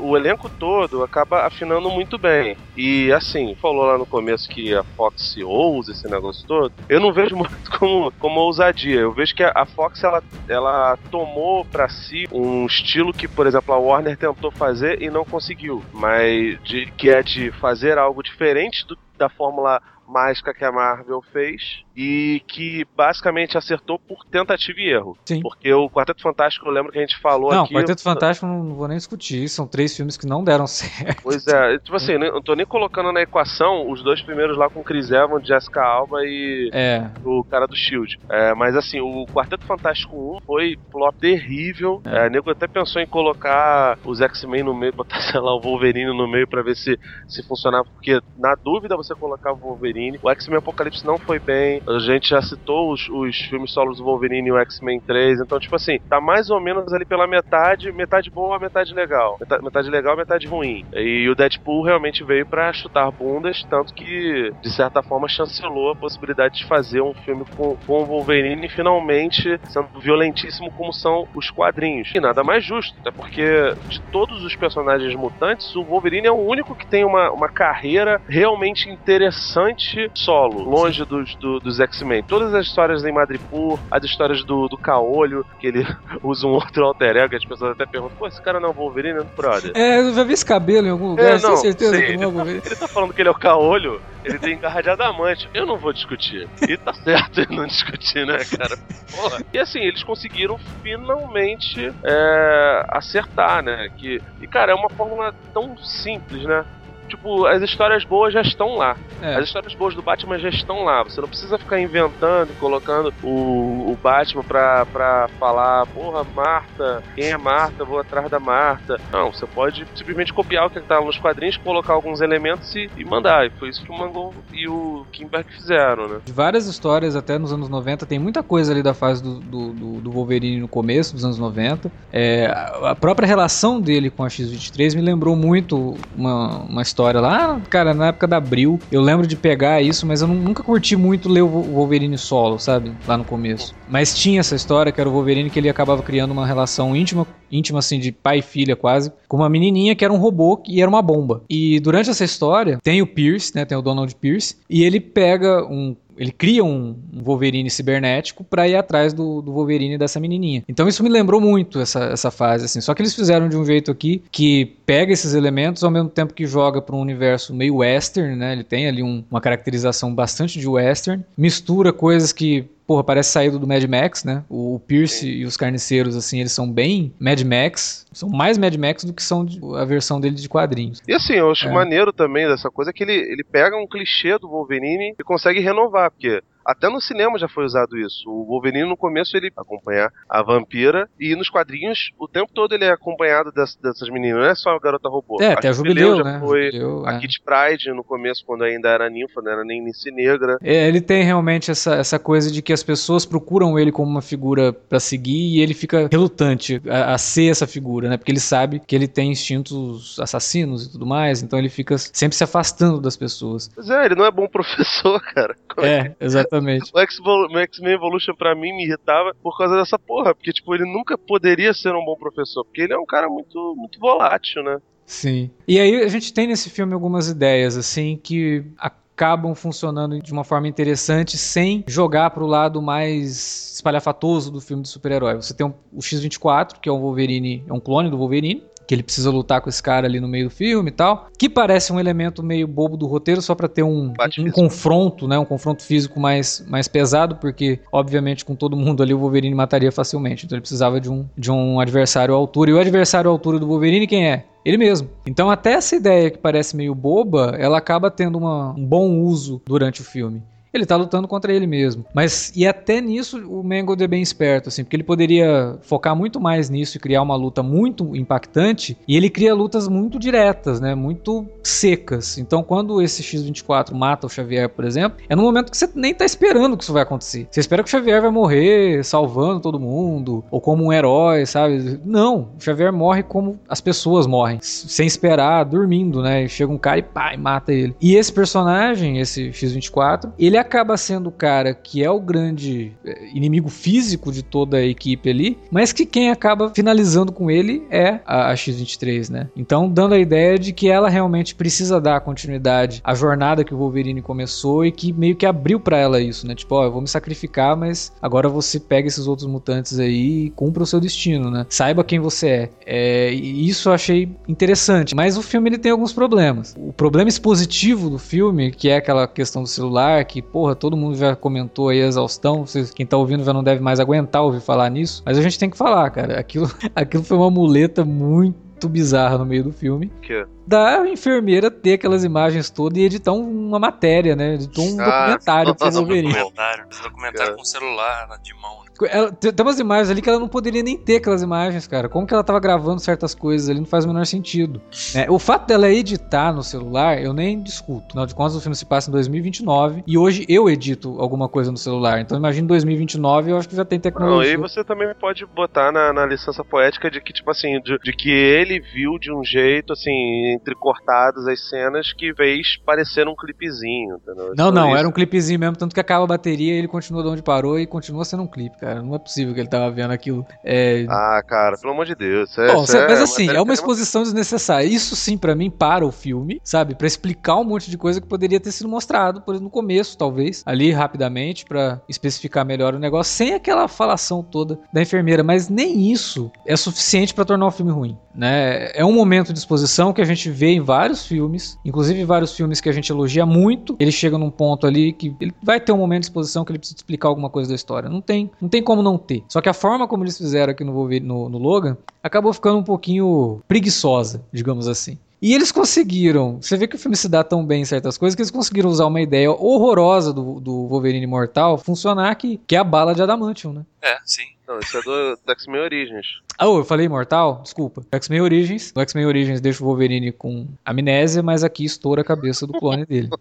O 0.00 0.16
elenco 0.16 0.48
todo 0.48 1.02
acaba 1.02 1.46
afinando 1.46 1.90
muito 1.90 2.18
bem. 2.18 2.56
E 2.76 3.10
assim, 3.12 3.54
falou 3.54 3.84
lá 3.84 3.96
no 3.96 4.06
começo 4.06 4.48
que 4.48 4.74
a 4.74 4.82
Fox 4.82 5.36
ousa 5.42 5.92
esse 5.92 6.08
negócio 6.08 6.46
todo. 6.46 6.72
Eu 6.88 7.00
não 7.00 7.12
vejo 7.12 7.34
muito 7.36 7.78
como, 7.78 8.12
como 8.18 8.40
ousadia. 8.40 9.00
Eu 9.00 9.12
vejo 9.12 9.34
que 9.34 9.42
a 9.42 9.64
Fox 9.64 10.02
ela, 10.04 10.22
ela 10.48 10.98
tomou 11.10 11.64
para 11.64 11.88
si 11.88 12.28
um 12.30 12.66
estilo 12.66 13.12
que, 13.12 13.26
por 13.26 13.46
exemplo, 13.46 13.74
a 13.74 13.78
Warner 13.78 14.16
tentou 14.16 14.50
fazer 14.50 15.02
e 15.02 15.10
não 15.10 15.24
conseguiu. 15.24 15.82
Mas 15.92 16.62
de, 16.62 16.86
que 16.96 17.08
é 17.08 17.22
de 17.22 17.50
fazer 17.52 17.98
algo 17.98 18.22
diferente 18.22 18.86
do, 18.86 18.98
da 19.16 19.28
fórmula 19.28 19.80
mágica 20.10 20.54
que 20.54 20.64
a 20.64 20.72
Marvel 20.72 21.22
fez 21.32 21.82
e 21.96 22.42
que 22.46 22.86
basicamente 22.96 23.58
acertou 23.58 23.98
por 23.98 24.24
tentativa 24.24 24.80
e 24.80 24.88
erro. 24.88 25.18
Sim. 25.24 25.40
Porque 25.40 25.72
o 25.72 25.90
Quarteto 25.90 26.22
Fantástico, 26.22 26.66
eu 26.66 26.72
lembro 26.72 26.92
que 26.92 26.98
a 26.98 27.02
gente 27.02 27.18
falou 27.18 27.52
não, 27.52 27.64
aqui. 27.64 27.74
Não, 27.74 27.80
Quarteto 27.80 28.02
Fantástico 28.02 28.46
não 28.46 28.74
vou 28.74 28.88
nem 28.88 28.96
discutir. 28.96 29.48
São 29.48 29.66
três 29.66 29.96
filmes 29.96 30.16
que 30.16 30.26
não 30.26 30.42
deram 30.42 30.66
certo. 30.68 31.22
Pois 31.22 31.46
é, 31.46 31.78
tipo 31.78 31.96
assim, 31.96 32.18
não 32.18 32.42
tô 32.42 32.54
nem 32.54 32.66
colocando 32.66 33.12
na 33.12 33.20
equação 33.20 33.90
os 33.90 34.02
dois 34.02 34.22
primeiros 34.22 34.56
lá 34.56 34.68
com 34.68 34.82
Chris 34.82 35.10
Evans, 35.10 35.46
Jessica 35.46 35.82
Alba 35.82 36.20
e 36.24 36.70
é. 36.72 37.10
o 37.24 37.44
cara 37.44 37.66
do 37.66 37.76
Shield. 37.76 38.18
É, 38.28 38.54
mas 38.54 38.76
assim, 38.76 39.00
o 39.00 39.26
Quarteto 39.26 39.64
Fantástico 39.64 40.36
1 40.36 40.40
foi 40.46 40.78
plot 40.90 41.16
terrível. 41.18 42.00
É. 42.04 42.20
É, 42.20 42.30
nego 42.30 42.50
até 42.50 42.66
pensou 42.66 43.00
em 43.00 43.06
colocar 43.06 43.98
os 44.04 44.20
X-Men 44.20 44.64
no 44.64 44.74
meio, 44.74 44.92
botar, 44.96 45.20
sei 45.20 45.40
lá, 45.40 45.54
o 45.54 45.60
Wolverine 45.60 46.16
no 46.16 46.28
meio 46.28 46.46
para 46.46 46.62
ver 46.62 46.76
se, 46.76 46.98
se 47.26 47.42
funcionava. 47.46 47.84
Porque 47.84 48.20
na 48.38 48.54
dúvida 48.54 48.96
você 48.96 49.14
colocava 49.14 49.56
o 49.56 49.60
Wolverine. 49.60 49.99
O 50.22 50.30
X-Men 50.30 50.58
Apocalipse 50.58 51.06
não 51.06 51.18
foi 51.18 51.38
bem. 51.38 51.82
A 51.86 51.98
gente 51.98 52.30
já 52.30 52.40
citou 52.40 52.92
os, 52.92 53.08
os 53.08 53.36
filmes 53.42 53.72
solos 53.72 53.98
do 53.98 54.04
Wolverine 54.04 54.48
e 54.48 54.52
o 54.52 54.58
X-Men 54.58 55.00
3. 55.00 55.40
Então, 55.40 55.58
tipo 55.58 55.76
assim, 55.76 55.98
tá 56.08 56.20
mais 56.20 56.50
ou 56.50 56.60
menos 56.60 56.92
ali 56.92 57.04
pela 57.04 57.26
metade, 57.26 57.92
metade 57.92 58.30
boa, 58.30 58.58
metade 58.58 58.94
legal. 58.94 59.36
Metade, 59.38 59.64
metade 59.64 59.90
legal, 59.90 60.16
metade 60.16 60.46
ruim. 60.46 60.84
E 60.92 61.28
o 61.28 61.34
Deadpool 61.34 61.84
realmente 61.84 62.24
veio 62.24 62.46
para 62.46 62.72
chutar 62.72 63.10
bundas, 63.10 63.64
tanto 63.64 63.92
que, 63.94 64.52
de 64.62 64.70
certa 64.70 65.02
forma, 65.02 65.28
chancelou 65.28 65.92
a 65.92 65.96
possibilidade 65.96 66.58
de 66.58 66.66
fazer 66.66 67.00
um 67.00 67.14
filme 67.14 67.44
com, 67.56 67.76
com 67.86 68.02
o 68.02 68.06
Wolverine 68.06 68.68
finalmente 68.68 69.60
sendo 69.64 69.88
violentíssimo 70.00 70.70
como 70.72 70.92
são 70.92 71.26
os 71.34 71.50
quadrinhos. 71.50 72.10
E 72.14 72.20
nada 72.20 72.42
mais 72.42 72.64
justo, 72.64 72.96
até 73.00 73.10
porque 73.10 73.74
de 73.88 74.00
todos 74.12 74.44
os 74.44 74.54
personagens 74.56 75.14
mutantes, 75.14 75.74
o 75.74 75.82
Wolverine 75.82 76.26
é 76.26 76.32
o 76.32 76.38
único 76.38 76.74
que 76.74 76.86
tem 76.86 77.04
uma, 77.04 77.30
uma 77.30 77.48
carreira 77.48 78.20
realmente 78.28 78.88
interessante 78.88 79.89
solo, 80.14 80.62
longe 80.62 81.04
dos, 81.04 81.34
do, 81.36 81.58
dos 81.58 81.80
X-Men. 81.80 82.22
Todas 82.22 82.54
as 82.54 82.66
histórias 82.66 83.04
em 83.04 83.12
Madripoor, 83.12 83.78
as 83.90 84.04
histórias 84.04 84.44
do, 84.44 84.68
do 84.68 84.76
Caolho, 84.76 85.44
que 85.58 85.66
ele 85.66 85.86
usa 86.22 86.46
um 86.46 86.50
outro 86.50 86.84
alter 86.84 87.16
ego, 87.16 87.36
as 87.36 87.44
pessoas 87.44 87.72
até 87.72 87.86
perguntam, 87.86 88.16
pô, 88.16 88.26
esse 88.26 88.40
cara 88.40 88.60
não 88.60 88.68
é 88.68 88.72
o 88.72 88.74
Wolverine, 88.74 89.18
não, 89.18 89.26
brother? 89.36 89.72
É, 89.74 90.00
eu 90.00 90.14
já 90.14 90.24
vi 90.24 90.32
esse 90.32 90.44
cabelo 90.44 90.86
em 90.86 90.90
algum 90.90 91.08
lugar, 91.10 91.38
é, 91.38 91.40
não, 91.40 91.56
certeza 91.56 91.96
sim, 91.96 92.06
que 92.06 92.16
não 92.16 92.24
é 92.24 92.26
o 92.26 92.30
Wolverine. 92.32 92.62
Ele 92.64 92.76
tá 92.76 92.88
falando 92.88 93.12
que 93.12 93.22
ele 93.22 93.28
é 93.28 93.32
o 93.32 93.34
Caolho, 93.34 94.00
ele 94.24 94.38
tem 94.38 94.58
garra 94.58 94.82
de 94.82 94.90
adamante. 94.90 95.48
Eu 95.54 95.66
não 95.66 95.76
vou 95.76 95.92
discutir. 95.92 96.48
E 96.68 96.76
tá 96.76 96.92
certo 96.92 97.40
ele 97.40 97.54
não 97.56 97.66
discutir, 97.66 98.26
né, 98.26 98.38
cara? 98.44 98.76
Porra. 99.10 99.42
E 99.52 99.58
assim, 99.58 99.80
eles 99.80 100.02
conseguiram 100.02 100.58
finalmente 100.82 101.92
é, 102.04 102.86
acertar, 102.88 103.62
né? 103.62 103.90
Que, 103.96 104.20
e, 104.40 104.46
cara, 104.46 104.72
é 104.72 104.74
uma 104.74 104.90
fórmula 104.90 105.34
tão 105.52 105.76
simples, 105.78 106.44
né? 106.44 106.64
Tipo, 107.10 107.46
as 107.46 107.62
histórias 107.62 108.04
boas 108.04 108.32
já 108.32 108.40
estão 108.40 108.76
lá. 108.76 108.96
É. 109.20 109.34
As 109.36 109.44
histórias 109.44 109.74
boas 109.74 109.94
do 109.94 110.02
Batman 110.02 110.38
já 110.38 110.48
estão 110.48 110.84
lá. 110.84 111.02
Você 111.02 111.20
não 111.20 111.28
precisa 111.28 111.58
ficar 111.58 111.78
inventando, 111.80 112.48
colocando 112.58 113.12
o, 113.22 113.90
o 113.92 113.98
Batman 114.02 114.42
pra, 114.42 114.86
pra 114.86 115.28
falar, 115.38 115.86
porra, 115.88 116.24
Marta, 116.34 117.02
quem 117.14 117.26
é 117.30 117.36
Marta? 117.36 117.84
Vou 117.84 117.98
atrás 117.98 118.30
da 118.30 118.40
Marta. 118.40 118.96
Não, 119.12 119.32
você 119.32 119.46
pode 119.46 119.86
simplesmente 119.94 120.32
copiar 120.32 120.66
o 120.66 120.70
que 120.70 120.80
tá 120.80 121.00
nos 121.00 121.18
quadrinhos, 121.18 121.56
colocar 121.58 121.92
alguns 121.92 122.20
elementos 122.20 122.74
e, 122.74 122.88
e 122.96 123.04
mandar. 123.04 123.46
E 123.46 123.50
foi 123.50 123.68
isso 123.68 123.82
que 123.84 123.90
o 123.90 123.98
Mangon 123.98 124.32
e 124.52 124.68
o 124.68 125.04
Kimberg 125.12 125.50
fizeram, 125.52 126.08
né? 126.08 126.20
De 126.24 126.32
várias 126.32 126.66
histórias, 126.66 127.16
até 127.16 127.38
nos 127.38 127.52
anos 127.52 127.68
90, 127.68 128.06
tem 128.06 128.18
muita 128.18 128.42
coisa 128.42 128.72
ali 128.72 128.82
da 128.82 128.94
fase 128.94 129.22
do, 129.22 129.40
do, 129.40 130.00
do- 130.00 130.10
Wolverine 130.10 130.60
no 130.60 130.68
começo 130.68 131.14
dos 131.14 131.24
anos 131.24 131.38
90. 131.38 131.90
É, 132.12 132.46
a 132.46 132.90
a 132.90 132.94
própria 132.94 133.26
relação 133.26 133.80
dele 133.80 134.10
com 134.10 134.24
a 134.24 134.28
X-23 134.28 134.94
me 134.96 135.00
lembrou 135.02 135.34
muito 135.36 135.96
uma, 136.16 136.58
uma 136.64 136.82
história 136.82 136.99
lá, 137.20 137.60
cara, 137.70 137.94
na 137.94 138.08
época 138.08 138.26
da 138.26 138.36
Abril. 138.36 138.78
Eu 138.90 139.00
lembro 139.00 139.26
de 139.26 139.36
pegar 139.36 139.80
isso, 139.80 140.06
mas 140.06 140.20
eu 140.20 140.28
nu- 140.28 140.34
nunca 140.34 140.62
curti 140.62 140.96
muito 140.96 141.28
ler 141.28 141.42
o 141.42 141.48
Wolverine 141.48 142.18
solo, 142.18 142.58
sabe? 142.58 142.92
Lá 143.06 143.16
no 143.16 143.24
começo. 143.24 143.74
Mas 143.88 144.14
tinha 144.14 144.40
essa 144.40 144.54
história 144.54 144.92
que 144.92 145.00
era 145.00 145.08
o 145.08 145.12
Wolverine 145.12 145.50
que 145.50 145.58
ele 145.58 145.68
acabava 145.68 146.02
criando 146.02 146.32
uma 146.32 146.46
relação 146.46 146.94
íntima, 146.94 147.26
íntima 147.50 147.78
assim, 147.78 147.98
de 147.98 148.12
pai 148.12 148.38
e 148.38 148.42
filha 148.42 148.76
quase, 148.76 149.12
com 149.28 149.36
uma 149.38 149.48
menininha 149.48 149.94
que 149.94 150.04
era 150.04 150.12
um 150.12 150.18
robô 150.18 150.62
e 150.68 150.80
era 150.80 150.88
uma 150.90 151.02
bomba. 151.02 151.42
E 151.48 151.80
durante 151.80 152.10
essa 152.10 152.24
história, 152.24 152.78
tem 152.82 153.00
o 153.00 153.06
Pierce, 153.06 153.54
né? 153.54 153.64
Tem 153.64 153.76
o 153.78 153.82
Donald 153.82 154.14
Pierce, 154.16 154.56
e 154.68 154.82
ele 154.84 155.00
pega 155.00 155.64
um 155.64 155.96
ele 156.20 156.30
cria 156.30 156.62
um, 156.62 156.94
Wolverine 157.12 157.70
cibernético 157.70 158.44
pra 158.44 158.68
ir 158.68 158.76
atrás 158.76 159.12
do, 159.14 159.40
do 159.40 159.50
Wolverine 159.52 159.96
dessa 159.96 160.20
menininha. 160.20 160.62
Então 160.68 160.86
isso 160.86 161.02
me 161.02 161.08
lembrou 161.08 161.40
muito 161.40 161.80
essa, 161.80 162.04
essa 162.04 162.30
fase, 162.30 162.66
assim. 162.66 162.80
Só 162.80 162.92
que 162.94 163.00
eles 163.00 163.14
fizeram 163.14 163.48
de 163.48 163.56
um 163.56 163.64
jeito 163.64 163.90
aqui 163.90 164.22
que 164.30 164.76
pega 164.84 165.12
esses 165.12 165.32
elementos 165.34 165.82
ao 165.82 165.90
mesmo 165.90 166.10
tempo 166.10 166.34
que 166.34 166.46
joga 166.46 166.82
para 166.82 166.94
um 166.94 167.00
universo 167.00 167.54
meio 167.54 167.76
western, 167.76 168.36
né? 168.36 168.52
Ele 168.52 168.64
tem 168.64 168.86
ali 168.86 169.02
um- 169.02 169.24
uma 169.30 169.40
caracterização 169.40 170.14
bastante 170.14 170.58
de 170.60 170.68
western, 170.68 171.24
mistura 171.36 171.92
coisas 171.92 172.32
que 172.32 172.66
Porra, 172.90 173.04
parece 173.04 173.30
saído 173.30 173.56
do 173.56 173.68
Mad 173.68 173.84
Max, 173.84 174.24
né? 174.24 174.42
O 174.48 174.80
Pierce 174.84 175.24
e 175.24 175.44
os 175.44 175.56
carniceiros, 175.56 176.16
assim, 176.16 176.40
eles 176.40 176.50
são 176.50 176.68
bem 176.68 177.14
Mad 177.20 177.40
Max. 177.44 178.04
São 178.12 178.28
mais 178.28 178.58
Mad 178.58 178.74
Max 178.74 179.04
do 179.04 179.12
que 179.12 179.22
são 179.22 179.46
a 179.76 179.84
versão 179.84 180.20
dele 180.20 180.34
de 180.34 180.48
quadrinhos. 180.48 181.00
E 181.06 181.14
assim, 181.14 181.34
eu 181.34 181.52
acho 181.52 181.68
É. 181.68 181.72
maneiro 181.72 182.12
também 182.12 182.48
dessa 182.48 182.68
coisa 182.68 182.92
que 182.92 183.04
ele, 183.04 183.12
ele 183.12 183.44
pega 183.44 183.76
um 183.76 183.86
clichê 183.86 184.36
do 184.40 184.48
Wolverine 184.48 185.14
e 185.16 185.22
consegue 185.22 185.60
renovar, 185.60 186.10
porque 186.10 186.42
até 186.70 186.88
no 186.88 187.00
cinema 187.00 187.38
já 187.38 187.48
foi 187.48 187.64
usado 187.64 187.96
isso. 187.98 188.28
O 188.28 188.44
Wolverine 188.46 188.88
no 188.88 188.96
começo 188.96 189.36
ele 189.36 189.50
acompanhar 189.56 190.10
a 190.28 190.42
vampira 190.42 191.08
e 191.18 191.34
nos 191.34 191.48
quadrinhos 191.48 192.10
o 192.18 192.28
tempo 192.28 192.50
todo 192.54 192.72
ele 192.74 192.84
é 192.84 192.90
acompanhado 192.92 193.52
dess- 193.52 193.76
dessas 193.76 194.08
meninas, 194.08 194.40
não 194.40 194.46
é 194.48 194.54
só 194.54 194.70
a 194.70 194.78
garota 194.78 195.08
robô. 195.08 195.40
É, 195.40 195.52
até 195.52 195.68
a 195.68 195.72
Jubileu, 195.72 196.16
já 196.16 196.24
né? 196.24 196.38
foi 196.40 196.66
Jubileu, 196.72 197.06
a 197.06 197.12
é. 197.14 197.18
Kit 197.18 197.40
Pride 197.42 197.92
no 197.92 198.04
começo 198.04 198.44
quando 198.44 198.64
ainda 198.64 198.88
era 198.88 199.08
ninfa, 199.10 199.40
não 199.42 199.52
era 199.52 199.64
nem 199.64 199.82
Nice 199.82 200.10
Negra. 200.10 200.58
É, 200.62 200.88
ele 200.88 201.00
tem 201.00 201.22
realmente 201.22 201.70
essa, 201.70 201.94
essa 201.96 202.18
coisa 202.18 202.50
de 202.50 202.62
que 202.62 202.72
as 202.72 202.82
pessoas 202.82 203.24
procuram 203.24 203.78
ele 203.78 203.92
como 203.92 204.10
uma 204.10 204.22
figura 204.22 204.72
pra 204.72 205.00
seguir 205.00 205.56
e 205.56 205.60
ele 205.60 205.74
fica 205.74 206.08
relutante 206.10 206.80
a, 206.88 207.14
a 207.14 207.18
ser 207.18 207.50
essa 207.50 207.66
figura, 207.66 208.08
né? 208.08 208.16
Porque 208.16 208.32
ele 208.32 208.40
sabe 208.40 208.80
que 208.80 208.94
ele 208.94 209.08
tem 209.08 209.30
instintos 209.30 210.18
assassinos 210.20 210.86
e 210.86 210.92
tudo 210.92 211.06
mais, 211.06 211.42
então 211.42 211.58
ele 211.58 211.68
fica 211.68 211.96
sempre 211.98 212.36
se 212.36 212.44
afastando 212.44 213.00
das 213.00 213.16
pessoas. 213.16 213.68
Pois 213.74 213.88
é, 213.88 214.04
ele 214.06 214.14
não 214.14 214.24
é 214.24 214.30
bom 214.30 214.46
professor, 214.48 215.20
cara. 215.34 215.54
Como 215.74 215.86
é 215.86 215.98
É, 215.98 216.16
exatamente. 216.20 216.59
O 216.94 216.98
X-Vol- 217.00 217.48
o 217.50 217.58
X-Men 217.58 217.92
Evolution 217.94 218.34
pra 218.34 218.54
mim 218.54 218.72
me 218.74 218.84
irritava 218.84 219.34
por 219.42 219.56
causa 219.56 219.76
dessa 219.76 219.98
porra, 219.98 220.34
porque 220.34 220.52
tipo, 220.52 220.74
ele 220.74 220.84
nunca 220.84 221.16
poderia 221.18 221.72
ser 221.74 221.94
um 221.94 222.04
bom 222.04 222.16
professor, 222.16 222.64
porque 222.64 222.82
ele 222.82 222.92
é 222.92 222.98
um 222.98 223.06
cara 223.06 223.28
muito 223.28 223.74
muito 223.76 223.98
volátil, 223.98 224.62
né? 224.62 224.78
Sim. 225.06 225.50
E 225.66 225.78
aí 225.80 225.96
a 226.02 226.08
gente 226.08 226.32
tem 226.32 226.46
nesse 226.46 226.70
filme 226.70 226.94
algumas 226.94 227.28
ideias, 227.28 227.76
assim, 227.76 228.16
que 228.22 228.64
acabam 228.78 229.54
funcionando 229.54 230.18
de 230.22 230.32
uma 230.32 230.44
forma 230.44 230.68
interessante 230.68 231.36
sem 231.36 231.84
jogar 231.86 232.30
pro 232.30 232.46
lado 232.46 232.80
mais 232.80 233.74
espalhafatoso 233.74 234.50
do 234.50 234.60
filme 234.60 234.82
de 234.82 234.88
super-herói. 234.88 235.34
Você 235.34 235.52
tem 235.52 235.66
um- 235.66 235.74
o 235.92 236.00
X-24, 236.00 236.78
que 236.80 236.88
é 236.88 236.92
um 236.92 237.00
Wolverine, 237.00 237.64
é 237.68 237.72
um 237.72 237.80
clone 237.80 238.08
do 238.08 238.16
Wolverine, 238.16 238.62
que 238.90 238.94
ele 238.96 239.04
precisa 239.04 239.30
lutar 239.30 239.60
com 239.60 239.68
esse 239.68 239.80
cara 239.80 240.08
ali 240.08 240.18
no 240.18 240.26
meio 240.26 240.46
do 240.46 240.50
filme 240.50 240.88
e 240.88 240.92
tal, 240.92 241.28
que 241.38 241.48
parece 241.48 241.92
um 241.92 242.00
elemento 242.00 242.42
meio 242.42 242.66
bobo 242.66 242.96
do 242.96 243.06
roteiro 243.06 243.40
só 243.40 243.54
pra 243.54 243.68
ter 243.68 243.84
um, 243.84 244.12
um 244.40 244.50
confronto, 244.50 245.28
né, 245.28 245.38
um 245.38 245.44
confronto 245.44 245.84
físico 245.84 246.18
mais, 246.18 246.64
mais 246.68 246.88
pesado, 246.88 247.36
porque 247.36 247.78
obviamente 247.92 248.44
com 248.44 248.56
todo 248.56 248.76
mundo 248.76 249.00
ali 249.00 249.14
o 249.14 249.18
Wolverine 249.20 249.54
mataria 249.54 249.92
facilmente, 249.92 250.44
então 250.44 250.56
ele 250.56 250.62
precisava 250.62 251.00
de 251.00 251.08
um, 251.08 251.24
de 251.38 251.52
um 251.52 251.78
adversário 251.78 252.34
à 252.34 252.36
altura, 252.36 252.70
e 252.70 252.74
o 252.74 252.80
adversário 252.80 253.30
à 253.30 253.32
altura 253.32 253.60
do 253.60 253.68
Wolverine 253.68 254.08
quem 254.08 254.28
é? 254.28 254.46
Ele 254.64 254.76
mesmo. 254.76 255.08
Então 255.24 255.48
até 255.48 255.74
essa 255.74 255.94
ideia 255.94 256.28
que 256.28 256.38
parece 256.38 256.76
meio 256.76 256.92
boba, 256.92 257.54
ela 257.60 257.78
acaba 257.78 258.10
tendo 258.10 258.38
uma- 258.38 258.72
um 258.76 258.84
bom 258.84 259.20
uso 259.20 259.62
durante 259.64 260.00
o 260.00 260.04
filme. 260.04 260.42
Ele 260.72 260.86
tá 260.86 260.96
lutando 260.96 261.26
contra 261.26 261.52
ele 261.52 261.66
mesmo. 261.66 262.04
Mas, 262.14 262.52
e 262.54 262.66
até 262.66 263.00
nisso, 263.00 263.38
o 263.48 263.62
Mangold 263.62 264.02
é 264.02 264.06
bem 264.06 264.22
esperto, 264.22 264.68
assim, 264.68 264.84
porque 264.84 264.96
ele 264.96 265.02
poderia 265.02 265.76
focar 265.82 266.14
muito 266.14 266.40
mais 266.40 266.70
nisso 266.70 266.96
e 266.96 267.00
criar 267.00 267.22
uma 267.22 267.34
luta 267.34 267.62
muito 267.62 268.14
impactante, 268.14 268.96
e 269.06 269.16
ele 269.16 269.28
cria 269.28 269.54
lutas 269.54 269.88
muito 269.88 270.18
diretas, 270.18 270.80
né, 270.80 270.94
muito 270.94 271.46
secas. 271.62 272.38
Então, 272.38 272.62
quando 272.62 273.02
esse 273.02 273.22
X-24 273.22 273.92
mata 273.94 274.26
o 274.26 274.30
Xavier, 274.30 274.68
por 274.68 274.84
exemplo, 274.84 275.18
é 275.28 275.34
num 275.34 275.42
momento 275.42 275.70
que 275.70 275.76
você 275.76 275.88
nem 275.94 276.14
tá 276.14 276.24
esperando 276.24 276.76
que 276.76 276.84
isso 276.84 276.92
vai 276.92 277.02
acontecer. 277.02 277.48
Você 277.50 277.60
espera 277.60 277.82
que 277.82 277.88
o 277.88 277.90
Xavier 277.90 278.22
vai 278.22 278.30
morrer 278.30 279.04
salvando 279.04 279.60
todo 279.60 279.80
mundo, 279.80 280.44
ou 280.50 280.60
como 280.60 280.84
um 280.84 280.92
herói, 280.92 281.46
sabe? 281.46 282.00
Não, 282.04 282.50
o 282.56 282.62
Xavier 282.62 282.92
morre 282.92 283.22
como 283.22 283.58
as 283.68 283.80
pessoas 283.80 284.26
morrem, 284.26 284.58
sem 284.60 285.06
esperar, 285.06 285.64
dormindo, 285.64 286.22
né? 286.22 286.46
Chega 286.46 286.72
um 286.72 286.78
cara 286.78 286.98
e 286.98 287.02
pá, 287.02 287.34
e 287.34 287.36
mata 287.36 287.72
ele. 287.72 287.94
E 288.00 288.14
esse 288.14 288.32
personagem, 288.32 289.18
esse 289.18 289.52
X-24, 289.52 290.32
ele 290.38 290.59
acaba 290.60 290.96
sendo 290.96 291.28
o 291.28 291.32
cara 291.32 291.74
que 291.74 292.02
é 292.02 292.10
o 292.10 292.20
grande 292.20 292.92
eh, 293.04 293.28
inimigo 293.34 293.68
físico 293.68 294.30
de 294.30 294.42
toda 294.42 294.76
a 294.76 294.84
equipe 294.84 295.28
ali, 295.28 295.58
mas 295.70 295.92
que 295.92 296.06
quem 296.06 296.30
acaba 296.30 296.70
finalizando 296.74 297.32
com 297.32 297.50
ele 297.50 297.86
é 297.90 298.20
a, 298.24 298.50
a 298.50 298.56
X-23, 298.56 299.30
né? 299.30 299.48
Então, 299.56 299.88
dando 299.88 300.14
a 300.14 300.18
ideia 300.18 300.58
de 300.58 300.72
que 300.72 300.88
ela 300.88 301.08
realmente 301.08 301.54
precisa 301.54 302.00
dar 302.00 302.20
continuidade 302.20 303.00
à 303.02 303.14
jornada 303.14 303.64
que 303.64 303.74
o 303.74 303.78
Wolverine 303.78 304.22
começou 304.22 304.84
e 304.84 304.92
que 304.92 305.12
meio 305.12 305.36
que 305.36 305.46
abriu 305.46 305.80
pra 305.80 305.98
ela 305.98 306.20
isso, 306.20 306.46
né? 306.46 306.54
Tipo, 306.54 306.76
ó, 306.76 306.84
eu 306.84 306.92
vou 306.92 307.00
me 307.00 307.08
sacrificar, 307.08 307.76
mas 307.76 308.12
agora 308.20 308.48
você 308.48 308.78
pega 308.78 309.08
esses 309.08 309.26
outros 309.26 309.48
mutantes 309.48 309.98
aí 309.98 310.46
e 310.46 310.50
cumpra 310.50 310.82
o 310.82 310.86
seu 310.86 311.00
destino, 311.00 311.50
né? 311.50 311.66
Saiba 311.68 312.04
quem 312.04 312.18
você 312.18 312.48
é. 312.48 312.70
é 312.86 313.30
isso 313.32 313.88
eu 313.88 313.92
achei 313.92 314.28
interessante, 314.48 315.14
mas 315.14 315.36
o 315.36 315.42
filme 315.42 315.68
ele 315.68 315.78
tem 315.78 315.92
alguns 315.92 316.12
problemas. 316.12 316.74
O 316.78 316.92
problema 316.92 317.28
expositivo 317.28 318.10
do 318.10 318.18
filme, 318.18 318.70
que 318.70 318.88
é 318.88 318.96
aquela 318.96 319.26
questão 319.26 319.62
do 319.62 319.68
celular, 319.68 320.24
que, 320.24 320.42
porra, 320.52 320.74
todo 320.74 320.96
mundo 320.96 321.16
já 321.16 321.34
comentou 321.34 321.88
aí 321.88 322.02
a 322.02 322.06
exaustão, 322.06 322.66
vocês, 322.66 322.90
quem 322.90 323.06
tá 323.06 323.16
ouvindo 323.16 323.44
já 323.44 323.52
não 323.52 323.62
deve 323.62 323.80
mais 323.80 324.00
aguentar 324.00 324.42
ouvir 324.42 324.60
falar 324.60 324.88
nisso, 324.90 325.22
mas 325.24 325.38
a 325.38 325.42
gente 325.42 325.58
tem 325.58 325.70
que 325.70 325.76
falar, 325.76 326.10
cara. 326.10 326.38
Aquilo, 326.38 326.70
aquilo 326.94 327.22
foi 327.22 327.36
uma 327.36 327.50
muleta 327.50 328.04
muito 328.04 328.88
bizarra 328.88 329.36
no 329.38 329.44
meio 329.44 329.64
do 329.64 329.72
filme 329.72 330.10
Que 330.22 330.46
da 330.70 331.08
enfermeira 331.08 331.68
ter 331.68 331.94
aquelas 331.94 332.22
imagens 332.22 332.70
todas 332.70 332.96
e 332.96 333.02
editar 333.04 333.32
um- 333.32 333.68
uma 333.68 333.78
matéria, 333.80 334.36
né? 334.36 334.54
Editou 334.54 334.84
um 334.84 335.00
Ah, 335.00 335.04
documentário 335.26 335.74
pro 335.74 335.90
Wolverine. 335.90 336.32
Documentário, 336.32 336.84
esse 336.88 337.02
documentário 337.02 337.44
Cara. 337.46 337.56
com 337.56 337.64
celular 337.64 338.28
na- 338.28 338.36
de 338.36 338.54
mão. 338.54 338.78
né? 338.84 338.90
Ela, 339.10 339.32
tem, 339.32 339.50
umas 339.64 339.80
imagens 339.80 340.10
ali 340.10 340.20
que 340.20 340.28
ela 340.28 340.38
não 340.38 340.46
poderia 340.46 340.82
nem 340.82 340.94
ter 340.96 341.16
aquelas 341.16 341.42
imagens, 341.42 341.86
cara. 341.86 342.06
Como 342.06 342.26
que 342.26 342.34
ela 342.34 342.44
tava 342.44 342.60
gravando 342.60 343.00
certas 343.00 343.34
coisas 343.34 343.68
ali 343.70 343.80
não 343.80 343.86
faz 343.86 344.04
o 344.04 344.08
menor 344.08 344.26
sentido. 344.26 344.80
né? 345.14 345.26
O 345.30 345.38
fato 345.38 345.66
dela 345.66 345.88
editar 345.90 346.52
no 346.52 346.62
celular, 346.62 347.20
eu 347.20 347.32
nem 347.32 347.62
discuto. 347.62 348.08
Afinal 348.08 348.26
de 348.26 348.34
contas, 348.34 348.54
o 348.56 348.60
filme 348.60 348.76
se 348.76 348.84
passa 348.84 349.08
em 349.08 349.12
2029 349.12 350.04
e 350.06 350.18
hoje 350.18 350.44
eu 350.50 350.68
edito 350.68 351.16
alguma 351.18 351.48
coisa 351.48 351.72
no 351.72 351.78
celular. 351.78 352.20
Então 352.20 352.36
imagina 352.36 352.68
2029, 352.68 353.50
eu 353.52 353.56
acho 353.56 353.68
que 353.68 353.74
já 353.74 353.84
tem 353.86 353.96
Não, 353.98 354.02
tecnologia. 354.02 354.52
e 354.52 354.56
você 354.58 354.84
também 354.84 355.08
pode 355.18 355.46
botar 355.46 355.90
na, 355.90 356.12
na 356.12 356.26
licença 356.26 356.62
poética 356.62 357.10
de 357.10 357.20
que, 357.22 357.32
tipo 357.32 357.50
assim, 357.50 357.80
de, 357.80 357.98
de 357.98 358.12
que 358.12 358.28
ele 358.30 358.80
viu 358.80 359.18
de 359.18 359.32
um 359.32 359.42
jeito, 359.42 359.94
assim, 359.94 360.59
entrecortadas 360.60 361.46
as 361.46 361.68
cenas 361.68 362.12
que 362.12 362.34
fez 362.34 362.76
parecer 362.84 363.26
um 363.28 363.34
clipezinho, 363.34 364.16
entendeu? 364.16 364.52
Não, 364.56 364.66
Só 364.66 364.72
não, 364.72 364.96
era 364.96 365.08
um 365.08 365.12
clipezinho 365.12 365.58
mesmo, 365.58 365.76
tanto 365.76 365.94
que 365.94 366.00
acaba 366.00 366.24
a 366.24 366.26
bateria 366.26 366.74
e 366.74 366.78
ele 366.78 366.88
continua 366.88 367.22
de 367.22 367.28
onde 367.28 367.42
parou 367.42 367.78
e 367.78 367.86
continua 367.86 368.24
sendo 368.24 368.42
um 368.42 368.46
clipe, 368.46 368.76
cara. 368.78 369.02
Não 369.02 369.14
é 369.14 369.18
possível 369.18 369.54
que 369.54 369.60
ele 369.60 369.68
tava 369.68 369.90
vendo 369.90 370.10
aquilo. 370.12 370.46
É, 370.64 371.06
Ah, 371.08 371.42
cara, 371.46 371.76
pelo 371.78 371.92
amor 371.92 372.06
de 372.06 372.14
Deus. 372.14 372.56
É, 372.58 372.72
Bom, 372.72 372.86
cê- 372.86 373.06
mas 373.06 373.20
é 373.20 373.22
assim, 373.22 373.48
é 373.48 373.60
uma 373.60 373.72
exposição 373.74 374.22
desnecessária. 374.22 374.86
Isso 374.86 375.16
sim, 375.16 375.36
pra 375.38 375.54
mim, 375.54 375.70
para 375.70 376.04
o 376.06 376.12
filme, 376.12 376.60
sabe? 376.62 376.94
Pra 376.94 377.06
explicar 377.06 377.56
um 377.56 377.64
monte 377.64 377.90
de 377.90 377.98
coisa 377.98 378.20
que 378.20 378.26
poderia 378.26 378.60
ter 378.60 378.72
sido 378.72 378.88
mostrado, 378.88 379.40
por 379.42 379.60
no 379.60 379.70
começo, 379.70 380.16
talvez, 380.16 380.62
ali 380.66 380.90
rapidamente, 380.92 381.64
pra 381.64 382.00
especificar 382.08 382.64
melhor 382.64 382.94
o 382.94 382.98
negócio, 382.98 383.32
sem 383.32 383.54
aquela 383.54 383.88
falação 383.88 384.42
toda 384.42 384.78
da 384.92 385.02
enfermeira. 385.02 385.42
Mas 385.42 385.68
nem 385.68 386.10
isso 386.10 386.50
é 386.66 386.76
suficiente 386.76 387.34
pra 387.34 387.44
tornar 387.44 387.66
o 387.66 387.70
filme 387.70 387.92
ruim, 387.92 388.18
né? 388.34 388.90
É 388.94 389.04
um 389.04 389.12
momento 389.12 389.52
de 389.52 389.58
exposição 389.58 390.12
que 390.12 390.20
a 390.20 390.24
gente 390.24 390.39
vê 390.48 390.68
em 390.68 390.80
vários 390.80 391.26
filmes, 391.26 391.78
inclusive 391.84 392.24
vários 392.24 392.54
filmes 392.54 392.80
que 392.80 392.88
a 392.88 392.92
gente 392.92 393.10
elogia 393.10 393.44
muito. 393.44 393.96
Ele 393.98 394.12
chega 394.12 394.38
num 394.38 394.50
ponto 394.50 394.86
ali 394.86 395.12
que 395.12 395.34
ele 395.40 395.52
vai 395.62 395.80
ter 395.80 395.90
um 395.92 395.98
momento 395.98 396.20
de 396.20 396.26
exposição 396.26 396.64
que 396.64 396.70
ele 396.70 396.78
precisa 396.78 396.96
explicar 396.96 397.28
alguma 397.28 397.50
coisa 397.50 397.68
da 397.68 397.74
história. 397.74 398.08
Não 398.08 398.20
tem, 398.20 398.50
não 398.60 398.68
tem 398.68 398.82
como 398.82 399.02
não 399.02 399.18
ter. 399.18 399.42
Só 399.48 399.60
que 399.60 399.68
a 399.68 399.74
forma 399.74 400.06
como 400.06 400.22
eles 400.24 400.38
fizeram 400.38 400.70
aqui 400.70 400.84
no, 400.84 401.08
no, 401.20 401.48
no 401.48 401.58
Logan 401.58 401.96
acabou 402.22 402.52
ficando 402.52 402.78
um 402.78 402.84
pouquinho 402.84 403.60
preguiçosa, 403.66 404.42
digamos 404.52 404.86
assim. 404.86 405.18
E 405.40 405.54
eles 405.54 405.72
conseguiram. 405.72 406.60
Você 406.60 406.76
vê 406.76 406.86
que 406.86 406.96
o 406.96 406.98
filme 406.98 407.16
se 407.16 407.28
dá 407.28 407.42
tão 407.42 407.64
bem 407.64 407.82
em 407.82 407.84
certas 407.84 408.18
coisas 408.18 408.34
que 408.34 408.42
eles 408.42 408.50
conseguiram 408.50 408.90
usar 408.90 409.06
uma 409.06 409.20
ideia 409.20 409.50
horrorosa 409.50 410.32
do, 410.32 410.60
do 410.60 410.86
Wolverine 410.86 411.26
Mortal 411.26 411.78
funcionar 411.78 412.34
que, 412.34 412.58
que 412.66 412.76
é 412.76 412.78
a 412.78 412.84
bala 412.84 413.14
de 413.14 413.22
Adamantium, 413.22 413.72
né? 413.72 413.86
É, 414.02 414.18
sim. 414.24 414.44
Não, 414.68 414.78
isso 414.78 414.98
é 414.98 415.02
do, 415.02 415.38
do 415.44 415.52
X-Men 415.52 415.80
Origins. 415.80 416.26
Ah, 416.58 416.68
oh, 416.68 416.78
eu 416.78 416.84
falei 416.84 417.08
Mortal? 417.08 417.60
Desculpa. 417.62 418.04
X-Men 418.12 418.42
Origins. 418.42 418.92
No 418.94 419.02
X-Men 419.02 419.26
Origins 419.26 419.60
deixa 419.60 419.82
o 419.82 419.86
Wolverine 419.86 420.30
com 420.30 420.68
amnésia, 420.84 421.42
mas 421.42 421.64
aqui 421.64 421.84
estoura 421.84 422.20
a 422.20 422.24
cabeça 422.24 422.66
do 422.66 422.74
clone 422.74 423.06
dele. 423.06 423.30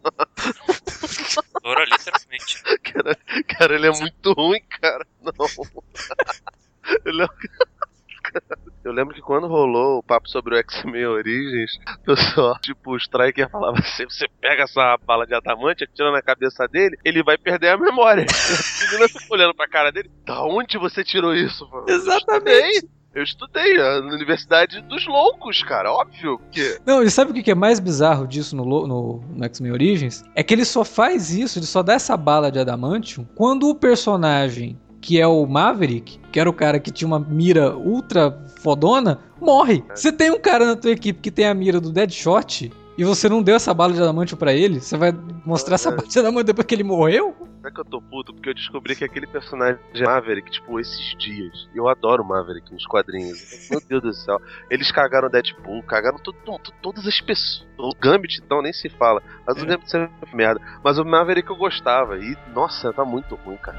Estoura 1.04 1.86
literalmente. 1.86 2.64
Cara, 2.82 3.18
cara, 3.48 3.76
ele 3.76 3.88
é 3.88 3.92
muito 3.92 4.34
ruim, 4.34 4.62
cara. 4.82 5.06
Não. 5.22 5.32
Ele 7.06 7.24
é... 7.24 7.28
Eu 8.90 8.94
lembro 8.96 9.14
que 9.14 9.22
quando 9.22 9.46
rolou 9.46 10.00
o 10.00 10.04
papo 10.04 10.28
sobre 10.28 10.56
o 10.56 10.58
X-Men 10.58 11.06
Origins, 11.06 11.78
o 12.02 12.06
pessoal, 12.06 12.60
tipo, 12.60 12.94
o 12.94 12.98
Striker 12.98 13.48
falava 13.48 13.78
assim: 13.78 14.04
você 14.06 14.28
pega 14.42 14.64
essa 14.64 14.98
bala 15.06 15.28
de 15.28 15.36
adamante, 15.36 15.84
atira 15.84 16.12
na 16.12 16.24
cabeça 16.24 16.68
dele, 16.68 16.98
ele 17.06 17.22
vai 17.22 17.38
perder 17.38 17.70
a 17.70 17.78
memória. 17.78 18.26
A 18.80 18.92
menina 18.92 19.08
fica 19.08 19.32
olhando 19.32 19.54
pra 19.54 19.68
cara 19.68 19.92
dele: 19.92 20.10
da 20.26 20.44
onde 20.44 20.80
você 20.80 21.04
tirou 21.04 21.36
isso? 21.36 21.70
Mano? 21.70 21.86
Exatamente. 21.88 22.90
Eu 23.14 23.22
estudei 23.22 23.78
na 23.78 24.16
Universidade 24.16 24.82
dos 24.82 25.06
Loucos, 25.06 25.62
cara, 25.62 25.92
óbvio 25.92 26.42
que. 26.52 26.80
Não, 26.84 27.04
e 27.04 27.12
sabe 27.12 27.30
o 27.30 27.44
que 27.44 27.52
é 27.52 27.56
mais 27.56 27.80
bizarro 27.80 28.28
disso 28.28 28.56
no, 28.56 28.66
no, 28.66 29.24
no 29.36 29.46
X-Men 29.46 29.72
Origins? 29.72 30.24
É 30.34 30.42
que 30.42 30.52
ele 30.52 30.66
só 30.66 30.84
faz 30.84 31.30
isso, 31.30 31.60
ele 31.60 31.68
só 31.68 31.84
dá 31.84 31.94
essa 31.94 32.18
bala 32.18 32.52
de 32.52 32.58
adamantium 32.58 33.24
quando 33.36 33.70
o 33.70 33.76
personagem 33.76 34.80
que 35.02 35.20
é 35.20 35.28
o 35.28 35.46
Maverick, 35.46 36.20
que 36.32 36.40
era 36.40 36.50
o 36.50 36.54
cara 36.54 36.80
que 36.80 36.92
tinha 36.92 37.08
uma 37.08 37.20
mira 37.20 37.76
ultra 37.76 38.46
fodona, 38.62 39.20
morre. 39.40 39.84
Você 39.94 40.12
tem 40.12 40.32
um 40.32 40.40
cara 40.40 40.66
na 40.66 40.76
tua 40.76 40.92
equipe 40.92 41.20
que 41.20 41.32
tem 41.32 41.48
a 41.48 41.54
mira 41.54 41.80
do 41.80 41.92
Deadshot 41.92 42.72
e 42.98 43.04
você 43.04 43.30
não 43.30 43.42
deu 43.42 43.56
essa 43.56 43.74
bala 43.74 43.94
de 43.94 44.02
adamante 44.02 44.36
para 44.36 44.54
ele, 44.54 44.82
você 44.82 44.98
vai 44.98 45.14
mostrar 45.46 45.76
essa 45.76 45.90
bala 45.90 46.08
de 46.08 46.20
adamante 46.20 46.48
depois 46.48 46.68
que 46.68 46.76
ele 46.76 46.84
morreu? 46.84 47.34
Será 47.62 47.74
que 47.74 47.80
eu 47.82 47.86
tô 47.86 48.02
puto? 48.02 48.34
Porque 48.34 48.50
eu 48.50 48.54
descobri 48.54 48.96
que 48.96 49.04
aquele 49.04 49.28
personagem 49.28 49.80
Maverick, 50.02 50.50
tipo, 50.50 50.80
esses 50.80 51.16
dias. 51.18 51.70
Eu 51.76 51.90
adoro 51.90 52.24
Maverick 52.24 52.72
nos 52.74 52.86
quadrinhos. 52.86 53.70
Meu 53.70 53.82
Deus 53.82 54.02
do 54.02 54.14
céu. 54.14 54.42
Eles 54.70 54.92
cagaram 54.92 55.30
Deadpool, 55.30 55.84
cagaram 55.84 56.18
tudo, 56.20 56.38
tudo, 56.46 56.74
todas 56.82 57.06
as 57.06 57.20
pessoas. 57.20 57.68
O 57.78 57.94
Gambit, 58.00 58.42
então, 58.44 58.62
nem 58.62 58.72
se 58.72 58.90
fala. 58.90 59.22
Mas 59.46 59.62
o 59.62 59.66
Gambit 59.66 59.94
é 59.96 60.10
merda. 60.34 60.62
Mas 60.84 60.98
o 60.98 61.04
Maverick 61.04 61.50
eu 61.50 61.56
gostava. 61.58 62.18
E, 62.18 62.38
nossa, 62.54 62.94
tá 62.94 63.04
muito 63.04 63.36
ruim, 63.36 63.58
cara. 63.58 63.78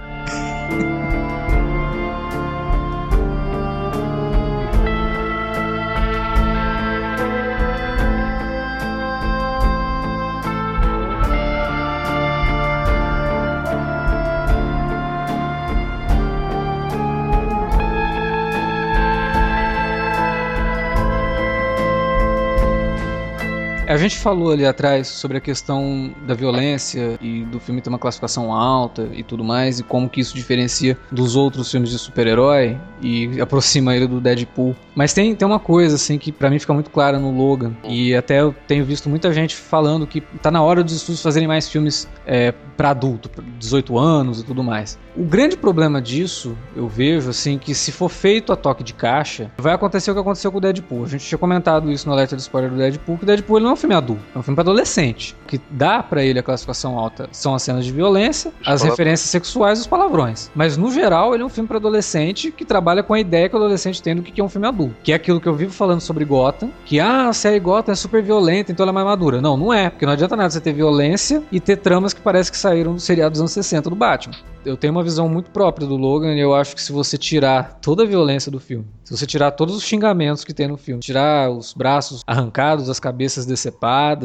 A 23.91 23.97
gente 23.97 24.19
falou 24.19 24.53
ali 24.53 24.65
atrás 24.65 25.09
sobre 25.09 25.39
a 25.39 25.41
questão 25.41 26.15
da 26.25 26.33
violência 26.33 27.19
e 27.21 27.43
do 27.43 27.59
filme 27.59 27.81
ter 27.81 27.89
uma 27.89 27.99
classificação 27.99 28.53
alta 28.53 29.09
e 29.13 29.25
tudo 29.25 29.43
mais, 29.43 29.81
e 29.81 29.83
como 29.83 30.09
que 30.09 30.21
isso 30.21 30.33
diferencia 30.33 30.97
dos 31.11 31.35
outros 31.35 31.69
filmes 31.69 31.91
de 31.91 31.99
super-herói 31.99 32.79
e 33.03 33.41
aproxima 33.41 33.97
ele 33.97 34.07
do 34.07 34.21
Deadpool. 34.21 34.77
Mas 34.95 35.13
tem, 35.13 35.35
tem 35.35 35.49
uma 35.49 35.59
coisa, 35.59 35.97
assim, 35.97 36.19
que 36.19 36.31
para 36.31 36.49
mim 36.49 36.61
fica 36.61 36.73
muito 36.73 36.89
clara 36.89 37.19
no 37.19 37.33
Logan, 37.33 37.73
e 37.83 38.15
até 38.15 38.41
eu 38.41 38.55
tenho 38.69 38.85
visto 38.85 39.09
muita 39.09 39.33
gente 39.33 39.57
falando 39.57 40.07
que 40.07 40.21
tá 40.21 40.53
na 40.53 40.63
hora 40.63 40.85
dos 40.85 40.95
estúdios 40.95 41.21
fazerem 41.21 41.49
mais 41.49 41.69
filmes 41.69 42.09
é, 42.25 42.53
para 42.77 42.91
adulto, 42.91 43.29
pra 43.29 43.43
18 43.59 43.99
anos 43.99 44.41
e 44.41 44.45
tudo 44.45 44.63
mais. 44.63 44.97
O 45.17 45.25
grande 45.25 45.57
problema 45.57 46.01
disso, 46.01 46.57
eu 46.77 46.87
vejo, 46.87 47.29
assim, 47.29 47.59
que 47.59 47.75
se 47.75 47.91
for 47.91 48.09
feito 48.09 48.53
a 48.53 48.57
toque 48.57 48.85
de 48.85 48.95
caixa, 48.95 49.51
vai 49.59 49.75
acontecer 49.75 50.13
o 50.13 50.15
que 50.15 50.21
aconteceu 50.21 50.53
com 50.53 50.59
o 50.59 50.61
Deadpool. 50.61 51.05
A 51.05 51.09
gente 51.09 51.27
tinha 51.27 51.39
comentado 51.39 51.91
isso 51.91 52.07
no 52.07 52.13
alerta 52.13 52.37
de 52.37 52.43
spoiler 52.43 52.71
do 52.71 52.77
Deadpool, 52.77 53.19
que 53.19 53.25
o 53.25 53.27
Deadpool 53.27 53.59
ele 53.59 53.67
não 53.67 53.80
filme 53.81 53.95
adulto, 53.95 54.23
é 54.35 54.39
um 54.39 54.43
filme 54.43 54.55
para 54.55 54.63
adolescente. 54.63 55.35
O 55.45 55.49
que 55.49 55.61
dá 55.71 56.03
para 56.03 56.23
ele 56.23 56.39
a 56.39 56.43
classificação 56.43 56.99
alta 56.99 57.29
são 57.33 57.55
as 57.55 57.63
cenas 57.63 57.85
de 57.85 57.93
violência, 57.93 58.53
as 58.65 58.83
referências 58.83 59.31
sexuais 59.31 59.79
e 59.79 59.83
os 59.83 59.87
palavrões. 59.87 60.51
Mas 60.55 60.77
no 60.77 60.91
geral, 60.93 61.35
ele 61.35 61.43
é 61.43 61.47
um 61.47 61.49
filme 61.49 61.67
para 61.67 61.79
adolescente 61.79 62.53
que 62.53 62.65
trabalha 62.65 63.03
com 63.03 63.15
a 63.15 63.21
ideia 63.21 63.49
que 63.49 63.55
o 63.55 63.59
adolescente 63.59 64.03
tem 64.03 64.15
do 64.15 64.23
que 64.23 64.41
é 64.41 64.45
um 64.45 64.49
filme 64.49 64.67
adulto. 64.67 64.95
Que 65.03 65.13
é 65.13 65.15
aquilo 65.15 65.41
que 65.41 65.49
eu 65.49 65.55
vivo 65.55 65.73
falando 65.73 66.01
sobre 66.01 66.25
Gotham, 66.25 66.71
que 66.85 67.01
ah, 67.01 67.29
a 67.29 67.33
série 67.33 67.59
Gotham 67.59 67.93
é 67.93 67.97
super 67.97 68.23
violenta, 68.23 68.71
então 68.71 68.85
ela 68.85 68.93
é 68.93 68.95
mais 68.95 69.07
madura. 69.07 69.41
Não, 69.41 69.57
não 69.57 69.73
é, 69.73 69.91
porque 69.91 70.07
não 70.07 70.13
adianta 70.13 70.37
nada 70.37 70.51
você 70.51 70.61
ter 70.61 70.73
violência 70.73 71.43
e 71.51 71.59
ter 71.59 71.77
tramas 71.77 72.13
que 72.13 72.21
parece 72.21 72.51
que 72.51 72.59
saíram 72.59 72.95
do 72.95 73.01
seriado 73.01 73.33
dos 73.33 73.41
anos 73.41 73.53
60 73.53 73.91
do 73.91 73.97
Batman. 73.97 74.37
Eu 74.65 74.77
tenho 74.77 74.93
uma 74.93 75.03
visão 75.03 75.29
muito 75.29 75.51
própria 75.51 75.87
do 75.87 75.97
Logan 75.97 76.35
e 76.35 76.41
eu 76.41 76.55
acho 76.55 76.75
que 76.75 76.83
se 76.83 76.93
você 76.93 77.17
tirar 77.17 77.79
toda 77.81 78.03
a 78.03 78.07
violência 78.07 78.53
do 78.53 78.61
filme, 78.61 78.85
se 79.03 79.17
você 79.17 79.27
tirar 79.27 79.51
todos 79.53 79.75
os 79.75 79.83
xingamentos 79.83 80.45
que 80.45 80.53
tem 80.53 80.69
no 80.69 80.77
filme, 80.77 81.01
tirar 81.01 81.51
os 81.51 81.73
braços 81.73 82.23
arrancados, 82.27 82.91
as 82.91 83.01
cabeças 83.01 83.47
decepadas 83.47 83.70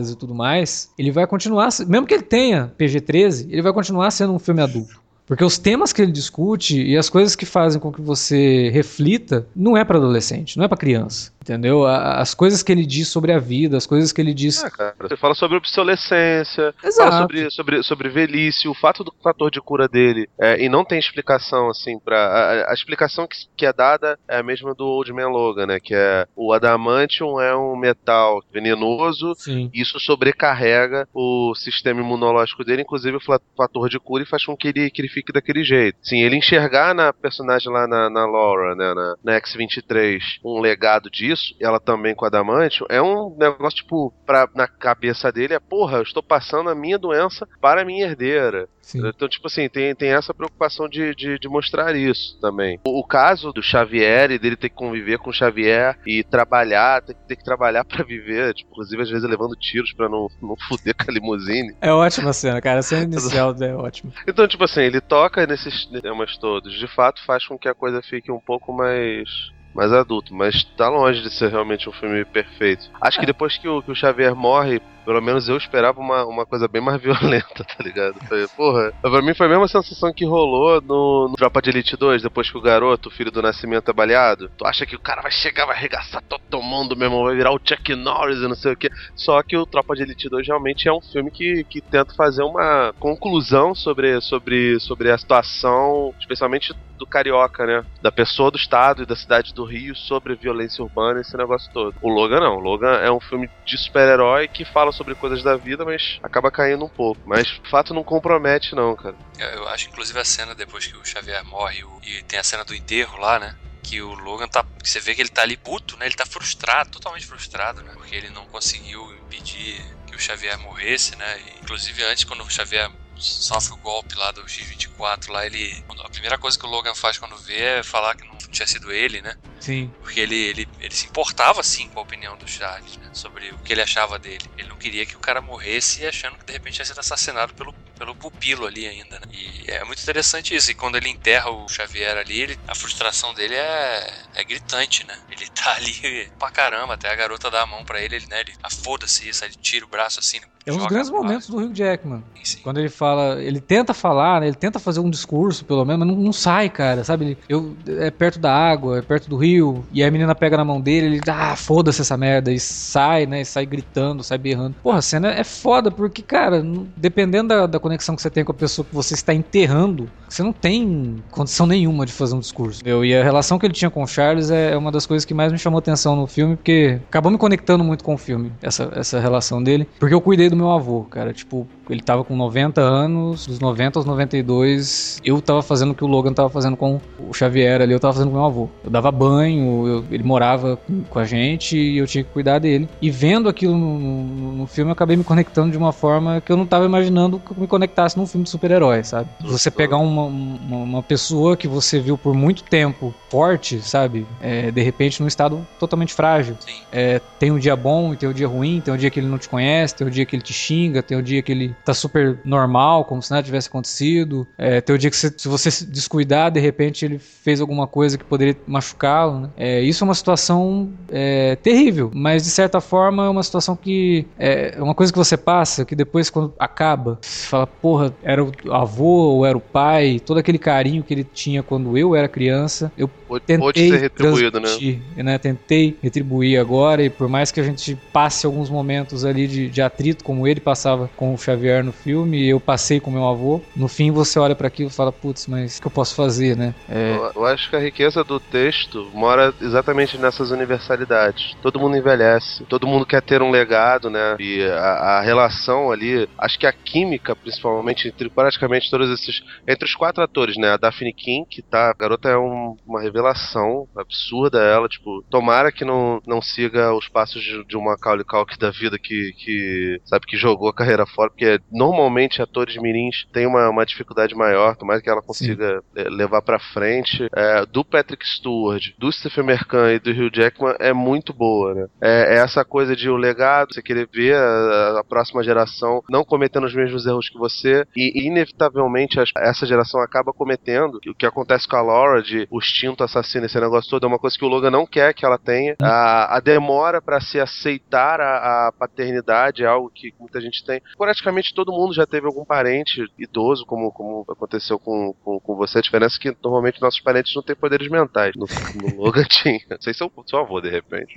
e 0.09 0.15
tudo 0.15 0.33
mais, 0.33 0.91
ele 0.97 1.11
vai 1.11 1.27
continuar, 1.27 1.69
mesmo 1.87 2.05
que 2.07 2.13
ele 2.13 2.23
tenha 2.23 2.73
PG-13, 2.77 3.47
ele 3.49 3.61
vai 3.61 3.73
continuar 3.73 4.11
sendo 4.11 4.33
um 4.33 4.39
filme 4.39 4.61
adulto. 4.61 5.04
Porque 5.25 5.43
os 5.43 5.57
temas 5.57 5.91
que 5.91 6.01
ele 6.01 6.11
discute 6.11 6.81
e 6.81 6.97
as 6.97 7.09
coisas 7.09 7.35
que 7.35 7.45
fazem 7.45 7.81
com 7.81 7.91
que 7.91 8.01
você 8.01 8.69
reflita 8.69 9.47
não 9.55 9.75
é 9.75 9.83
para 9.83 9.97
adolescente, 9.97 10.57
não 10.57 10.65
é 10.65 10.67
para 10.67 10.77
criança. 10.77 11.33
Entendeu? 11.45 11.85
As 11.85 12.33
coisas 12.33 12.63
que 12.63 12.71
ele 12.71 12.87
diz 12.87 13.07
sobre 13.07 13.31
a 13.31 13.37
vida, 13.37 13.77
as 13.77 13.85
coisas 13.85 14.11
que 14.11 14.19
ele 14.19 14.33
diz. 14.33 14.63
É, 14.63 14.69
cara, 14.71 14.95
você 14.99 15.15
fala 15.15 15.35
sobre 15.35 15.55
obsolescência, 15.55 16.73
Exato. 16.83 17.11
fala 17.11 17.21
sobre, 17.21 17.51
sobre, 17.51 17.83
sobre 17.83 18.09
velhice, 18.09 18.67
o 18.67 18.73
fato 18.73 19.03
do 19.03 19.13
fator 19.23 19.51
de 19.51 19.61
cura 19.61 19.87
dele. 19.87 20.27
É, 20.39 20.59
e 20.59 20.67
não 20.67 20.83
tem 20.83 20.97
explicação, 20.97 21.69
assim, 21.69 21.99
para 21.99 22.17
a, 22.17 22.71
a, 22.71 22.73
explicação 22.73 23.27
que, 23.27 23.37
que 23.55 23.63
é 23.63 23.71
dada 23.71 24.17
é 24.27 24.37
a 24.37 24.43
mesma 24.43 24.73
do 24.73 24.85
Old 24.85 25.13
Man 25.13 25.27
Logan, 25.27 25.67
né? 25.67 25.79
Que 25.79 25.93
é 25.93 26.25
o 26.35 26.51
adamantium 26.51 27.39
é 27.39 27.55
um 27.55 27.75
metal 27.75 28.43
venenoso, 28.51 29.35
Sim. 29.35 29.69
e 29.71 29.81
isso 29.83 29.99
sobrecarrega 29.99 31.07
o 31.13 31.53
sistema 31.53 32.01
imunológico 32.01 32.65
dele, 32.65 32.81
inclusive 32.81 33.17
o 33.17 33.39
fator 33.55 33.87
de 33.87 33.99
cura, 33.99 34.23
e 34.23 34.27
faz 34.27 34.43
com 34.43 34.57
que 34.57 34.69
ele, 34.69 34.89
que 34.89 34.99
ele 34.99 35.09
fique 35.15 35.31
daquele 35.31 35.63
jeito. 35.63 35.97
Sim, 36.01 36.21
ele 36.21 36.37
enxergar 36.37 36.93
na 36.93 37.13
personagem 37.13 37.71
lá 37.71 37.87
na, 37.87 38.09
na 38.09 38.25
Laura, 38.25 38.75
né? 38.75 38.93
Na, 38.93 39.15
na 39.23 39.33
X-23, 39.35 40.19
um 40.43 40.59
legado 40.59 41.09
disso 41.09 41.25
isso, 41.25 41.55
ela 41.59 41.79
também 41.79 42.15
com 42.15 42.25
Adamantium, 42.25 42.87
é 42.89 43.01
um 43.01 43.35
negócio, 43.37 43.77
tipo, 43.77 44.13
pra, 44.25 44.47
na 44.55 44.67
cabeça 44.67 45.31
dele 45.31 45.53
é, 45.53 45.59
porra, 45.59 45.97
eu 45.97 46.03
estou 46.03 46.23
passando 46.23 46.69
a 46.69 46.75
minha 46.75 46.97
doença 46.97 47.47
para 47.61 47.81
a 47.81 47.85
minha 47.85 48.05
herdeira. 48.05 48.67
Sim. 48.85 49.01
Então, 49.07 49.27
tipo 49.27 49.47
assim, 49.47 49.67
tem, 49.67 49.95
tem 49.95 50.13
essa 50.13 50.31
preocupação 50.31 50.87
de, 50.87 51.15
de, 51.15 51.39
de 51.39 51.49
mostrar 51.49 51.95
isso 51.95 52.39
também. 52.39 52.79
O, 52.85 52.99
o, 52.99 53.03
caso 53.03 53.51
do 53.51 53.63
Xavier 53.63 54.29
e 54.29 54.37
dele 54.37 54.55
ter 54.55 54.69
que 54.69 54.75
conviver 54.75 55.17
com 55.17 55.31
o 55.31 55.33
Xavier 55.33 55.97
e 56.05 56.23
trabalhar, 56.23 57.01
ter, 57.01 57.15
ter 57.27 57.35
que 57.35 57.43
trabalhar 57.43 57.83
para 57.83 58.03
viver, 58.03 58.53
tipo, 58.53 58.69
inclusive 58.71 59.01
às 59.01 59.09
vezes 59.09 59.27
levando 59.27 59.55
tiros 59.55 59.91
para 59.91 60.07
não, 60.07 60.27
não 60.39 60.55
fuder 60.55 60.93
com 60.95 61.09
a 61.09 61.13
limusine. 61.13 61.75
É 61.81 61.91
ótima 61.91 62.29
a 62.29 62.33
cena, 62.33 62.61
cara. 62.61 62.79
A 62.79 62.83
cena 62.83 63.05
inicial 63.05 63.55
é 63.59 63.73
ótima. 63.73 64.13
Então, 64.27 64.47
tipo 64.47 64.63
assim, 64.63 64.81
ele 64.81 65.01
toca 65.07 65.45
nesses 65.45 65.85
temas 65.85 66.37
todos. 66.37 66.73
De 66.73 66.87
fato, 66.87 67.23
faz 67.25 67.45
com 67.45 67.57
que 67.57 67.67
a 67.67 67.73
coisa 67.73 68.01
fique 68.01 68.31
um 68.31 68.39
pouco 68.39 68.73
mais 68.73 69.53
mais 69.73 69.91
adulto, 69.91 70.33
mas 70.33 70.63
tá 70.77 70.87
longe 70.87 71.21
de 71.21 71.29
ser 71.29 71.49
realmente 71.49 71.89
um 71.89 71.91
filme 71.91 72.23
perfeito. 72.23 72.89
Acho 73.01 73.17
é. 73.17 73.19
que 73.19 73.25
depois 73.25 73.57
que 73.57 73.67
o, 73.67 73.81
que 73.81 73.91
o 73.91 73.95
Xavier 73.95 74.33
morre, 74.33 74.81
pelo 75.05 75.21
menos 75.21 75.47
eu 75.47 75.57
esperava 75.57 75.99
uma, 75.99 76.25
uma 76.25 76.45
coisa 76.45 76.67
bem 76.67 76.81
mais 76.81 76.99
violenta, 77.01 77.63
tá 77.63 77.83
ligado? 77.83 78.15
Foi, 78.27 78.47
porra, 78.49 78.93
pra 79.01 79.21
mim 79.21 79.33
foi 79.33 79.45
a 79.45 79.49
mesma 79.49 79.67
sensação 79.67 80.11
que 80.11 80.25
rolou 80.25 80.81
no, 80.81 81.29
no 81.29 81.35
Tropa 81.35 81.61
de 81.61 81.69
Elite 81.69 81.95
2, 81.95 82.23
depois 82.23 82.49
que 82.49 82.57
o 82.57 82.61
garoto, 82.61 83.09
o 83.09 83.11
filho 83.11 83.31
do 83.31 83.41
Nascimento, 83.41 83.89
é 83.89 83.93
baleado. 83.93 84.49
Tu 84.57 84.65
acha 84.65 84.85
que 84.85 84.95
o 84.95 84.99
cara 84.99 85.21
vai 85.21 85.31
chegar, 85.31 85.65
vai 85.65 85.77
arregaçar 85.77 86.21
todo 86.23 86.61
mundo, 86.61 86.95
meu 86.95 87.07
irmão, 87.07 87.23
vai 87.23 87.35
virar 87.35 87.51
o 87.51 87.59
Chuck 87.63 87.95
Norris 87.95 88.39
e 88.39 88.47
não 88.47 88.55
sei 88.55 88.73
o 88.73 88.77
que. 88.77 88.89
Só 89.15 89.41
que 89.43 89.55
o 89.55 89.65
Tropa 89.65 89.95
de 89.95 90.03
Elite 90.03 90.29
2 90.29 90.47
realmente 90.47 90.87
é 90.87 90.93
um 90.93 91.01
filme 91.01 91.29
que, 91.29 91.63
que 91.65 91.81
tenta 91.81 92.13
fazer 92.15 92.43
uma 92.43 92.93
conclusão 92.99 93.75
sobre, 93.75 94.19
sobre, 94.21 94.79
sobre 94.79 95.11
a 95.11 95.17
situação, 95.17 96.13
especialmente 96.19 96.73
do 96.97 97.05
carioca, 97.05 97.65
né? 97.65 97.85
Da 98.01 98.11
pessoa 98.11 98.49
do 98.49 98.57
estado 98.57 99.03
e 99.03 99.05
da 99.05 99.15
cidade 99.15 99.53
do 99.53 99.65
Rio 99.65 99.95
sobre 99.95 100.35
violência 100.35 100.83
urbana, 100.83 101.21
esse 101.21 101.35
negócio 101.37 101.71
todo. 101.73 101.95
O 102.01 102.09
Logan 102.09 102.39
não. 102.39 102.57
O 102.57 102.59
Logan 102.59 102.93
é 102.97 103.11
um 103.11 103.19
filme 103.19 103.49
de 103.65 103.77
super-herói 103.77 104.47
que 104.47 104.65
fala 104.65 104.91
sobre 104.95 105.15
coisas 105.15 105.43
da 105.43 105.55
vida, 105.55 105.85
mas 105.85 106.19
acaba 106.23 106.51
caindo 106.51 106.85
um 106.85 106.89
pouco. 106.89 107.21
Mas 107.25 107.47
o 107.65 107.69
fato 107.69 107.93
não 107.93 108.03
compromete, 108.03 108.75
não, 108.75 108.95
cara. 108.95 109.15
Eu 109.37 109.67
acho, 109.69 109.89
inclusive, 109.89 110.19
a 110.19 110.25
cena 110.25 110.55
depois 110.55 110.87
que 110.87 110.97
o 110.97 111.05
Xavier 111.05 111.43
morre 111.45 111.83
e 112.03 112.23
tem 112.23 112.39
a 112.39 112.43
cena 112.43 112.63
do 112.63 112.75
enterro 112.75 113.19
lá, 113.19 113.39
né? 113.39 113.55
que 113.85 114.01
o 114.01 114.13
Logan 114.15 114.47
tá. 114.47 114.65
Você 114.83 114.99
vê 114.99 115.13
que 115.13 115.21
ele 115.21 115.29
tá 115.29 115.43
ali 115.43 115.55
puto, 115.55 115.95
né? 115.97 116.07
Ele 116.07 116.15
tá 116.15 116.25
frustrado, 116.25 116.89
totalmente 116.89 117.25
frustrado, 117.27 117.83
né? 117.83 117.91
Porque 117.93 118.15
ele 118.15 118.29
não 118.29 118.45
conseguiu 118.47 119.13
impedir 119.25 119.79
que 120.07 120.15
o 120.15 120.19
Xavier 120.19 120.57
morresse, 120.57 121.15
né? 121.15 121.39
E, 121.39 121.59
inclusive 121.61 122.03
antes, 122.03 122.23
quando 122.23 122.43
o 122.43 122.49
Xavier 122.49 122.89
sofre 123.15 123.73
o 123.73 123.77
golpe 123.77 124.15
lá 124.15 124.31
do 124.31 124.43
X24, 124.43 125.29
lá 125.29 125.45
ele. 125.45 125.83
A 126.03 126.09
primeira 126.09 126.37
coisa 126.37 126.57
que 126.57 126.65
o 126.65 126.69
Logan 126.69 126.95
faz 126.95 127.17
quando 127.17 127.37
vê 127.37 127.79
é 127.79 127.83
falar 127.83 128.15
que 128.15 128.27
não 128.27 128.35
tinha 128.37 128.67
sido 128.67 128.91
ele, 128.91 129.21
né? 129.21 129.37
Sim. 129.65 129.91
Porque 130.01 130.19
ele, 130.19 130.35
ele, 130.35 130.67
ele 130.79 130.93
se 130.93 131.07
importava, 131.07 131.63
sim, 131.63 131.89
com 131.89 131.99
a 131.99 132.03
opinião 132.03 132.37
do 132.37 132.47
Charles, 132.47 132.97
né? 132.97 133.09
Sobre 133.13 133.49
o 133.49 133.57
que 133.57 133.73
ele 133.73 133.81
achava 133.81 134.19
dele. 134.19 134.45
Ele 134.57 134.69
não 134.69 134.77
queria 134.77 135.05
que 135.05 135.15
o 135.15 135.19
cara 135.19 135.41
morresse 135.41 136.05
achando 136.05 136.37
que 136.37 136.45
de 136.45 136.53
repente 136.53 136.77
ia 136.77 136.85
ser 136.85 136.99
assassinado 136.99 137.53
pelo, 137.55 137.73
pelo 137.97 138.13
pupilo 138.13 138.67
ali 138.67 138.85
ainda, 138.85 139.19
né? 139.19 139.27
E 139.31 139.71
é 139.71 139.83
muito 139.83 140.01
interessante 140.03 140.55
isso. 140.55 140.69
E 140.69 140.75
quando 140.75 140.97
ele 140.97 141.09
enterra 141.09 141.49
o 141.49 141.67
Xavier 141.67 142.15
ali, 142.15 142.41
ele, 142.41 142.59
a 142.67 142.75
frustração 142.75 143.33
dele 143.33 143.55
é, 143.55 144.13
é 144.35 144.43
gritante, 144.43 145.03
né? 145.07 145.17
Ele 145.31 145.47
tá 145.47 145.73
ali 145.73 146.29
pra 146.37 146.51
caramba, 146.51 146.93
até 146.93 147.11
a 147.11 147.15
garota 147.15 147.49
dá 147.49 147.63
a 147.63 147.65
mão 147.65 147.83
pra 147.83 147.99
ele, 147.99 148.17
ele, 148.17 148.27
né? 148.27 148.41
Ele, 148.41 148.53
ah, 148.61 148.69
foda-se 148.69 149.27
isso, 149.27 149.43
ele 149.43 149.55
tira 149.55 149.85
o 149.85 149.89
braço 149.89 150.19
assim, 150.19 150.39
É 150.65 150.71
um 150.71 150.77
dos 150.77 150.87
grandes 150.87 151.09
momentos 151.09 151.47
do 151.47 151.57
Hugh 151.57 151.73
Jackman. 151.73 152.23
Sim, 152.35 152.45
sim. 152.45 152.59
Quando 152.61 152.79
ele 152.79 152.89
fala, 152.89 153.41
ele 153.41 153.59
tenta 153.59 153.93
falar, 153.93 154.41
né, 154.41 154.47
ele 154.47 154.55
tenta 154.55 154.79
fazer 154.79 154.99
um 154.99 155.09
discurso, 155.09 155.65
pelo 155.65 155.85
menos, 155.85 156.05
mas 156.05 156.15
não, 156.15 156.23
não 156.23 156.33
sai, 156.33 156.69
cara, 156.69 157.03
sabe? 157.03 157.25
Ele, 157.25 157.37
eu, 157.49 157.75
é 157.99 158.11
perto 158.11 158.39
da 158.39 158.53
água, 158.53 158.99
é 158.99 159.01
perto 159.01 159.29
do 159.29 159.37
rio, 159.37 159.54
e 159.91 160.01
aí 160.01 160.07
a 160.07 160.11
menina 160.11 160.35
pega 160.35 160.57
na 160.57 160.65
mão 160.65 160.81
dele, 160.81 161.17
ele, 161.17 161.21
ah, 161.27 161.55
foda-se 161.55 162.01
essa 162.01 162.17
merda, 162.17 162.51
e 162.51 162.59
sai, 162.59 163.25
né? 163.25 163.41
E 163.41 163.45
sai 163.45 163.65
gritando, 163.65 164.23
sai 164.23 164.37
berrando. 164.37 164.75
Porra, 164.83 164.99
a 164.99 165.01
cena 165.01 165.31
é 165.31 165.43
foda, 165.43 165.89
porque, 165.89 166.21
cara, 166.21 166.63
dependendo 166.97 167.49
da, 167.49 167.65
da 167.65 167.79
conexão 167.79 168.15
que 168.15 168.21
você 168.21 168.29
tem 168.29 168.43
com 168.43 168.51
a 168.51 168.55
pessoa 168.55 168.85
que 168.85 168.93
você 168.93 169.13
está 169.13 169.33
enterrando, 169.33 170.09
você 170.27 170.43
não 170.43 170.53
tem 170.53 171.23
condição 171.31 171.65
nenhuma 171.65 172.05
de 172.05 172.11
fazer 172.11 172.35
um 172.35 172.39
discurso. 172.39 172.81
Eu, 172.85 173.05
e 173.05 173.15
a 173.15 173.23
relação 173.23 173.57
que 173.57 173.65
ele 173.65 173.73
tinha 173.73 173.89
com 173.89 174.03
o 174.03 174.07
Charles 174.07 174.49
é 174.49 174.65
é 174.75 174.77
uma 174.77 174.91
das 174.91 175.05
coisas 175.05 175.25
que 175.25 175.33
mais 175.33 175.51
me 175.51 175.57
chamou 175.57 175.79
atenção 175.79 176.15
no 176.15 176.27
filme, 176.27 176.55
porque 176.55 176.99
acabou 177.07 177.31
me 177.31 177.37
conectando 177.37 177.83
muito 177.83 178.03
com 178.03 178.13
o 178.13 178.17
filme, 178.17 178.51
essa, 178.61 178.91
essa 178.95 179.19
relação 179.19 179.61
dele, 179.61 179.87
porque 179.99 180.13
eu 180.13 180.21
cuidei 180.21 180.49
do 180.49 180.55
meu 180.55 180.71
avô, 180.71 181.03
cara, 181.03 181.33
tipo, 181.33 181.67
ele 181.89 182.01
tava 182.01 182.23
com 182.23 182.35
90 182.35 182.81
anos, 182.81 183.45
dos 183.47 183.59
90 183.59 183.99
aos 183.99 184.05
92, 184.05 185.19
eu 185.23 185.41
tava 185.41 185.61
fazendo 185.61 185.91
o 185.91 185.95
que 185.95 186.03
o 186.03 186.07
Logan 186.07 186.33
tava 186.33 186.49
fazendo 186.49 186.75
com 186.77 186.99
o 187.19 187.33
Xavier 187.33 187.81
ali, 187.81 187.93
eu 187.93 187.99
tava 187.99 188.13
fazendo 188.13 188.29
com 188.29 188.35
meu 188.37 188.45
avô. 188.45 188.69
Eu 188.83 188.89
dava 188.89 189.11
banho, 189.11 189.87
eu- 189.87 190.05
ele 190.11 190.23
morava 190.23 190.77
com- 191.09 191.19
a 191.19 191.23
gente 191.25 191.77
e 191.77 191.97
eu 191.97 192.05
tinha 192.07 192.23
que 192.23 192.29
cuidar 192.31 192.59
dele. 192.59 192.89
E 193.01 193.09
vendo 193.09 193.47
aquilo 193.49 193.77
no, 193.77 193.97
no- 193.99 194.51
no 194.53 194.67
filme, 194.67 194.89
eu 194.89 194.93
acabei 194.93 195.15
me 195.15 195.23
conectando 195.23 195.71
de 195.71 195.77
uma 195.77 195.91
forma 195.93 196.41
que 196.41 196.51
eu 196.51 196.57
não 196.57 196.65
tava 196.65 196.85
imaginando 196.85 197.39
que 197.39 197.51
eu 197.51 197.57
me 197.57 197.67
conectasse 197.67 198.17
num 198.17 198.25
filme 198.25 198.43
de 198.43 198.49
super-herói, 198.49 199.03
sabe? 199.03 199.29
Você 199.41 199.71
pegar 199.71 199.97
uma, 199.97 200.23
uma, 200.23 200.77
uma 200.77 201.03
pessoa 201.03 201.55
que 201.55 201.67
você 201.67 201.99
viu 201.99 202.17
por 202.17 202.33
muito 202.33 202.63
tempo 202.63 203.13
forte, 203.29 203.81
sabe? 203.81 204.25
É, 204.41 204.71
de 204.71 204.81
repente 204.81 205.21
num 205.21 205.27
estado 205.27 205.65
totalmente 205.79 206.13
frágil. 206.13 206.57
É, 206.91 207.19
tem 207.39 207.51
um 207.51 207.59
dia 207.59 207.75
bom 207.75 208.13
e 208.13 208.17
tem 208.17 208.27
um 208.29 208.33
dia 208.33 208.47
ruim, 208.47 208.81
tem 208.81 208.93
um 208.93 208.97
dia 208.97 209.09
que 209.09 209.19
ele 209.19 209.27
não 209.27 209.37
te 209.37 209.47
conhece, 209.49 209.95
tem 209.95 210.05
um 210.07 210.09
dia 210.09 210.25
que 210.25 210.35
ele 210.35 210.43
te 210.43 210.53
xinga, 210.53 211.01
tem 211.01 211.17
um 211.17 211.21
dia 211.21 211.41
que 211.41 211.51
ele 211.51 211.74
tá 211.83 211.93
super 211.93 212.37
normal, 212.45 213.05
como 213.05 213.21
se 213.21 213.31
nada 213.31 213.43
tivesse 213.43 213.67
acontecido. 213.67 214.47
É, 214.57 214.81
tem 214.81 214.95
um 214.95 214.99
dia 214.99 215.09
que 215.09 215.17
você- 215.17 215.33
se 215.35 215.47
você 215.47 215.71
se 215.71 215.85
descuidar, 215.85 216.51
de 216.51 216.59
repente 216.59 217.05
ele 217.05 217.19
fez 217.19 217.59
alguma 217.61 217.87
coisa 217.87 218.17
que 218.17 218.23
poderia 218.23 218.55
machucá-lo. 218.67 219.41
Né? 219.41 219.49
É, 219.57 219.81
isso 219.81 220.03
é 220.03 220.05
uma 220.05 220.15
situação 220.15 220.89
é, 221.09 221.55
terrível, 221.57 222.11
mas 222.13 222.43
de 222.43 222.49
certa 222.49 222.81
forma 222.81 223.25
é 223.25 223.29
uma 223.29 223.43
situação 223.43 223.75
que 223.75 224.25
é 224.37 224.75
uma 224.79 224.93
coisa 224.95 225.11
que 225.11 225.17
você 225.17 225.37
passa, 225.37 225.85
que 225.85 225.95
depois 225.95 226.29
quando 226.29 226.53
acaba, 226.59 227.19
você 227.21 227.47
fala, 227.47 227.67
porra, 227.67 228.13
era 228.23 228.43
o 228.43 228.51
avô 228.71 229.35
ou 229.35 229.45
era 229.45 229.57
o 229.57 229.61
pai, 229.61 230.19
todo 230.19 230.37
aquele 230.37 230.57
carinho 230.57 231.03
que 231.03 231.13
ele 231.13 231.23
tinha 231.23 231.61
quando 231.63 231.97
eu 231.97 232.15
era 232.15 232.27
criança, 232.27 232.91
eu 232.97 233.09
Pode, 233.27 233.43
tentei 233.45 233.65
pode 233.65 233.89
ser 233.89 233.97
retribuído, 233.97 234.59
né? 234.59 234.69
né? 235.17 235.37
Tentei 235.37 235.97
retribuir 236.01 236.59
agora 236.59 237.03
e 237.03 237.09
por 237.09 237.27
mais 237.27 237.51
que 237.51 237.59
a 237.59 237.63
gente 237.63 237.97
passe 238.13 238.45
alguns 238.45 238.69
momentos 238.69 239.25
ali 239.25 239.47
de, 239.47 239.67
de 239.69 239.81
atrito, 239.81 240.23
como 240.23 240.47
ele 240.47 240.59
passava 240.59 241.09
com 241.17 241.33
o 241.33 241.37
Xavier 241.37 241.64
no 241.83 241.91
filme, 241.91 242.37
e 242.37 242.49
eu 242.49 242.59
passei 242.59 242.99
com 242.99 243.11
meu 243.11 243.25
avô, 243.27 243.61
no 243.75 243.87
fim 243.87 244.11
você 244.11 244.39
olha 244.39 244.55
para 244.55 244.67
aquilo 244.67 244.89
e 244.89 244.93
fala, 244.93 245.11
putz, 245.11 245.47
mas 245.47 245.77
o 245.77 245.81
que 245.81 245.87
eu 245.87 245.91
posso 245.91 246.15
fazer, 246.15 246.55
né? 246.55 246.73
É, 246.87 247.15
Eu, 247.15 247.31
eu 247.35 247.45
acho 247.45 247.69
que 247.69 247.75
a 247.75 247.79
riqueza 247.79 248.23
do 248.23 248.39
texto 248.39 249.09
mora 249.13 249.53
exatamente 249.61 250.17
nessas 250.17 250.51
universalidades. 250.51 251.55
Todo 251.61 251.79
mundo 251.79 251.97
envelhece, 251.97 252.65
todo 252.67 252.87
mundo 252.87 253.05
quer 253.05 253.21
ter 253.21 253.41
um 253.41 253.51
legado, 253.51 254.09
né? 254.09 254.35
E 254.39 254.63
a, 254.63 255.17
a 255.17 255.21
relação 255.21 255.91
ali, 255.91 256.27
acho 256.39 256.59
que 256.59 256.67
a 256.67 256.73
química, 256.73 257.35
principalmente, 257.35 258.07
entre 258.07 258.29
praticamente 258.29 258.89
todos 258.89 259.09
esses. 259.09 259.39
Entre 259.67 259.85
os 259.85 259.95
quatro 259.95 260.23
atores, 260.23 260.55
né? 260.57 260.69
A 260.71 260.77
Daphne 260.77 261.13
King, 261.13 261.45
que 261.49 261.61
tá. 261.61 261.89
A 261.89 261.93
garota 261.93 262.29
é 262.29 262.37
um- 262.37 262.75
uma 262.85 263.01
revelação 263.01 263.87
absurda, 263.97 264.59
ela, 264.61 264.87
tipo, 264.87 265.23
tomara 265.29 265.71
que 265.71 265.85
não, 265.85 266.19
não 266.25 266.41
siga 266.41 266.93
os 266.93 267.07
passos 267.07 267.41
de, 267.43 267.63
de 267.65 267.77
uma 267.77 267.91
Macaulay 267.95 268.25
Culkin 268.25 268.57
da 268.59 268.71
vida 268.71 268.97
que, 269.01 269.31
que, 269.37 269.99
sabe, 270.05 270.25
que 270.27 270.37
jogou 270.37 270.69
a 270.69 270.73
carreira 270.73 271.05
fora, 271.05 271.29
porque 271.29 271.54
normalmente 271.71 272.41
atores 272.41 272.75
mirins 272.77 273.25
têm 273.33 273.45
uma, 273.45 273.69
uma 273.69 273.85
dificuldade 273.85 274.35
maior, 274.35 274.75
tomara 274.75 275.01
que 275.01 275.09
ela 275.09 275.21
consiga 275.21 275.81
eh, 275.95 276.09
levar 276.09 276.41
pra 276.41 276.59
frente. 276.59 277.27
É, 277.35 277.65
do 277.65 277.83
Patrick 277.83 278.25
Stewart, 278.27 278.89
do 278.97 279.11
Stephen 279.11 279.45
Mercan 279.45 279.93
e 279.93 279.99
do 279.99 280.11
Hugh 280.11 280.31
Jackman 280.33 280.75
é 280.79 280.93
muito 280.93 281.33
boa, 281.33 281.73
né? 281.73 281.87
É, 282.01 282.35
é 282.35 282.37
essa 282.37 282.63
coisa 282.65 282.95
de 282.95 283.09
o 283.09 283.15
legado, 283.17 283.73
você 283.73 283.81
querer 283.81 284.07
ver 284.11 284.35
a, 284.35 284.99
a 284.99 285.03
próxima 285.03 285.43
geração 285.43 286.03
não 286.09 286.23
cometendo 286.23 286.65
os 286.65 286.73
mesmos 286.75 287.05
erros 287.05 287.29
que 287.29 287.37
você, 287.37 287.85
e 287.95 288.27
inevitavelmente 288.27 289.19
as- 289.19 289.31
essa 289.37 289.65
geração 289.65 290.01
acaba 290.01 290.33
cometendo. 290.33 290.99
O 291.07 291.13
que 291.15 291.25
acontece 291.25 291.67
com 291.67 291.75
a 291.75 291.81
Laura 291.81 292.21
de 292.21 292.47
o 292.49 292.57
instinto 292.59 293.03
assassino, 293.03 293.45
esse 293.45 293.59
negócio 293.59 293.89
todo, 293.89 294.05
é 294.05 294.07
uma 294.07 294.19
coisa 294.19 294.37
que 294.37 294.45
o 294.45 294.47
Logan 294.47 294.71
não 294.71 294.85
quer 294.85 295.13
que 295.13 295.25
ela 295.25 295.37
tenha. 295.37 295.75
A, 295.81 296.37
a 296.37 296.39
demora 296.39 297.01
pra 297.01 297.19
se 297.21 297.39
aceitar 297.39 298.19
a, 298.21 298.67
a 298.67 298.71
paternidade 298.71 299.63
é 299.63 299.67
algo 299.67 299.91
que 299.93 300.13
muita 300.19 300.39
gente 300.41 300.65
tem. 300.65 300.81
Praticamente 300.97 301.44
todo 301.53 301.71
mundo 301.71 301.93
já 301.93 302.05
teve 302.05 302.25
algum 302.25 302.45
parente 302.45 303.05
idoso, 303.17 303.65
como, 303.65 303.91
como 303.91 304.25
aconteceu 304.29 304.79
com, 304.79 305.13
com, 305.23 305.39
com 305.39 305.55
você. 305.55 305.79
A 305.79 305.81
diferença 305.81 306.17
é 306.17 306.21
que 306.21 306.37
normalmente 306.43 306.81
nossos 306.81 306.99
parentes 306.99 307.35
não 307.35 307.43
têm 307.43 307.55
poderes 307.55 307.89
mentais. 307.89 308.33
No, 308.35 308.45
no 308.81 308.97
Logan 309.03 309.23
tinha. 309.23 309.59
Não 309.69 309.81
sei 309.81 309.93
se 309.93 310.03
é 310.03 310.05
o 310.05 310.23
seu 310.25 310.39
avô, 310.39 310.61
de 310.61 310.69
repente. 310.69 311.13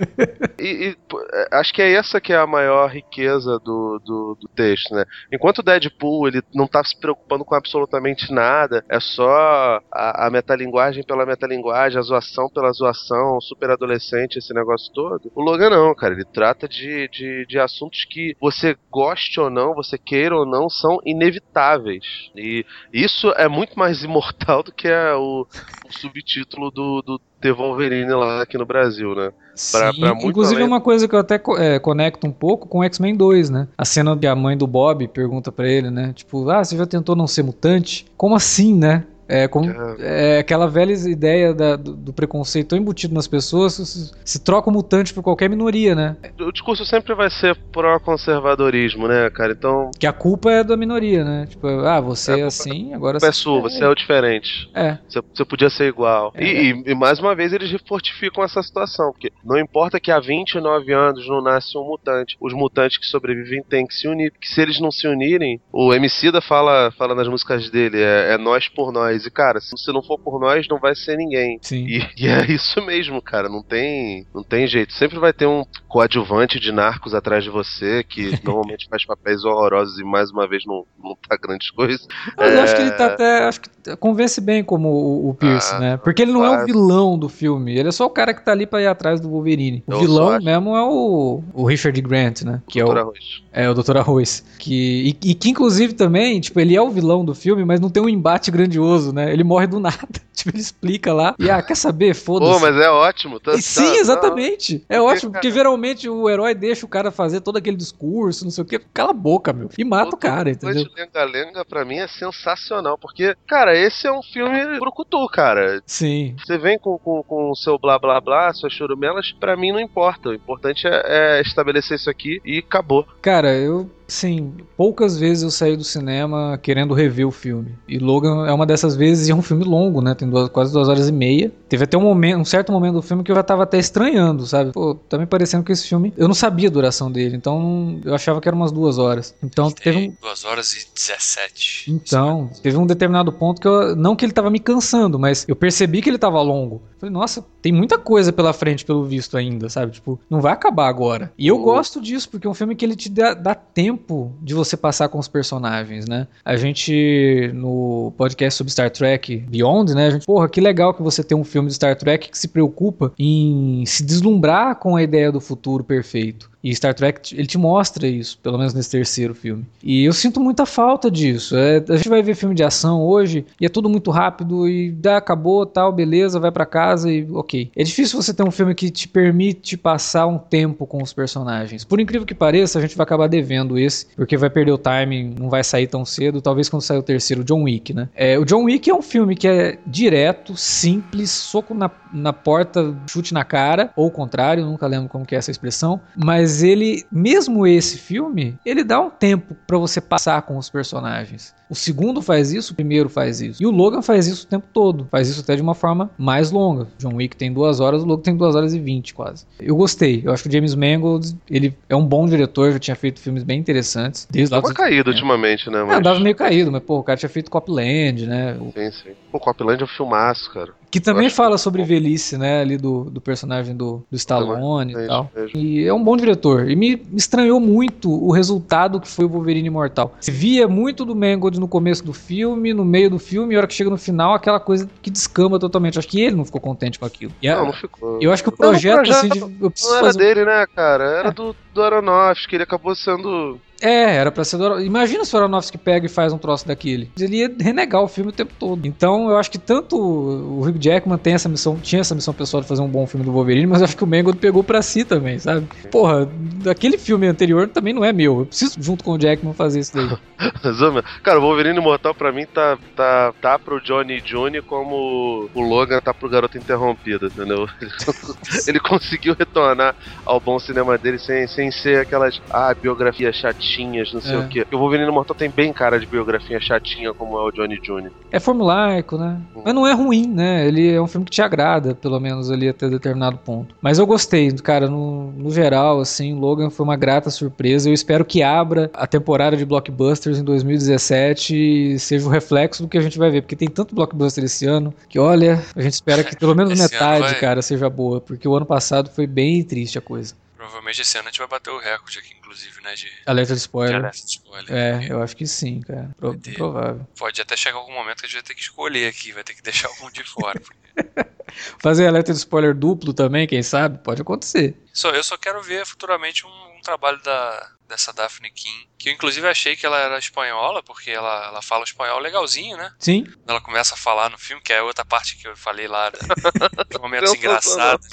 E, 0.59 0.89
e, 0.89 0.97
é, 1.33 1.47
acho 1.57 1.73
que 1.73 1.81
é 1.81 1.93
essa 1.93 2.21
que 2.21 2.33
é 2.33 2.37
a 2.37 2.47
maior 2.47 2.89
riqueza 2.89 3.59
do, 3.59 3.99
do, 3.99 4.37
do 4.39 4.47
texto, 4.55 4.93
né? 4.93 5.05
Enquanto 5.31 5.59
o 5.59 5.63
Deadpool 5.63 6.27
ele 6.27 6.41
não 6.53 6.67
tá 6.67 6.83
se 6.83 6.97
preocupando 6.99 7.45
com 7.45 7.55
absolutamente 7.55 8.31
nada, 8.31 8.83
é 8.89 8.99
só 8.99 9.81
a, 9.91 10.27
a 10.27 10.29
metalinguagem 10.29 11.03
pela 11.03 11.25
metalinguagem, 11.25 11.97
a 11.97 12.01
zoação 12.01 12.49
pela 12.49 12.71
zoação, 12.71 13.39
super 13.41 13.69
adolescente, 13.69 14.37
esse 14.37 14.53
negócio 14.53 14.91
todo. 14.93 15.31
O 15.35 15.41
Logan 15.41 15.69
não, 15.69 15.95
cara, 15.95 16.13
ele 16.13 16.25
trata 16.25 16.67
de, 16.67 17.07
de, 17.09 17.45
de 17.45 17.59
assuntos 17.59 18.05
que 18.05 18.35
você 18.39 18.75
goste 18.91 19.39
ou 19.39 19.49
não, 19.49 19.73
você 19.73 19.97
queira 19.97 20.18
ou 20.33 20.45
não, 20.45 20.69
são 20.69 20.99
inevitáveis. 21.05 22.03
E 22.35 22.65
isso 22.93 23.29
é 23.37 23.47
muito 23.47 23.77
mais 23.77 24.03
imortal 24.03 24.63
do 24.63 24.71
que 24.71 24.87
é 24.87 25.13
o, 25.15 25.45
o 25.87 25.93
subtítulo 25.93 26.71
do, 26.71 27.01
do 27.01 27.19
The 27.41 27.51
Wolverine 27.51 28.11
lá 28.11 28.41
aqui 28.41 28.57
no 28.57 28.65
Brasil, 28.65 29.15
né? 29.15 29.31
Pra- 29.71 29.91
Sim, 29.91 29.99
pra 29.99 30.09
inclusive 30.29 30.55
além- 30.55 30.63
é 30.63 30.67
uma 30.67 30.81
coisa 30.81 31.07
que 31.07 31.13
eu 31.15 31.19
até 31.19 31.41
é, 31.57 31.79
conecto 31.79 32.25
um 32.25 32.31
pouco 32.31 32.67
com 32.67 32.83
X-Men 32.83 33.15
2, 33.15 33.49
né? 33.49 33.67
A 33.77 33.83
cena 33.83 34.15
que 34.17 34.25
a 34.27 34.35
mãe 34.35 34.57
do 34.57 34.65
Bob 34.67 35.07
pergunta 35.09 35.51
pra 35.51 35.67
ele, 35.67 35.89
né? 35.89 36.13
Tipo, 36.13 36.49
ah, 36.49 36.63
você 36.63 36.77
já 36.77 36.85
tentou 36.85 37.15
não 37.15 37.27
ser 37.27 37.43
mutante? 37.43 38.05
Como 38.15 38.35
assim, 38.35 38.73
né? 38.73 39.05
É, 39.29 39.47
como, 39.47 39.69
é 39.99 40.39
aquela 40.39 40.67
velha 40.67 40.91
ideia 41.07 41.53
da- 41.53 41.75
do, 41.75 41.95
do 41.95 42.11
preconceito 42.11 42.69
tão 42.69 42.77
embutido 42.79 43.13
nas 43.13 43.27
pessoas, 43.27 43.73
se, 43.75 44.11
se 44.25 44.39
troca 44.43 44.69
o 44.69 44.73
mutante 44.73 45.13
por 45.13 45.21
qualquer 45.21 45.49
minoria, 45.49 45.93
né? 45.93 46.17
O 46.39 46.51
discurso 46.51 46.83
sempre 46.85 47.13
vai 47.13 47.29
ser 47.29 47.55
pró-conservadorismo, 47.71 49.07
né, 49.07 49.29
cara? 49.29 49.53
Então, 49.53 49.91
Que 49.99 50.07
a 50.07 50.13
culpa 50.13 50.51
é 50.51 50.63
da 50.63 50.75
minoria, 50.75 51.23
né? 51.23 51.45
Tipo, 51.47 51.67
ah, 51.67 51.99
você 52.01 52.31
É, 52.31 52.33
a 52.33 52.37
é 52.37 52.41
culpa- 52.41 52.47
assim, 52.47 52.93
agora 52.93 53.17
é 53.21 53.31
sua, 53.31 53.61
você 53.61 53.83
é 53.83 53.87
o 53.87 53.95
diferente. 53.95 54.69
É, 54.75 54.97
Você, 55.07 55.21
você 55.33 55.45
podia 55.45 55.69
ser 55.69 55.87
igual. 55.87 56.31
É. 56.35 56.43
E, 56.43 56.71
e- 56.71 56.83
e 56.91 56.95
mais 56.95 57.19
uma 57.19 57.35
vez 57.35 57.53
eles 57.53 57.69
fortificam 57.87 58.43
essa 58.43 58.61
situação, 58.63 59.11
porque 59.11 59.31
não 59.43 59.57
importa 59.59 59.99
que 59.99 60.11
há 60.11 60.19
29 60.19 60.91
anos 60.93 61.27
não 61.27 61.41
nasce 61.41 61.77
um 61.77 61.83
mutante, 61.85 62.35
os 62.39 62.53
mutantes 62.53 62.97
que 62.97 63.05
sobrevivem 63.05 63.63
têm 63.69 63.85
que 63.85 63.93
se 63.93 64.07
unir, 64.07 64.31
porque 64.31 64.47
se 64.47 64.61
eles 64.61 64.79
não 64.79 64.91
se 64.91 65.07
unirem, 65.07 65.59
o 65.71 65.93
Emicida 65.93 66.41
fala, 66.41 66.91
fala 66.97 67.13
nas 67.15 67.27
músicas 67.27 67.69
dele, 67.69 67.99
é, 68.01 68.33
é 68.33 68.37
nós 68.37 68.67
por 68.67 68.91
nós, 68.91 69.18
e 69.25 69.31
cara, 69.31 69.59
se 69.59 69.69
se 69.77 69.91
não 69.91 70.01
for 70.01 70.17
por 70.19 70.39
nós, 70.39 70.67
não 70.69 70.77
vai 70.79 70.95
ser 70.95 71.17
ninguém. 71.17 71.57
sim. 71.61 71.85
E, 71.87 71.99
e 72.17 72.27
é 72.27 72.45
isso 72.51 72.81
mesmo, 72.85 73.21
cara. 73.21 73.47
Não 73.49 73.61
tem, 73.63 74.25
não 74.33 74.43
tem 74.43 74.67
jeito. 74.67 74.93
Sempre 74.93 75.19
vai 75.19 75.33
ter 75.33 75.45
um 75.47 75.63
coadjuvante 75.87 76.59
de 76.59 76.71
narcos 76.71 77.13
atrás 77.13 77.43
de 77.43 77.49
você 77.49 78.03
que 78.03 78.31
normalmente 78.43 78.87
faz 78.89 79.05
papéis 79.05 79.43
horrorosos 79.43 79.99
e 79.99 80.03
mais 80.03 80.31
uma 80.31 80.47
vez 80.47 80.63
não, 80.65 80.85
não 81.03 81.15
tá 81.27 81.37
grandes 81.41 81.69
coisas. 81.75 82.07
Mas 82.37 82.53
eu 82.53 82.61
acho 82.61 82.75
que 82.75 82.81
ele 82.81 82.89
É. 82.91 82.93
tá 82.93 83.05
até. 83.07 83.43
Acho 83.47 83.61
que 83.61 83.69
convence 83.97 84.39
bem 84.39 84.63
como 84.63 84.87
o, 84.89 85.29
o 85.29 85.33
Pierce, 85.33 85.73
Ah, 85.75 85.79
né? 85.79 85.97
Porque 85.97 86.21
ele 86.21 86.31
não 86.31 86.45
é 86.45 86.61
o 86.61 86.65
vilão 86.65 87.17
do 87.17 87.27
filme. 87.27 87.75
Ele 87.77 87.89
é 87.89 87.91
só 87.91 88.05
o 88.05 88.09
cara 88.09 88.33
que 88.33 88.43
tá 88.45 88.51
ali 88.51 88.65
pra 88.67 88.81
ir 88.81 88.87
atrás 88.87 89.19
do 89.19 89.29
Wolverine. 89.29 89.83
O 89.87 89.93
Eu 89.93 89.99
vilão 90.01 90.39
mesmo 90.41 90.75
é 90.75 90.83
o, 90.83 91.43
o 91.53 91.65
Richard 91.65 91.99
Grant, 92.01 92.41
né? 92.43 92.61
Que 92.67 92.79
é 92.79 92.83
Doutor 92.83 92.97
o, 92.97 93.01
Arroz. 93.01 93.43
é 93.51 93.69
o 93.69 93.73
Dr. 93.73 93.97
Arroz. 93.97 94.43
Que, 94.59 95.15
e, 95.23 95.31
e 95.31 95.33
que, 95.33 95.49
inclusive, 95.49 95.93
também, 95.93 96.39
tipo, 96.39 96.59
ele 96.59 96.75
é 96.75 96.81
o 96.81 96.89
vilão 96.89 97.25
do 97.25 97.33
filme, 97.33 97.65
mas 97.65 97.79
não 97.79 97.89
tem 97.89 98.01
um 98.03 98.09
embate 98.09 98.51
grandioso, 98.51 99.08
né? 99.13 99.31
Ele 99.31 99.43
morre 99.43 99.67
do 99.67 99.79
nada. 99.79 100.28
Tipo, 100.39 100.51
ele 100.55 100.61
explica 100.61 101.13
lá. 101.13 101.35
E 101.39 101.49
ah, 101.49 101.61
quer 101.61 101.75
saber? 101.75 102.13
Foda-se. 102.13 102.51
Pô, 102.51 102.59
mas 102.59 102.75
é 102.75 102.89
ótimo. 102.89 103.39
Tá, 103.39 103.53
E 103.53 103.61
sim, 103.61 103.83
tá- 103.83 103.95
exatamente. 103.97 104.83
É 104.89 104.97
Porque, 104.97 105.13
ótimo, 105.13 105.31
porque 105.33 105.51
geralmente 105.51 106.09
o 106.09 106.29
herói 106.29 106.55
deixa 106.55 106.85
o 106.85 106.89
cara 106.89 107.11
fazer 107.11 107.41
todo 107.41 107.57
aquele 107.57 107.77
discurso, 107.77 108.43
não 108.43 108.51
sei 108.51 108.63
o 108.63 108.67
quê. 108.67 108.79
Cala 108.93 109.11
a 109.11 109.13
boca, 109.13 109.51
meu. 109.53 109.69
E 109.77 109.83
mata 109.83 110.15
o 110.15 110.19
cara, 110.19 110.49
entendeu? 110.49 110.75
Noite 110.75 110.91
Lenga-Lenga, 110.97 111.65
pra 111.65 111.85
mim, 111.85 111.97
é 111.97 112.07
sensacional. 112.07 112.97
Porque, 112.97 113.35
cara, 113.47 113.77
esse 113.77 114.07
é 114.07 114.11
um 114.11 114.21
filme 114.21 114.79
brucutu, 114.79 115.27
cara. 115.29 115.81
Sim. 115.85 116.35
Você 116.39 116.57
vem 116.57 116.77
com, 116.79 116.97
com, 116.97 117.23
com 117.23 117.51
o 117.51 117.55
seu 117.55 117.77
blá 117.77 117.97
blá 117.99 118.19
blá, 118.21 118.53
suas 118.53 118.73
churumelas, 118.73 119.31
pra 119.39 119.55
mim 119.57 119.71
não 119.71 119.79
importa. 119.79 120.29
O 120.29 120.33
importante 120.33 120.87
é, 120.87 121.37
é 121.37 121.41
estabelecer 121.41 121.97
isso 121.97 122.09
aqui 122.09 122.41
e 122.45 122.59
acabou. 122.59 123.05
Cara, 123.21 123.53
eu. 123.55 123.89
Sim, 124.07 124.55
poucas 124.75 125.19
vezes 125.19 125.43
eu 125.43 125.51
saí 125.51 125.77
do 125.77 125.83
cinema 125.83 126.57
querendo 126.63 126.95
rever 126.95 127.27
o 127.27 127.31
filme. 127.31 127.77
E 127.87 127.99
Logan 127.99 128.47
é 128.47 128.51
uma 128.51 128.65
dessas 128.65 128.95
vezes 128.95 129.27
e 129.27 129.31
é 129.31 129.35
um 129.35 129.41
filme 129.43 129.63
longo, 129.63 130.01
né? 130.01 130.15
Tem 130.15 130.27
duas- 130.29 130.49
quase 130.49 130.71
duas 130.73 130.87
horas 130.87 131.07
e 131.09 131.11
meia. 131.11 131.51
Teve 131.67 131.83
até 131.83 131.97
um 131.97 132.01
momento, 132.01 132.39
um 132.39 132.45
certo 132.45 132.71
momento 132.71 132.93
do 132.95 133.01
filme 133.01 133.23
que 133.23 133.31
eu 133.31 133.35
já 133.35 133.43
tava 133.43 133.63
até 133.63 133.77
estranhando, 133.77 134.45
sabe? 134.45 134.71
Pô, 134.71 134.95
tá 134.95 135.17
me 135.17 135.25
parecendo 135.25 135.63
que 135.63 135.71
esse 135.71 135.87
filme. 135.87 136.13
Eu 136.17 136.27
não 136.27 136.35
sabia 136.35 136.67
a 136.67 136.71
duração 136.71 137.11
dele, 137.11 137.35
então 137.35 137.99
eu 138.03 138.13
achava 138.15 138.39
que 138.41 138.47
era 138.47 138.55
umas 138.55 138.71
duas 138.71 138.97
horas. 138.97 139.35
Então 139.43 139.69
teve 139.71 140.09
um. 140.09 140.13
2 140.21 140.45
horas 140.45 140.73
e 140.73 140.87
17. 140.93 141.91
Então, 141.91 142.49
teve 142.61 142.77
um 142.77 142.85
determinado 142.85 143.31
ponto 143.31 143.61
que 143.61 143.67
eu. 143.67 143.95
Não 143.95 144.15
que 144.15 144.25
ele 144.25 144.31
tava 144.31 144.49
me 144.49 144.59
cansando, 144.59 145.17
mas 145.19 145.45
eu 145.47 145.55
percebi 145.55 146.01
que 146.01 146.09
ele 146.09 146.17
tava 146.17 146.41
longo. 146.41 146.81
Falei, 146.99 147.13
nossa, 147.13 147.45
tem 147.61 147.71
muita 147.71 147.97
coisa 147.97 148.33
pela 148.33 148.51
frente, 148.51 148.83
pelo 148.83 149.05
visto, 149.05 149.37
ainda, 149.37 149.69
sabe? 149.69 149.93
Tipo, 149.93 150.19
não 150.29 150.41
vai 150.41 150.51
acabar 150.51 150.87
agora. 150.89 151.31
E 151.37 151.47
eu 151.47 151.57
gosto 151.57 152.01
disso, 152.01 152.29
porque 152.29 152.45
é 152.45 152.49
um 152.49 152.53
filme 152.53 152.75
que 152.75 152.83
ele 152.83 152.95
te 152.95 153.09
dá, 153.09 153.33
dá 153.33 153.55
tempo 153.55 154.33
de 154.41 154.53
você 154.53 154.75
passar 154.75 155.07
com 155.07 155.17
os 155.17 155.27
personagens, 155.27 156.05
né? 156.07 156.27
A 156.43 156.57
gente, 156.57 157.51
no 157.53 158.13
podcast 158.17 158.57
sobre 158.57 158.71
Star 158.71 158.89
Trek 158.91 159.37
Beyond, 159.49 159.93
né? 159.93 160.18
Gente, 160.19 160.25
porra, 160.25 160.49
que 160.49 160.59
legal 160.59 160.93
que 160.93 161.01
você 161.01 161.23
tem 161.23 161.37
um 161.37 161.43
filme 161.43 161.69
de 161.69 161.75
Star 161.75 161.95
Trek 161.95 162.29
que 162.29 162.37
se 162.37 162.47
preocupa 162.47 163.13
em 163.17 163.83
se 163.85 164.03
deslumbrar 164.03 164.75
com 164.75 164.95
a 164.95 165.03
ideia 165.03 165.31
do 165.31 165.39
futuro 165.39 165.83
perfeito. 165.83 166.49
E 166.61 166.75
Star 166.75 166.93
Trek, 166.93 167.33
ele 167.33 167.47
te 167.47 167.57
mostra 167.57 168.05
isso, 168.05 168.37
pelo 168.43 168.57
menos 168.57 168.73
nesse 168.73 168.91
terceiro 168.91 169.33
filme. 169.33 169.65
E 169.81 170.03
eu 170.03 170.11
sinto 170.11 170.41
muita 170.41 170.65
falta 170.65 171.09
disso. 171.09 171.55
É, 171.55 171.83
a 171.87 171.95
gente 171.95 172.09
vai 172.09 172.21
ver 172.21 172.35
filme 172.35 172.53
de 172.53 172.63
ação 172.63 173.01
hoje 173.01 173.45
e 173.59 173.65
é 173.65 173.69
tudo 173.69 173.87
muito 173.87 174.11
rápido 174.11 174.67
e 174.67 174.91
dá, 174.91 175.17
acabou, 175.17 175.65
tal, 175.65 175.91
beleza, 175.93 176.39
vai 176.39 176.51
pra 176.51 176.65
casa 176.65 177.09
e 177.09 177.25
ok. 177.31 177.71
É 177.73 177.83
difícil 177.83 178.21
você 178.21 178.33
ter 178.33 178.43
um 178.43 178.51
filme 178.51 178.75
que 178.75 178.89
te 178.89 179.07
permite 179.07 179.77
passar 179.77 180.27
um 180.27 180.37
tempo 180.37 180.85
com 180.85 181.01
os 181.01 181.13
personagens. 181.13 181.85
Por 181.85 181.99
incrível 181.99 182.27
que 182.27 182.35
pareça, 182.35 182.77
a 182.77 182.81
gente 182.81 182.97
vai 182.97 183.05
acabar 183.05 183.27
devendo 183.27 183.77
esse, 183.77 184.07
porque 184.15 184.35
vai 184.35 184.49
perder 184.49 184.73
o 184.73 184.77
timing, 184.77 185.35
não 185.39 185.49
vai 185.49 185.63
sair 185.63 185.87
tão 185.87 186.03
cedo. 186.03 186.41
Talvez 186.41 186.67
quando 186.67 186.81
sair 186.81 186.97
o 186.97 187.03
terceiro, 187.03 187.43
John 187.43 187.63
Wick, 187.63 187.93
né? 187.93 188.09
É, 188.13 188.37
o 188.37 188.43
John 188.43 188.65
Wick 188.65 188.89
é 188.89 188.93
um 188.93 189.01
filme 189.01 189.33
que 189.33 189.47
é 189.47 189.77
direto, 190.09 190.55
simples, 190.57 191.29
soco 191.29 191.73
na, 191.73 191.89
na 192.11 192.33
porta, 192.33 192.95
chute 193.09 193.33
na 193.33 193.43
cara, 193.43 193.91
ou 193.95 194.07
o 194.07 194.11
contrário, 194.11 194.65
nunca 194.65 194.87
lembro 194.87 195.07
como 195.07 195.25
que 195.25 195.35
é 195.35 195.37
essa 195.37 195.51
expressão. 195.51 196.01
Mas 196.17 196.63
ele, 196.63 197.05
mesmo 197.11 197.67
esse 197.67 197.97
filme, 197.97 198.57
ele 198.65 198.83
dá 198.83 198.99
um 198.99 199.09
tempo 199.09 199.55
pra 199.67 199.77
você 199.77 200.01
passar 200.01 200.41
com 200.41 200.57
os 200.57 200.69
personagens. 200.69 201.53
O 201.69 201.75
segundo 201.75 202.19
faz 202.19 202.51
isso, 202.51 202.73
o 202.73 202.75
primeiro 202.75 203.07
faz 203.09 203.39
isso. 203.41 203.61
E 203.61 203.65
o 203.67 203.69
Logan 203.69 204.01
faz 204.01 204.25
isso 204.25 204.45
o 204.45 204.49
tempo 204.49 204.65
todo. 204.73 205.07
Faz 205.11 205.27
isso 205.29 205.41
até 205.41 205.55
de 205.55 205.61
uma 205.61 205.75
forma 205.75 206.09
mais 206.17 206.49
longa. 206.49 206.87
John 206.97 207.15
Wick 207.15 207.37
tem 207.37 207.53
duas 207.53 207.79
horas, 207.79 208.01
o 208.01 208.05
Logan 208.07 208.23
tem 208.23 208.35
duas 208.35 208.55
horas 208.55 208.73
e 208.73 208.79
vinte 208.79 209.13
quase. 209.13 209.45
Eu 209.59 209.75
gostei. 209.75 210.23
Eu 210.25 210.33
acho 210.33 210.41
que 210.41 210.49
o 210.49 210.51
James 210.51 210.73
Mangold, 210.73 211.37
ele 211.47 211.77
é 211.87 211.95
um 211.95 212.03
bom 212.03 212.25
diretor, 212.25 212.71
já 212.71 212.79
tinha 212.79 212.95
feito 212.95 213.19
filmes 213.19 213.43
bem 213.43 213.59
interessantes. 213.59 214.27
Desde 214.31 214.51
lá 214.51 214.61
Dava 214.61 214.73
dos- 214.73 214.77
caído 214.77 215.11
ultimamente, 215.11 215.69
né? 215.69 215.79
É, 215.79 215.83
Mas... 215.83 215.97
andava 215.99 216.19
meio 216.19 216.35
caído, 216.35 216.71
mas 216.71 216.81
pô, 216.81 216.97
o 216.97 217.03
cara 217.03 217.17
tinha 217.19 217.29
feito 217.29 217.51
Copland, 217.51 218.25
né? 218.25 218.57
O- 218.59 218.71
Sim, 218.71 218.91
sim. 218.91 219.09
Pô, 219.31 219.39
Copland 219.39 219.83
é 219.83 219.85
filmaço, 219.89 220.51
cara. 220.53 220.71
Que 220.91 220.99
também 220.99 221.29
fala 221.29 221.49
muito 221.49 221.61
sobre 221.61 221.81
bom. 221.83 221.87
velhice, 221.87 222.35
né? 222.35 222.61
Ali 222.61 222.75
do, 222.75 223.03
do 223.05 223.21
personagem 223.21 223.75
do, 223.75 224.03
do 224.09 224.15
Stallone 224.15 224.95
É 224.95 225.03
e 225.03 225.07
tal. 225.07 225.31
mesmo. 225.35 225.59
E 225.59 225.85
é 225.85 225.93
um 225.93 226.03
bom 226.03 226.17
diretor. 226.17 226.67
E 226.69 226.75
me 226.75 226.99
estranhou 227.13 227.59
muito 227.59 228.09
o 228.11 228.31
resultado 228.31 228.99
que 228.99 229.07
foi 229.07 229.25
o 229.25 229.29
Wolverine 229.29 229.67
Imortal. 229.67 230.15
Se 230.19 230.31
via 230.31 230.67
muito 230.67 231.05
do 231.05 231.15
Mangold 231.15 231.59
no 231.59 231.67
começo 231.67 232.03
do 232.03 232.11
filme, 232.11 232.73
no 232.73 232.83
meio 232.83 233.09
do 233.09 233.19
filme, 233.19 233.53
e 233.53 233.55
a 233.55 233.59
hora 233.59 233.67
que 233.67 233.73
chega 233.75 233.89
no 233.89 233.97
final, 233.97 234.33
aquela 234.33 234.59
coisa 234.59 234.89
que 235.01 235.11
descamba 235.11 235.59
totalmente. 235.59 235.99
Acho 235.99 236.07
que 236.07 236.21
ele 236.21 236.35
não 236.35 236.43
ficou 236.45 236.59
contente 236.59 236.97
com 236.97 237.05
aquilo. 237.05 237.31
E 237.39 237.47
a- 237.47 237.57
Não, 237.57 237.65
não 237.67 237.73
ficou. 237.73 238.17
eu 238.19 238.31
acho 238.33 238.41
que 238.43 238.49
o 238.49 238.51
Não, 238.57 238.69
o 238.69 238.71
projeto, 238.71 238.95
projeto 238.95 239.17
assim, 239.17 239.29
de, 239.29 239.39
Não 239.39 239.95
era 239.95 240.05
fazer 240.05 240.17
dele, 240.17 240.45
né, 240.45 240.65
cara? 240.75 241.03
Era 241.03 241.31
do, 241.31 241.55
do 241.71 241.83
Aronofsky, 241.83 242.55
ele 242.55 242.63
acabou 242.63 242.95
sendo. 242.95 243.59
É, 243.81 244.15
era 244.15 244.31
pra 244.31 244.43
ser 244.43 244.57
do 244.57 244.79
Imagina 244.81 245.23
se 245.23 245.33
o 245.33 245.37
Aronofsky 245.37 245.77
pega 245.77 246.05
e 246.05 246.09
faz 246.09 246.33
um 246.33 246.37
troço 246.37 246.67
daquele. 246.67 247.11
Ele 247.19 247.37
ia 247.37 247.55
renegar 247.59 248.01
o 248.01 248.07
filme 248.07 248.29
o 248.29 248.33
tempo 248.33 248.53
todo. 248.59 248.85
Então 248.85 249.29
eu 249.29 249.37
acho 249.37 249.49
que 249.49 249.57
tanto 249.57 249.97
o 249.97 250.61
Hugh 250.61 250.77
Jackman 250.79 251.17
tem 251.17 251.33
essa 251.33 251.49
missão, 251.49 251.77
tinha 251.77 252.01
essa 252.01 252.15
missão 252.15 252.33
pessoal 252.33 252.61
de 252.61 252.67
fazer 252.67 252.81
um 252.81 252.87
bom 252.87 253.05
filme 253.07 253.25
do 253.25 253.31
Wolverine, 253.31 253.67
mas 253.67 253.79
eu 253.79 253.85
acho 253.85 253.97
que 253.97 254.03
o 254.03 254.07
Mangold 254.07 254.39
pegou 254.39 254.63
pra 254.63 254.81
si 254.81 255.03
também, 255.03 255.39
sabe? 255.39 255.67
Porra, 255.91 256.29
daquele 256.63 256.97
filme 256.97 257.27
anterior 257.27 257.67
também 257.67 257.93
não 257.93 258.03
é 258.03 258.11
meu. 258.11 258.39
Eu 258.39 258.45
preciso, 258.45 258.81
junto 258.81 259.03
com 259.03 259.11
o 259.11 259.17
Jackman, 259.17 259.53
fazer 259.53 259.79
isso 259.79 259.95
daí. 259.95 260.09
Zama. 260.73 261.03
Cara, 261.23 261.39
o 261.39 261.41
Wolverine 261.41 261.77
Imortal 261.77 262.13
pra 262.13 262.31
mim 262.31 262.45
tá, 262.45 262.77
tá, 262.95 263.33
tá 263.41 263.59
pro 263.59 263.81
Johnny 263.81 264.21
June 264.23 264.61
como 264.61 265.49
o 265.53 265.61
Logan 265.61 265.99
tá 266.01 266.13
pro 266.13 266.29
Garoto 266.29 266.57
Interrompido, 266.57 267.27
entendeu? 267.27 267.67
Ele 268.67 268.79
conseguiu 268.79 269.35
retornar 269.37 269.95
ao 270.25 270.39
bom 270.39 270.59
cinema 270.59 270.97
dele 270.97 271.19
sem, 271.19 271.47
sem 271.47 271.71
ser 271.71 272.01
aquelas 272.01 272.41
ah, 272.49 272.73
biografias 272.73 273.39
chatinhas, 273.69 274.11
não 274.13 274.21
sei 274.21 274.33
É. 274.35 274.37
o 274.37 274.47
quê. 274.47 274.61
Porque 274.61 274.75
o 274.75 274.79
Wolverine 274.79 275.09
Imortal 275.09 275.35
tem 275.35 275.49
bem 275.49 275.71
cara 275.71 275.99
de 275.99 276.05
biografia 276.05 276.59
chatinha 276.59 277.13
como 277.13 277.37
é 277.37 277.41
o 277.43 277.51
Johnny 277.51 277.79
June. 277.83 278.09
É 278.31 278.39
formulaico, 278.39 279.17
né? 279.17 279.39
Mas 279.63 279.73
não 279.73 279.85
é 279.87 279.93
ruim, 279.93 280.27
né? 280.27 280.67
Ele 280.67 280.91
é 280.93 281.01
um 281.01 281.07
filme 281.07 281.25
que 281.25 281.31
te 281.31 281.41
agrada, 281.41 281.93
pelo 281.95 282.19
menos 282.19 282.51
ali 282.51 282.67
até 282.69 282.89
determinado 282.89 283.37
ponto. 283.37 283.75
Mas 283.81 283.99
eu 283.99 284.05
gostei, 284.05 284.51
cara, 284.53 284.87
no, 284.87 285.31
no 285.31 285.51
geral, 285.51 285.99
assim, 285.99 286.33
Logan 286.33 286.69
foi 286.69 286.83
uma 286.83 286.95
grata 286.95 287.29
surpresa. 287.29 287.89
Eu 287.89 287.93
espero 287.93 288.25
que 288.25 288.41
abra 288.43 288.89
a 288.93 289.05
temporada 289.07 289.55
de 289.57 289.65
blockbusters 289.65 290.37
em 290.39 290.43
2017 290.43 291.55
e 291.55 291.99
seja 291.99 292.25
o 292.27 292.29
reflexo 292.29 292.83
do 292.83 292.89
que 292.89 292.97
a 292.97 293.01
gente 293.01 293.17
vai 293.17 293.29
ver, 293.29 293.41
porque 293.41 293.55
tem 293.55 293.69
tanto 293.69 293.95
blockbuster 293.95 294.43
esse 294.43 294.65
ano 294.65 294.93
que, 295.07 295.19
olha, 295.19 295.61
a 295.75 295.81
gente 295.81 295.93
espera 295.93 296.23
que 296.23 296.35
pelo 296.35 296.55
menos 296.55 296.73
metade, 296.79 297.21
vai- 297.21 297.39
cara, 297.39 297.61
seja 297.61 297.89
boa, 297.89 298.19
porque 298.21 298.47
o 298.47 298.55
ano 298.55 298.65
passado 298.65 299.09
foi 299.09 299.27
bem 299.27 299.63
triste 299.63 299.97
a 299.97 300.01
coisa. 300.01 300.33
Provavelmente 300.59 301.01
esse 301.01 301.17
ano 301.17 301.29
a 301.29 301.31
gente 301.31 301.39
vai 301.39 301.47
bater 301.47 301.69
o 301.69 301.77
recorde 301.79 302.19
aqui, 302.19 302.33
inclusive, 302.37 302.81
né? 302.81 302.93
De, 302.93 303.09
Alerta 303.25 303.53
de 303.53 303.59
de 303.59 303.61
spoiler. 303.61 303.95
alerta 303.95 304.17
de 304.17 304.25
spoiler. 304.25 304.69
É, 304.75 305.07
eu 305.09 305.21
acho 305.23 305.33
que 305.37 305.47
sim, 305.47 305.79
cara. 305.79 306.13
Pro- 306.17 306.37
ter. 306.37 306.53
provável. 306.53 307.07
Pode 307.17 307.41
até 307.41 307.55
chegar 307.55 307.77
algum 307.77 307.93
momento 307.93 308.17
que 308.19 308.25
a 308.25 308.27
gente 308.27 308.35
vai 308.39 308.43
ter 308.43 308.55
que 308.55 308.61
escolher 308.61 309.07
aqui, 309.07 309.31
vai 309.31 309.41
ter 309.41 309.53
que 309.53 309.61
deixar 309.61 309.87
algum 309.95 310.11
de 310.11 310.21
fora. 310.25 310.61
Fazer 311.81 312.07
alerta 312.07 312.33
de 312.33 312.39
spoiler 312.39 312.75
duplo 312.75 313.13
também, 313.13 313.47
quem 313.47 313.63
sabe? 313.63 314.03
Pode 314.03 314.21
acontecer. 314.21 314.75
Só, 314.93 315.11
eu 315.11 315.23
só 315.23 315.37
quero 315.37 315.61
ver 315.63 315.85
futuramente 315.85 316.45
um, 316.45 316.49
um 316.77 316.81
trabalho 316.81 317.21
da, 317.23 317.71
dessa 317.89 318.13
Daphne 318.13 318.51
King, 318.51 318.87
que 318.97 319.09
eu 319.09 319.13
inclusive 319.13 319.47
achei 319.47 319.75
que 319.75 319.85
ela 319.85 319.97
era 319.97 320.17
espanhola, 320.19 320.81
porque 320.83 321.09
ela, 321.11 321.47
ela 321.47 321.61
fala 321.61 321.83
espanhol 321.83 322.19
legalzinho, 322.19 322.77
né? 322.77 322.91
Sim, 322.99 323.23
Quando 323.25 323.49
ela 323.49 323.61
começa 323.61 323.95
a 323.95 323.97
falar 323.97 324.29
no 324.29 324.37
filme, 324.37 324.61
que 324.61 324.71
é 324.71 324.81
outra 324.81 325.03
parte 325.03 325.35
que 325.37 325.47
eu 325.47 325.57
falei 325.57 325.87
lá, 325.87 326.09
de 326.89 326.99
momentos 326.99 327.29
não, 327.29 327.33
não, 327.33 327.35
engraçados. 327.35 328.07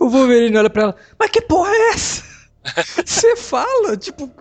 O 0.00 0.08
Wolverine 0.08 0.56
olha 0.56 0.70
pra 0.70 0.82
ela, 0.84 0.96
mas 1.18 1.30
que 1.30 1.40
porra 1.42 1.70
é 1.70 1.88
essa? 1.90 2.24
Você 3.04 3.36
fala, 3.36 3.96
tipo, 3.96 4.34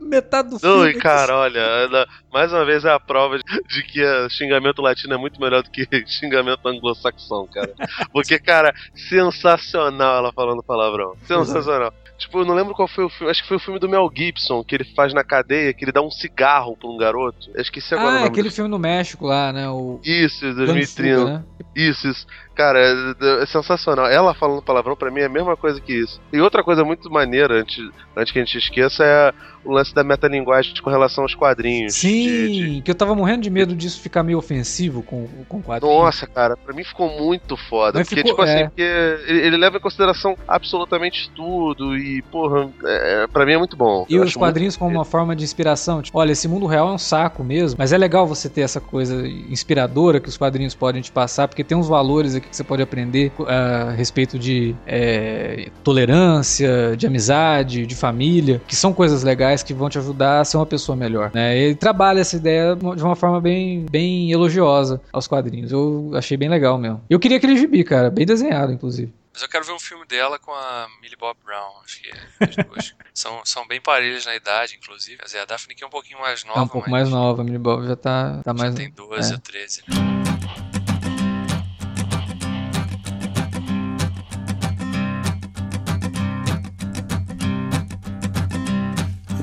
metade 0.00 0.50
do 0.50 0.58
Não, 0.62 0.84
filme. 0.84 0.90
e 0.90 0.98
cara, 1.00 1.36
olha, 1.36 1.58
ela- 1.58 2.06
mais 2.32 2.52
uma 2.52 2.64
vez 2.64 2.84
é 2.84 2.92
a 2.92 3.00
prova 3.00 3.38
de, 3.38 3.44
de 3.44 3.82
que 3.82 4.02
a 4.04 4.28
xingamento 4.28 4.80
latino 4.80 5.14
é 5.14 5.16
muito 5.18 5.40
melhor 5.40 5.62
do 5.62 5.70
que 5.70 5.84
xingamento 6.06 6.66
anglo-saxão, 6.68 7.48
cara. 7.48 7.74
Porque, 8.12 8.38
cara, 8.38 8.72
sensacional 9.08 10.18
ela 10.18 10.32
falando 10.32 10.62
palavrão. 10.62 11.16
Sensacional. 11.26 11.92
Tipo, 12.18 12.40
eu 12.40 12.44
não 12.44 12.54
lembro 12.54 12.74
qual 12.74 12.88
foi 12.88 13.04
o 13.04 13.08
filme. 13.08 13.30
Acho 13.30 13.42
que 13.42 13.48
foi 13.48 13.56
o 13.56 13.60
filme 13.60 13.78
do 13.78 13.88
Mel 13.88 14.10
Gibson, 14.14 14.64
que 14.64 14.74
ele 14.74 14.84
faz 14.84 15.14
na 15.14 15.22
cadeia, 15.22 15.72
que 15.72 15.84
ele 15.84 15.92
dá 15.92 16.02
um 16.02 16.10
cigarro 16.10 16.76
pra 16.76 16.88
um 16.90 16.96
garoto. 16.96 17.48
Eu 17.54 17.62
esqueci 17.62 17.94
agora 17.94 18.22
Ah, 18.22 18.24
aquele 18.26 18.50
filme 18.50 18.68
no 18.68 18.78
México 18.78 19.24
lá, 19.24 19.52
né? 19.52 19.68
O 19.68 20.00
Isso, 20.02 20.40
Plano 20.40 20.54
de 20.56 20.66
2030. 20.66 21.18
Fuga, 21.20 21.32
né? 21.32 21.44
Isso, 21.76 22.08
isso. 22.08 22.26
Cara, 22.58 22.80
é, 22.80 23.42
é 23.42 23.46
sensacional. 23.46 24.06
Ela 24.06 24.34
falando 24.34 24.60
palavrão 24.60 24.96
pra 24.96 25.12
mim 25.12 25.20
é 25.20 25.26
a 25.26 25.28
mesma 25.28 25.56
coisa 25.56 25.80
que 25.80 25.92
isso. 25.94 26.20
E 26.32 26.40
outra 26.40 26.64
coisa 26.64 26.84
muito 26.84 27.08
maneira, 27.08 27.60
antes, 27.60 27.78
antes 28.16 28.32
que 28.32 28.40
a 28.40 28.44
gente 28.44 28.58
esqueça, 28.58 29.04
é 29.04 29.32
o 29.64 29.70
lance 29.72 29.94
da 29.94 30.02
metalinguagem 30.02 30.72
com 30.82 30.90
relação 30.90 31.22
aos 31.22 31.34
quadrinhos. 31.36 31.94
Sim, 31.94 32.26
de- 32.26 32.74
de- 32.76 32.82
que 32.82 32.90
eu 32.90 32.94
tava 32.96 33.14
morrendo 33.14 33.42
de 33.42 33.50
medo 33.50 33.76
disso 33.76 34.00
ficar 34.00 34.22
meio 34.24 34.38
ofensivo 34.38 35.02
com, 35.04 35.28
o 35.48 35.62
quadrinho. 35.62 35.92
Nossa, 35.92 36.26
cara, 36.26 36.56
pra 36.56 36.74
mim 36.74 36.82
ficou 36.82 37.08
muito 37.20 37.56
foda. 37.56 37.98
Mas 38.00 38.08
porque, 38.08 38.22
ficou- 38.22 38.30
tipo 38.32 38.42
assim, 38.42 38.62
é. 38.62 38.64
porque 38.64 38.82
ele, 38.82 39.40
ele 39.46 39.56
leva 39.56 39.76
em 39.76 39.80
consideração 39.80 40.36
absolutamente 40.46 41.30
tudo. 41.36 41.96
E, 41.96 42.22
porra, 42.22 42.68
é, 42.84 43.26
pra 43.28 43.46
mim 43.46 43.52
é 43.52 43.58
muito 43.58 43.76
bom. 43.76 44.04
E 44.08 44.14
Eu 44.16 44.22
os 44.24 44.34
quadrinhos 44.34 44.74
muito 44.74 44.80
como 44.88 44.98
uma 44.98 45.04
forma 45.04 45.36
de 45.36 45.44
inspiração. 45.44 46.02
Tipo, 46.02 46.18
olha, 46.18 46.32
esse 46.32 46.48
mundo 46.48 46.66
real 46.66 46.88
é 46.88 46.92
um 46.92 46.98
saco 46.98 47.44
mesmo, 47.44 47.76
mas 47.78 47.92
é 47.92 47.98
legal 47.98 48.26
você 48.26 48.48
ter 48.48 48.62
essa 48.62 48.80
coisa 48.80 49.26
inspiradora 49.28 50.18
que 50.18 50.28
os 50.28 50.36
quadrinhos 50.36 50.74
podem 50.74 51.00
te 51.02 51.12
passar, 51.12 51.46
porque 51.46 51.62
tem 51.62 51.76
uns 51.76 51.88
valores 51.88 52.34
aqui 52.34 52.47
que 52.48 52.56
você 52.56 52.64
pode 52.64 52.82
aprender 52.82 53.32
a 53.46 53.90
respeito 53.90 54.38
de 54.38 54.74
é, 54.86 55.70
tolerância, 55.84 56.96
de 56.96 57.06
amizade, 57.06 57.86
de 57.86 57.94
família, 57.94 58.60
que 58.66 58.74
são 58.74 58.92
coisas 58.92 59.22
legais 59.22 59.62
que 59.62 59.74
vão 59.74 59.88
te 59.88 59.98
ajudar 59.98 60.40
a 60.40 60.44
ser 60.44 60.56
uma 60.56 60.66
pessoa 60.66 60.96
melhor. 60.96 61.30
Né? 61.34 61.56
Ele 61.56 61.74
trabalha 61.74 62.20
essa 62.20 62.36
ideia 62.36 62.74
de 62.74 63.02
uma 63.02 63.16
forma 63.16 63.40
bem, 63.40 63.86
bem 63.90 64.32
elogiosa 64.32 65.00
aos 65.12 65.26
quadrinhos. 65.26 65.72
Eu 65.72 66.10
achei 66.14 66.36
bem 66.36 66.48
legal 66.48 66.78
mesmo. 66.78 67.02
Eu 67.08 67.18
queria 67.18 67.36
aquele 67.36 67.56
gibi, 67.56 67.84
cara, 67.84 68.10
bem 68.10 68.26
desenhado, 68.26 68.72
inclusive. 68.72 69.12
Mas 69.38 69.42
eu 69.44 69.48
quero 69.48 69.64
ver 69.64 69.72
um 69.72 69.78
filme 69.78 70.04
dela 70.04 70.36
com 70.36 70.50
a 70.52 70.88
Millie 71.00 71.16
Bob 71.16 71.36
Brown. 71.44 71.80
Acho 71.84 72.02
que 72.02 72.10
é, 72.10 72.44
as 72.44 72.56
duas. 72.56 72.94
são, 73.14 73.40
são 73.44 73.68
bem 73.68 73.80
parelhas 73.80 74.26
na 74.26 74.34
idade, 74.34 74.76
inclusive. 74.76 75.16
Quer 75.18 75.24
dizer, 75.26 75.38
a 75.38 75.44
Daphne 75.44 75.76
que 75.76 75.84
é 75.84 75.86
um 75.86 75.90
pouquinho 75.90 76.18
mais 76.18 76.42
nova. 76.42 76.58
É 76.58 76.62
um 76.62 76.68
pouco 76.68 76.90
mais 76.90 77.08
nova, 77.08 77.42
a 77.42 77.44
Millie 77.44 77.60
Bob 77.60 77.86
já 77.86 77.94
tá, 77.94 78.40
tá 78.42 78.42
já 78.46 78.52
mais. 78.52 78.74
tem 78.74 78.90
12 78.90 79.30
é. 79.30 79.34
ou 79.34 79.40
13. 79.40 79.82
Né? 79.86 80.17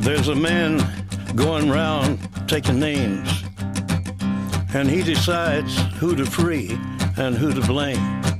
There's 0.05 0.27
a 0.27 0.35
man 0.35 0.85
going 1.35 1.67
round 1.67 2.19
taking 2.47 2.79
names, 2.79 3.43
and 4.75 4.87
he 4.87 5.01
decides 5.01 5.75
who 5.95 6.15
to 6.15 6.27
free 6.27 6.77
and 7.17 7.35
who 7.35 7.51
to 7.51 7.61
blame. 7.61 8.34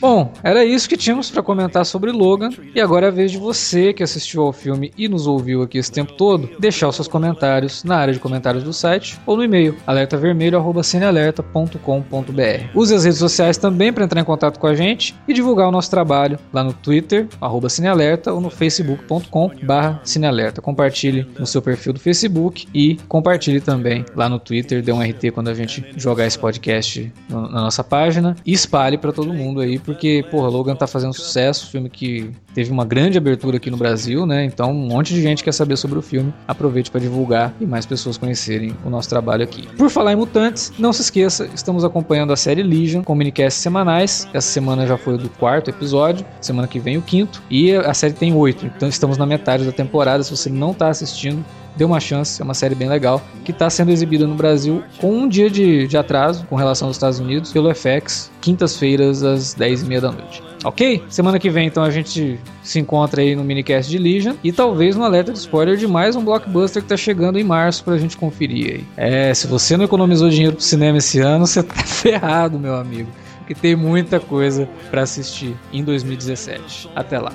Bom, 0.00 0.32
era 0.42 0.64
isso 0.64 0.88
que 0.88 0.96
tínhamos 0.96 1.30
para 1.30 1.42
comentar 1.42 1.84
sobre 1.84 2.10
Logan. 2.10 2.48
E 2.74 2.80
agora 2.80 3.04
é 3.06 3.08
a 3.08 3.12
vez 3.12 3.30
de 3.30 3.36
você 3.36 3.92
que 3.92 4.02
assistiu 4.02 4.40
ao 4.42 4.52
filme 4.52 4.90
e 4.96 5.06
nos 5.08 5.26
ouviu 5.26 5.60
aqui 5.62 5.76
esse 5.76 5.92
tempo 5.92 6.14
todo, 6.14 6.48
deixar 6.58 6.88
os 6.88 6.96
seus 6.96 7.06
comentários 7.06 7.84
na 7.84 7.96
área 7.96 8.14
de 8.14 8.20
comentários 8.20 8.64
do 8.64 8.72
site 8.72 9.20
ou 9.26 9.36
no 9.36 9.44
e-mail 9.44 9.76
alertavermelho@cinealerta.com.br. 9.86 12.70
Use 12.74 12.94
as 12.94 13.04
redes 13.04 13.18
sociais 13.18 13.58
também 13.58 13.92
para 13.92 14.04
entrar 14.04 14.22
em 14.22 14.24
contato 14.24 14.58
com 14.58 14.66
a 14.66 14.74
gente 14.74 15.14
e 15.28 15.34
divulgar 15.34 15.68
o 15.68 15.72
nosso 15.72 15.90
trabalho 15.90 16.38
lá 16.50 16.64
no 16.64 16.72
Twitter 16.72 17.28
@cinealerta 17.68 18.32
ou 18.32 18.40
no 18.40 18.48
facebook.com/cinealerta. 18.48 20.62
Compartilhe 20.62 21.26
no 21.38 21.46
seu 21.46 21.60
perfil 21.60 21.92
do 21.92 22.00
Facebook 22.00 22.66
e 22.74 22.96
compartilhe 23.06 23.60
também 23.60 24.02
lá 24.16 24.30
no 24.30 24.38
Twitter, 24.38 24.82
dê 24.82 24.92
um 24.92 25.02
RT 25.02 25.32
quando 25.32 25.48
a 25.48 25.54
gente 25.54 25.84
jogar 25.96 26.26
esse 26.26 26.38
podcast 26.38 27.12
na 27.28 27.48
nossa 27.48 27.84
página 27.84 28.34
e 28.46 28.52
espalhe 28.52 28.96
para 28.96 29.12
todo 29.12 29.34
mundo 29.34 29.60
aí 29.60 29.78
porque, 29.90 30.24
porra, 30.30 30.48
Logan 30.48 30.76
tá 30.76 30.86
fazendo 30.86 31.12
sucesso, 31.12 31.68
filme 31.68 31.90
que 31.90 32.30
teve 32.54 32.70
uma 32.70 32.84
grande 32.84 33.18
abertura 33.18 33.56
aqui 33.56 33.72
no 33.72 33.76
Brasil, 33.76 34.24
né? 34.24 34.44
Então, 34.44 34.70
um 34.70 34.86
monte 34.86 35.12
de 35.12 35.20
gente 35.20 35.42
quer 35.42 35.50
saber 35.52 35.76
sobre 35.76 35.98
o 35.98 36.02
filme. 36.02 36.32
Aproveite 36.46 36.92
para 36.92 37.00
divulgar 37.00 37.52
e 37.60 37.66
mais 37.66 37.84
pessoas 37.84 38.16
conhecerem 38.16 38.72
o 38.84 38.90
nosso 38.90 39.08
trabalho 39.08 39.42
aqui. 39.42 39.66
Por 39.76 39.90
falar 39.90 40.12
em 40.12 40.16
Mutantes, 40.16 40.72
não 40.78 40.92
se 40.92 41.02
esqueça, 41.02 41.50
estamos 41.52 41.84
acompanhando 41.84 42.32
a 42.32 42.36
série 42.36 42.62
Legion 42.62 43.02
com 43.02 43.16
minicasts 43.16 43.60
semanais. 43.60 44.28
Essa 44.32 44.52
semana 44.52 44.86
já 44.86 44.96
foi 44.96 45.14
o 45.14 45.18
do 45.18 45.28
quarto 45.28 45.70
episódio, 45.70 46.24
semana 46.40 46.68
que 46.68 46.78
vem 46.78 46.96
o 46.96 47.02
quinto, 47.02 47.42
e 47.50 47.74
a 47.74 47.92
série 47.92 48.14
tem 48.14 48.32
oito. 48.32 48.64
Então, 48.64 48.88
estamos 48.88 49.18
na 49.18 49.26
metade 49.26 49.64
da 49.64 49.72
temporada. 49.72 50.22
Se 50.22 50.30
você 50.30 50.48
não 50.48 50.72
tá 50.72 50.88
assistindo, 50.88 51.44
dê 51.76 51.84
uma 51.84 52.00
chance, 52.00 52.40
é 52.40 52.44
uma 52.44 52.54
série 52.54 52.74
bem 52.74 52.88
legal, 52.88 53.22
que 53.44 53.50
está 53.50 53.68
sendo 53.70 53.90
exibida 53.90 54.26
no 54.26 54.34
Brasil 54.34 54.82
com 54.98 55.12
um 55.12 55.28
dia 55.28 55.50
de, 55.50 55.86
de 55.86 55.96
atraso 55.96 56.44
com 56.46 56.56
relação 56.56 56.88
aos 56.88 56.96
Estados 56.96 57.18
Unidos, 57.18 57.52
pelo 57.52 57.72
FX, 57.74 58.30
quintas-feiras 58.40 59.22
às 59.22 59.54
10h30 59.54 60.00
da 60.00 60.12
noite. 60.12 60.42
Ok? 60.62 61.02
Semana 61.08 61.38
que 61.38 61.48
vem, 61.48 61.66
então, 61.66 61.82
a 61.82 61.90
gente 61.90 62.38
se 62.62 62.78
encontra 62.78 63.22
aí 63.22 63.34
no 63.34 63.42
minicast 63.42 63.90
de 63.90 63.96
Legion 63.96 64.34
e 64.44 64.52
talvez 64.52 64.94
no 64.94 65.04
alerta 65.04 65.32
de 65.32 65.38
spoiler 65.38 65.76
de 65.76 65.86
mais 65.86 66.16
um 66.16 66.22
blockbuster 66.22 66.82
que 66.82 66.88
tá 66.88 66.96
chegando 66.96 67.38
em 67.38 67.44
março 67.44 67.82
pra 67.82 67.96
gente 67.96 68.16
conferir 68.16 68.74
aí. 68.74 68.84
É, 68.96 69.32
se 69.32 69.46
você 69.46 69.76
não 69.76 69.84
economizou 69.84 70.28
dinheiro 70.28 70.56
pro 70.56 70.64
cinema 70.64 70.98
esse 70.98 71.18
ano, 71.18 71.46
você 71.46 71.62
tá 71.62 71.76
ferrado, 71.82 72.58
meu 72.58 72.74
amigo. 72.74 73.08
Porque 73.38 73.54
tem 73.54 73.74
muita 73.74 74.20
coisa 74.20 74.68
para 74.90 75.02
assistir 75.02 75.56
em 75.72 75.82
2017. 75.82 76.90
Até 76.94 77.18
lá. 77.18 77.32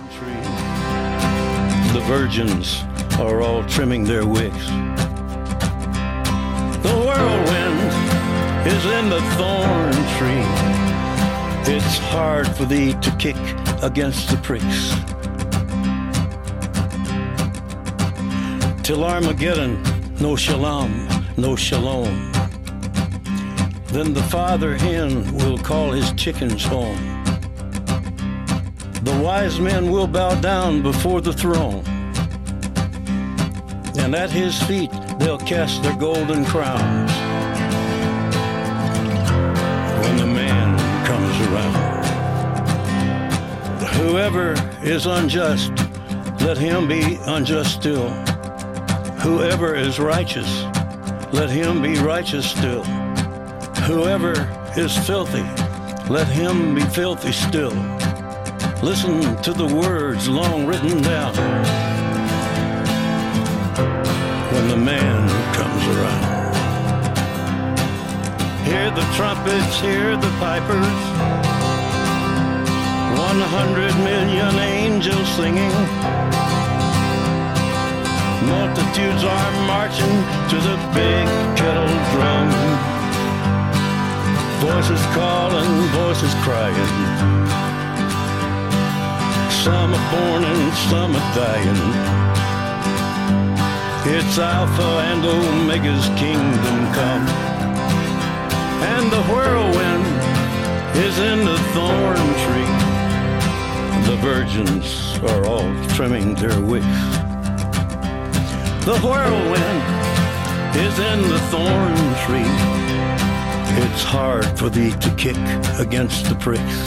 The 1.94 2.00
virgins 2.02 2.86
are 3.20 3.41
all 3.41 3.63
trimming 3.63 4.03
their 4.03 4.26
wicks. 4.26 4.68
The 6.84 6.93
whirlwind 7.05 7.80
is 8.68 8.86
in 8.86 9.09
the 9.09 9.22
thorn 9.38 9.93
tree. 10.18 10.45
It's 11.74 11.97
hard 11.97 12.47
for 12.55 12.66
thee 12.66 12.93
to 12.93 13.16
kick 13.18 13.38
against 13.82 14.30
the 14.30 14.38
pricks. 14.43 14.93
Till 18.84 19.05
Armageddon, 19.05 19.82
no 20.20 20.36
shalom, 20.36 21.07
no 21.38 21.55
shalom. 21.55 22.32
Then 23.88 24.13
the 24.13 24.24
father 24.30 24.78
hen 24.78 25.34
will 25.38 25.57
call 25.57 25.91
his 25.91 26.11
chickens 26.13 26.66
home. 26.66 27.24
The 29.03 29.18
wise 29.24 29.59
men 29.59 29.89
will 29.89 30.07
bow 30.07 30.36
down 30.41 30.82
before 30.82 31.22
the 31.22 31.32
throne 31.32 31.84
and 33.98 34.16
at 34.16 34.30
his 34.32 34.62
feet 34.64 34.91
they'll 35.20 35.38
cast 35.38 35.82
their 35.84 35.96
golden 35.96 36.43
crowns 36.46 37.12
when 40.02 40.18
the 40.18 40.26
man 40.26 40.78
comes 41.06 41.39
around. 41.48 42.06
Whoever 43.96 44.54
is 44.84 45.06
unjust, 45.06 45.72
let 46.41 46.58
him 46.58 46.88
be 46.88 47.18
unjust 47.26 47.74
still. 47.74 48.10
Whoever 49.22 49.76
is 49.76 50.00
righteous, 50.00 50.64
let 51.32 51.50
him 51.50 51.82
be 51.82 51.98
righteous 52.00 52.50
still. 52.50 52.84
Whoever 53.84 54.34
is 54.78 54.98
filthy, 55.06 55.43
let 56.10 56.28
him 56.28 56.76
be 56.76 56.82
filthy 56.82 57.32
still. 57.32 57.74
Listen 58.84 59.41
to 59.41 59.54
the 59.54 59.66
words 59.66 60.28
long 60.28 60.66
written 60.66 61.02
down 61.02 61.34
when 63.78 64.67
the 64.69 64.78
man 64.78 65.28
comes 65.53 65.84
around. 65.93 66.26
Hear 68.65 68.91
the 68.91 69.05
trumpets, 69.15 69.80
hear 69.80 70.17
the 70.17 70.32
pipers. 70.39 70.97
One 73.17 73.41
hundred 73.57 73.93
million 74.03 74.55
angels 74.59 75.28
singing. 75.36 75.76
Multitudes 78.47 79.23
are 79.23 79.51
marching 79.65 80.15
to 80.51 80.57
the 80.67 80.78
big 80.93 81.26
kettle 81.57 81.95
drum. 82.13 82.49
Voices 84.59 85.03
calling, 85.13 85.71
voices 85.93 86.34
crying. 86.45 86.93
Some 89.63 89.93
are 89.93 90.05
born 90.11 90.43
and 90.43 90.73
some 90.89 91.15
are 91.15 91.36
dying. 91.36 92.24
It's 94.08 94.38
Alpha 94.38 94.84
and 94.84 95.26
Omega's 95.26 96.06
kingdom 96.10 96.93
come. 96.93 97.28
And 98.86 99.12
the 99.12 99.24
whirlwind 99.24 100.06
is 100.95 101.18
in 101.18 101.43
the 101.43 101.58
thorn 101.74 102.28
tree. 102.45 102.76
The 104.06 104.16
virgins 104.22 105.18
are 105.24 105.47
all 105.47 105.74
trimming 105.95 106.36
their 106.36 106.62
wicks. 106.62 106.86
The 108.86 108.99
whirlwind 109.03 109.84
is 110.76 110.99
in 110.99 111.22
the 111.28 111.39
thorn 111.49 111.95
tree. 112.26 112.53
It's 113.84 114.03
hard 114.03 114.45
for 114.60 114.70
thee 114.70 114.91
to 114.91 115.16
kick 115.16 115.38
against 115.80 116.30
the 116.30 116.36
pricks. 116.36 116.78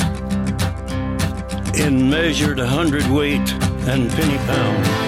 In 1.81 2.09
measured 2.09 2.61
hundredweight 2.61 3.53
and 3.89 4.09
penny 4.09 4.39
pound 4.47 5.08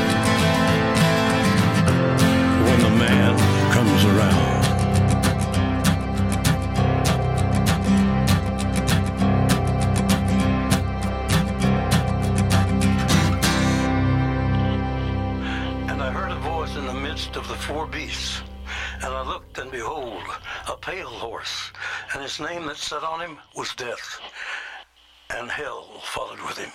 that 22.70 22.76
sat 22.76 23.02
on 23.02 23.20
him 23.20 23.36
was 23.56 23.74
Death, 23.74 24.20
and 25.30 25.50
hell 25.50 26.00
followed 26.04 26.40
with 26.42 26.56
him. 26.56 26.70